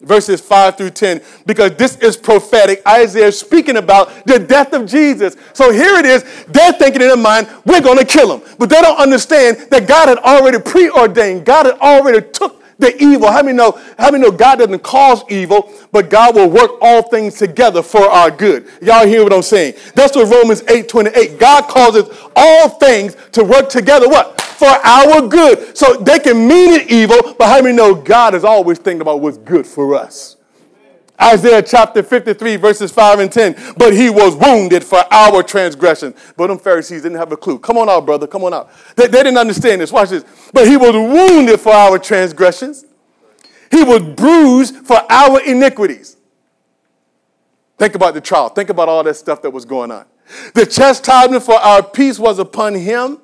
verses 0.00 0.40
5 0.40 0.76
through 0.76 0.90
10, 0.90 1.20
because 1.46 1.74
this 1.76 1.96
is 1.96 2.16
prophetic. 2.16 2.82
Isaiah 2.86 3.26
is 3.26 3.38
speaking 3.38 3.76
about 3.76 4.24
the 4.26 4.38
death 4.38 4.72
of 4.72 4.86
Jesus. 4.86 5.36
So 5.52 5.72
here 5.72 5.96
it 5.96 6.06
is. 6.06 6.24
They're 6.46 6.72
thinking 6.72 7.02
in 7.02 7.08
their 7.08 7.16
mind, 7.16 7.48
we're 7.64 7.80
going 7.80 7.98
to 7.98 8.04
kill 8.04 8.36
him. 8.36 8.48
But 8.58 8.68
they 8.70 8.80
don't 8.80 8.98
understand 8.98 9.58
that 9.70 9.88
God 9.88 10.08
had 10.08 10.18
already 10.18 10.58
preordained, 10.60 11.44
God 11.44 11.66
had 11.66 11.78
already 11.78 12.26
took 12.30 12.58
the 12.78 12.96
evil. 13.02 13.30
How 13.30 13.42
many 13.42 13.56
know? 13.56 13.78
How 13.98 14.10
many 14.10 14.22
know 14.22 14.30
God 14.30 14.60
doesn't 14.60 14.82
cause 14.82 15.22
evil, 15.28 15.72
but 15.90 16.10
God 16.10 16.36
will 16.36 16.48
work 16.48 16.72
all 16.80 17.02
things 17.02 17.34
together 17.34 17.82
for 17.82 18.02
our 18.02 18.30
good? 18.30 18.68
Y'all 18.80 19.06
hear 19.06 19.24
what 19.24 19.32
I'm 19.32 19.42
saying? 19.42 19.74
That's 19.94 20.16
what 20.16 20.30
Romans 20.32 20.62
8 20.68 20.88
28. 20.88 21.38
God 21.38 21.64
causes 21.64 22.08
all 22.36 22.68
things 22.68 23.16
to 23.32 23.44
work 23.44 23.68
together. 23.68 24.08
What? 24.08 24.36
For 24.58 24.66
our 24.66 25.26
good. 25.28 25.76
So 25.76 25.94
they 25.94 26.18
can 26.18 26.48
mean 26.48 26.72
it 26.72 26.90
evil, 26.90 27.34
but 27.38 27.46
how 27.46 27.62
many 27.62 27.76
know 27.76 27.94
God 27.94 28.34
is 28.34 28.44
always 28.44 28.78
thinking 28.78 29.00
about 29.00 29.20
what's 29.20 29.38
good 29.38 29.66
for 29.66 29.94
us? 29.94 30.36
Isaiah 31.20 31.62
chapter 31.62 32.02
53, 32.02 32.56
verses 32.56 32.92
5 32.92 33.18
and 33.18 33.32
10. 33.32 33.74
But 33.76 33.92
he 33.92 34.08
was 34.10 34.36
wounded 34.36 34.84
for 34.84 35.02
our 35.12 35.42
transgression. 35.42 36.14
But 36.36 36.48
them 36.48 36.58
Pharisees 36.58 37.02
didn't 37.02 37.18
have 37.18 37.32
a 37.32 37.36
clue. 37.36 37.58
Come 37.58 37.76
on 37.78 37.88
out, 37.88 38.06
brother. 38.06 38.26
Come 38.26 38.44
on 38.44 38.54
out. 38.54 38.70
They, 38.94 39.06
they 39.06 39.22
didn't 39.22 39.38
understand 39.38 39.80
this. 39.80 39.90
Watch 39.92 40.10
this. 40.10 40.24
But 40.52 40.66
he 40.66 40.76
was 40.76 40.92
wounded 40.94 41.60
for 41.60 41.72
our 41.72 41.98
transgressions, 41.98 42.84
he 43.70 43.82
was 43.82 44.02
bruised 44.02 44.76
for 44.86 44.98
our 45.10 45.40
iniquities. 45.42 46.16
Think 47.76 47.94
about 47.94 48.14
the 48.14 48.20
trial. 48.20 48.48
Think 48.48 48.70
about 48.70 48.88
all 48.88 49.04
that 49.04 49.14
stuff 49.14 49.40
that 49.42 49.50
was 49.50 49.64
going 49.64 49.92
on. 49.92 50.04
The 50.54 50.66
chastisement 50.66 51.44
for 51.44 51.54
our 51.54 51.82
peace 51.82 52.18
was 52.18 52.40
upon 52.40 52.74
him, 52.74 53.18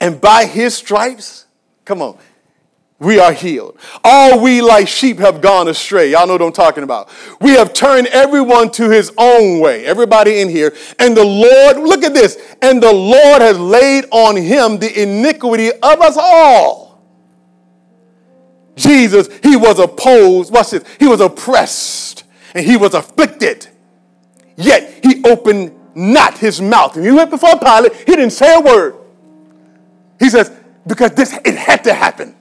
and 0.00 0.20
by 0.20 0.44
his 0.44 0.74
stripes, 0.74 1.46
come 1.84 2.02
on, 2.02 2.18
we 3.00 3.20
are 3.20 3.32
healed. 3.32 3.78
All 4.02 4.40
we 4.40 4.60
like 4.60 4.88
sheep 4.88 5.18
have 5.18 5.40
gone 5.40 5.68
astray. 5.68 6.10
Y'all 6.10 6.26
know 6.26 6.32
what 6.32 6.42
I'm 6.42 6.52
talking 6.52 6.82
about. 6.82 7.08
We 7.40 7.52
have 7.52 7.72
turned 7.72 8.08
everyone 8.08 8.72
to 8.72 8.90
his 8.90 9.12
own 9.16 9.60
way. 9.60 9.86
Everybody 9.86 10.40
in 10.40 10.48
here. 10.48 10.74
And 10.98 11.16
the 11.16 11.24
Lord, 11.24 11.76
look 11.76 12.02
at 12.02 12.12
this. 12.12 12.38
And 12.60 12.82
the 12.82 12.92
Lord 12.92 13.40
has 13.40 13.58
laid 13.58 14.06
on 14.10 14.34
him 14.34 14.78
the 14.78 15.00
iniquity 15.00 15.70
of 15.70 16.00
us 16.00 16.16
all. 16.16 17.00
Jesus, 18.74 19.28
he 19.44 19.54
was 19.54 19.78
opposed. 19.78 20.52
Watch 20.52 20.70
this. 20.70 20.84
He 20.98 21.06
was 21.06 21.20
oppressed 21.20 22.24
and 22.54 22.66
he 22.66 22.76
was 22.76 22.94
afflicted. 22.94 23.68
Yet 24.56 25.04
he 25.04 25.22
opened 25.24 25.72
not 25.94 26.36
his 26.38 26.60
mouth. 26.60 26.96
And 26.96 27.04
he 27.04 27.12
went 27.12 27.30
before 27.30 27.58
Pilate. 27.60 27.94
He 27.94 28.16
didn't 28.16 28.30
say 28.30 28.56
a 28.56 28.60
word. 28.60 28.96
He 30.18 30.30
says, 30.30 30.50
because 30.86 31.12
this, 31.12 31.32
it 31.44 31.54
had 31.54 31.84
to 31.84 31.94
happen 31.94 32.34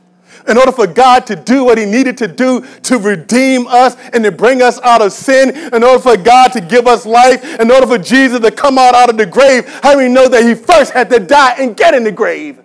in 0.48 0.58
order 0.58 0.72
for 0.72 0.88
God 0.88 1.28
to 1.28 1.36
do 1.36 1.64
what 1.64 1.78
He 1.78 1.86
needed 1.86 2.18
to 2.20 2.28
do 2.28 2.66
to 2.84 2.98
redeem 2.98 3.68
us 3.68 3.96
and 4.14 4.24
to 4.24 4.32
bring 4.32 4.62
us 4.62 4.80
out 4.82 5.02
of 5.02 5.12
sin, 5.12 5.56
in 5.74 5.84
order 5.84 6.00
for 6.00 6.18
God 6.18 6.54
to 6.54 6.62
give 6.62 6.88
us 6.88 7.06
life, 7.06 7.60
in 7.60 7.70
order 7.70 7.86
for 7.86 7.98
Jesus 7.98 8.40
to 8.40 8.52
come 8.52 8.78
out, 8.78 8.96
out 8.96 9.10
of 9.10 9.18
the 9.18 9.26
grave, 9.26 9.68
how 9.84 9.98
we 9.98 10.08
know 10.08 10.28
that 10.28 10.44
He 10.44 10.56
first 10.56 10.94
had 10.94 11.10
to 11.10 11.20
die 11.20 11.56
and 11.60 11.76
get 11.76 11.94
in 11.94 12.04
the 12.04 12.12
grave? 12.12 12.62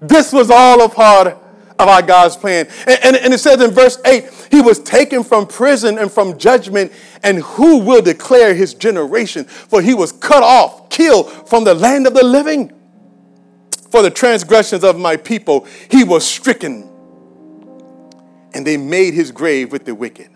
This 0.00 0.32
was 0.32 0.50
all 0.50 0.82
a 0.82 0.88
part 0.88 1.38
of 1.78 1.88
our 1.88 2.02
God's 2.02 2.36
plan. 2.36 2.66
And, 2.86 2.98
and, 3.04 3.16
and, 3.16 3.34
it 3.34 3.38
says 3.38 3.60
in 3.60 3.70
verse 3.70 3.98
8, 4.04 4.48
He 4.50 4.60
was 4.60 4.78
taken 4.78 5.22
from 5.22 5.46
prison 5.46 5.98
and 5.98 6.10
from 6.10 6.38
judgment, 6.38 6.92
and 7.22 7.38
who 7.38 7.78
will 7.78 8.00
declare 8.00 8.54
His 8.54 8.72
generation? 8.72 9.44
For 9.44 9.82
He 9.82 9.92
was 9.92 10.12
cut 10.12 10.42
off, 10.42 10.88
killed 10.88 11.48
from 11.48 11.64
the 11.64 11.74
land 11.74 12.06
of 12.06 12.14
the 12.14 12.24
living 12.24 12.72
for 13.96 14.02
the 14.02 14.10
transgressions 14.10 14.84
of 14.84 14.98
my 14.98 15.16
people, 15.16 15.66
he 15.90 16.04
was 16.04 16.26
stricken. 16.26 16.86
And 18.52 18.66
they 18.66 18.76
made 18.76 19.14
his 19.14 19.30
grave 19.30 19.72
with 19.72 19.84
the 19.84 19.94
wicked, 19.94 20.28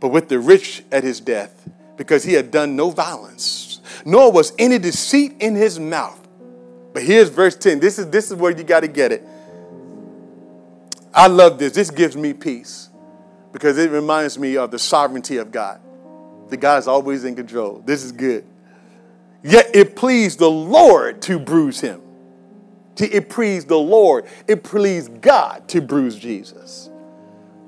but 0.00 0.08
with 0.08 0.28
the 0.28 0.38
rich 0.38 0.84
at 0.92 1.04
his 1.04 1.20
death, 1.20 1.68
because 1.96 2.24
he 2.24 2.34
had 2.34 2.50
done 2.50 2.76
no 2.76 2.90
violence, 2.90 3.80
nor 4.04 4.30
was 4.30 4.52
any 4.58 4.78
deceit 4.78 5.34
in 5.40 5.54
his 5.54 5.80
mouth. 5.80 6.24
But 6.92 7.02
here's 7.02 7.28
verse 7.28 7.56
10. 7.56 7.80
This 7.80 7.98
is, 7.98 8.10
this 8.10 8.30
is 8.30 8.36
where 8.36 8.56
you 8.56 8.64
got 8.64 8.80
to 8.80 8.88
get 8.88 9.12
it. 9.12 9.26
I 11.14 11.26
love 11.26 11.58
this. 11.58 11.72
This 11.72 11.90
gives 11.90 12.16
me 12.16 12.32
peace 12.32 12.90
because 13.52 13.78
it 13.78 13.90
reminds 13.90 14.38
me 14.38 14.56
of 14.56 14.70
the 14.70 14.78
sovereignty 14.78 15.38
of 15.38 15.50
God. 15.50 15.80
The 16.48 16.56
God 16.56 16.78
is 16.78 16.88
always 16.88 17.24
in 17.24 17.34
control. 17.34 17.82
This 17.84 18.04
is 18.04 18.12
good. 18.12 18.44
Yet 19.42 19.70
it 19.74 19.96
pleased 19.96 20.38
the 20.38 20.50
Lord 20.50 21.22
to 21.22 21.38
bruise 21.38 21.80
him. 21.80 22.02
It 22.96 23.28
pleased 23.28 23.68
the 23.68 23.78
Lord. 23.78 24.26
It 24.46 24.64
pleased 24.64 25.20
God 25.20 25.68
to 25.68 25.80
bruise 25.80 26.16
Jesus. 26.16 26.90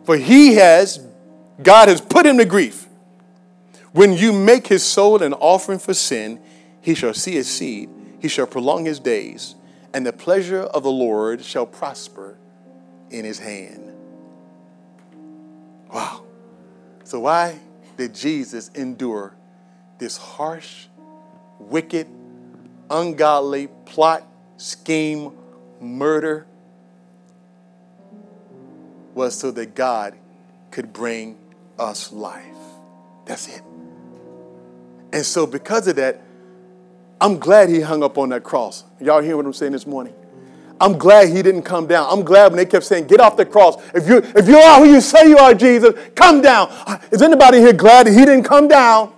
For 0.04 0.16
he 0.16 0.54
has, 0.54 1.06
God 1.62 1.88
has 1.88 2.00
put 2.00 2.26
him 2.26 2.38
to 2.38 2.44
grief. 2.44 2.88
When 3.92 4.12
you 4.12 4.32
make 4.32 4.66
his 4.66 4.82
soul 4.82 5.22
an 5.22 5.34
offering 5.34 5.78
for 5.78 5.94
sin, 5.94 6.40
he 6.80 6.94
shall 6.94 7.14
see 7.14 7.32
his 7.32 7.50
seed, 7.50 7.90
he 8.20 8.28
shall 8.28 8.46
prolong 8.46 8.86
his 8.86 8.98
days, 8.98 9.54
and 9.92 10.06
the 10.06 10.12
pleasure 10.12 10.62
of 10.62 10.82
the 10.82 10.90
Lord 10.90 11.44
shall 11.44 11.66
prosper 11.66 12.36
in 13.10 13.24
his 13.24 13.38
hand. 13.38 13.92
Wow. 15.92 16.24
So, 17.04 17.20
why 17.20 17.58
did 17.96 18.14
Jesus 18.14 18.70
endure 18.74 19.34
this 19.98 20.16
harsh, 20.16 20.86
wicked, 21.58 22.06
ungodly 22.88 23.68
plot 23.84 24.26
scheme, 24.56 25.32
murder 25.80 26.46
was 29.14 29.38
so 29.38 29.50
that 29.50 29.74
God 29.74 30.16
could 30.70 30.92
bring 30.92 31.36
us 31.78 32.12
life. 32.12 32.44
That's 33.26 33.48
it. 33.48 33.62
And 35.12 35.24
so, 35.24 35.46
because 35.46 35.88
of 35.88 35.96
that, 35.96 36.22
I'm 37.20 37.38
glad 37.38 37.68
he 37.68 37.80
hung 37.80 38.02
up 38.02 38.16
on 38.16 38.30
that 38.30 38.42
cross. 38.42 38.84
Y'all 39.00 39.20
hear 39.20 39.36
what 39.36 39.44
I'm 39.44 39.52
saying 39.52 39.72
this 39.72 39.86
morning? 39.86 40.14
I'm 40.80 40.96
glad 40.96 41.28
he 41.28 41.42
didn't 41.42 41.62
come 41.62 41.86
down. 41.86 42.08
I'm 42.10 42.24
glad 42.24 42.52
when 42.52 42.56
they 42.56 42.64
kept 42.64 42.86
saying, 42.86 43.06
Get 43.06 43.20
off 43.20 43.36
the 43.36 43.44
cross. 43.44 43.76
If 43.94 44.08
you 44.08 44.18
if 44.34 44.48
you 44.48 44.56
are 44.56 44.80
who 44.80 44.90
you 44.90 45.00
say 45.00 45.28
you 45.28 45.36
are, 45.36 45.52
Jesus, 45.52 45.94
come 46.14 46.40
down. 46.40 46.68
Uh, 46.70 46.98
is 47.10 47.20
anybody 47.20 47.58
here 47.58 47.74
glad 47.74 48.06
that 48.06 48.12
he 48.12 48.24
didn't 48.24 48.44
come 48.44 48.66
down? 48.66 49.12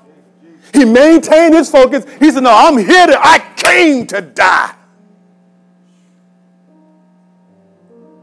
He 0.75 0.85
maintained 0.85 1.55
his 1.55 1.71
focus. 1.71 2.05
He 2.19 2.31
said, 2.31 2.43
No, 2.43 2.51
I'm 2.53 2.77
here 2.79 3.07
to, 3.07 3.19
I 3.19 3.39
came 3.57 4.07
to 4.09 4.21
die. 4.21 4.75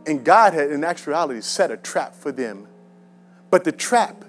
And 0.06 0.26
God 0.26 0.54
had, 0.54 0.72
in 0.72 0.84
actuality, 0.84 1.42
set 1.42 1.72
a 1.72 1.78
trap 1.78 2.16
for 2.16 2.32
them. 2.32 2.68
But 3.52 3.64
the 3.64 3.72
trap 3.72 4.26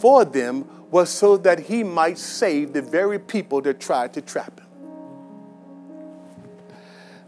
for 0.00 0.24
them 0.24 0.68
was 0.90 1.08
so 1.08 1.36
that 1.38 1.60
he 1.60 1.82
might 1.82 2.18
save 2.18 2.72
the 2.72 2.82
very 2.82 3.18
people 3.18 3.60
that 3.62 3.80
tried 3.80 4.12
to 4.14 4.20
trap 4.20 4.60
him. 4.60 4.65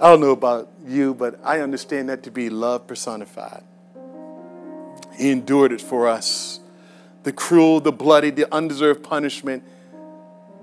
I 0.01 0.09
don't 0.11 0.21
know 0.21 0.31
about 0.31 0.71
you, 0.87 1.15
but 1.15 1.41
I 1.45 1.61
understand 1.61 2.09
that 2.09 2.23
to 2.25 2.31
be 2.31 2.51
love 2.51 2.87
personified. 2.87 3.65
He 5.17 5.31
endured 5.31 5.73
it 5.73 5.81
for 5.81 6.09
us 6.09 6.61
the 7.25 7.33
cruel, 7.33 7.81
the 7.81 7.93
bloody, 7.93 8.31
the 8.31 8.53
undeserved 8.55 9.03
punishment, 9.03 9.63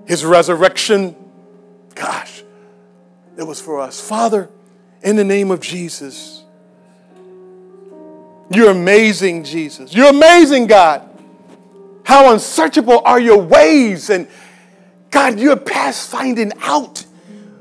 his 0.06 0.24
resurrection. 0.24 1.14
Gosh, 1.94 2.42
it 3.36 3.44
was 3.44 3.60
for 3.60 3.80
us. 3.80 4.00
Father, 4.00 4.50
in 5.02 5.16
the 5.16 5.22
name 5.22 5.50
of 5.50 5.60
Jesus, 5.60 6.42
you're 8.50 8.70
amazing, 8.70 9.44
Jesus. 9.44 9.94
You're 9.94 10.10
amazing, 10.10 10.66
God. 10.66 11.08
How 12.04 12.32
unsearchable 12.32 13.02
are 13.04 13.20
your 13.20 13.38
ways. 13.38 14.10
And 14.10 14.26
God, 15.10 15.38
you're 15.38 15.56
past 15.56 16.10
finding 16.10 16.52
out. 16.62 17.05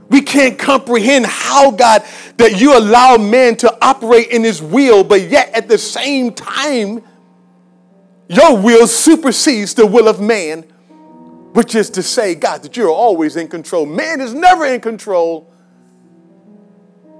We 0.09 0.21
can't 0.21 0.57
comprehend 0.59 1.25
how, 1.25 1.71
God, 1.71 2.03
that 2.37 2.59
you 2.59 2.77
allow 2.77 3.17
man 3.17 3.55
to 3.57 3.77
operate 3.83 4.29
in 4.29 4.43
his 4.43 4.61
will, 4.61 5.03
but 5.03 5.21
yet 5.21 5.53
at 5.53 5.67
the 5.67 5.77
same 5.77 6.33
time, 6.33 7.01
your 8.27 8.57
will 8.57 8.87
supersedes 8.87 9.73
the 9.73 9.85
will 9.85 10.07
of 10.07 10.19
man, 10.21 10.61
which 11.53 11.73
is 11.75 11.89
to 11.91 12.03
say, 12.03 12.35
God, 12.35 12.63
that 12.63 12.77
you're 12.77 12.89
always 12.89 13.35
in 13.35 13.47
control. 13.47 13.85
Man 13.85 14.21
is 14.21 14.33
never 14.33 14.65
in 14.65 14.81
control. 14.81 15.51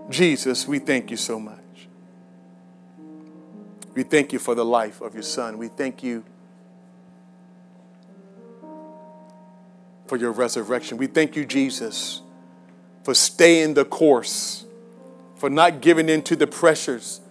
Jesus, 0.09 0.67
we 0.67 0.79
thank 0.79 1.09
you 1.09 1.17
so 1.17 1.39
much. 1.39 1.59
We 3.95 4.03
thank 4.03 4.33
you 4.33 4.39
for 4.39 4.53
the 4.53 4.65
life 4.65 5.01
of 5.01 5.13
your 5.13 5.23
son. 5.23 5.57
We 5.57 5.69
thank 5.69 6.03
you 6.03 6.23
for 10.05 10.17
your 10.17 10.31
resurrection. 10.31 10.97
We 10.97 11.07
thank 11.07 11.35
you, 11.35 11.45
Jesus, 11.45 12.21
for 13.05 13.13
staying 13.13 13.75
the 13.75 13.85
course, 13.85 14.65
for 15.35 15.49
not 15.49 15.79
giving 15.79 16.09
in 16.09 16.21
to 16.23 16.35
the 16.35 16.45
pressures. 16.47 17.21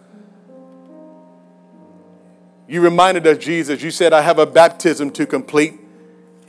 You 2.67 2.81
reminded 2.81 3.27
us, 3.27 3.37
Jesus, 3.37 3.83
you 3.83 3.91
said, 3.91 4.15
I 4.15 4.23
have 4.23 4.39
a 4.39 4.47
baptism 4.47 5.11
to 5.11 5.27
complete, 5.27 5.75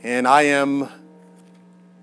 and 0.02 0.26
I 0.26 0.42
am 0.42 0.88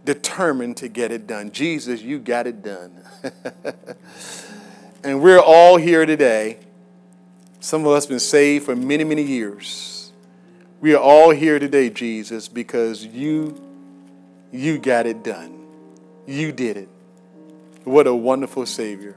determined 0.06 0.78
to 0.78 0.88
get 0.88 1.12
it 1.12 1.26
done. 1.26 1.52
Jesus, 1.52 2.04
you 2.04 2.20
got 2.20 2.46
it 2.46 2.62
done. 2.62 3.04
and 5.04 5.20
we're 5.24 5.40
all 5.40 5.78
here 5.78 6.06
today 6.06 6.60
some 7.64 7.86
of 7.86 7.94
us 7.94 8.06
been 8.06 8.20
saved 8.20 8.66
for 8.66 8.76
many, 8.76 9.06
many 9.06 9.22
years. 9.22 10.12
We 10.82 10.94
are 10.96 11.02
all 11.02 11.30
here 11.30 11.60
today, 11.60 11.90
Jesus, 11.90 12.50
because 12.50 13.06
you 13.06 13.58
you 14.52 14.78
got 14.78 15.06
it 15.06 15.24
done. 15.24 15.66
You 16.28 16.52
did 16.52 16.76
it. 16.76 16.90
What 17.84 18.08
a 18.08 18.16
wonderful 18.16 18.66
Savior. 18.66 19.16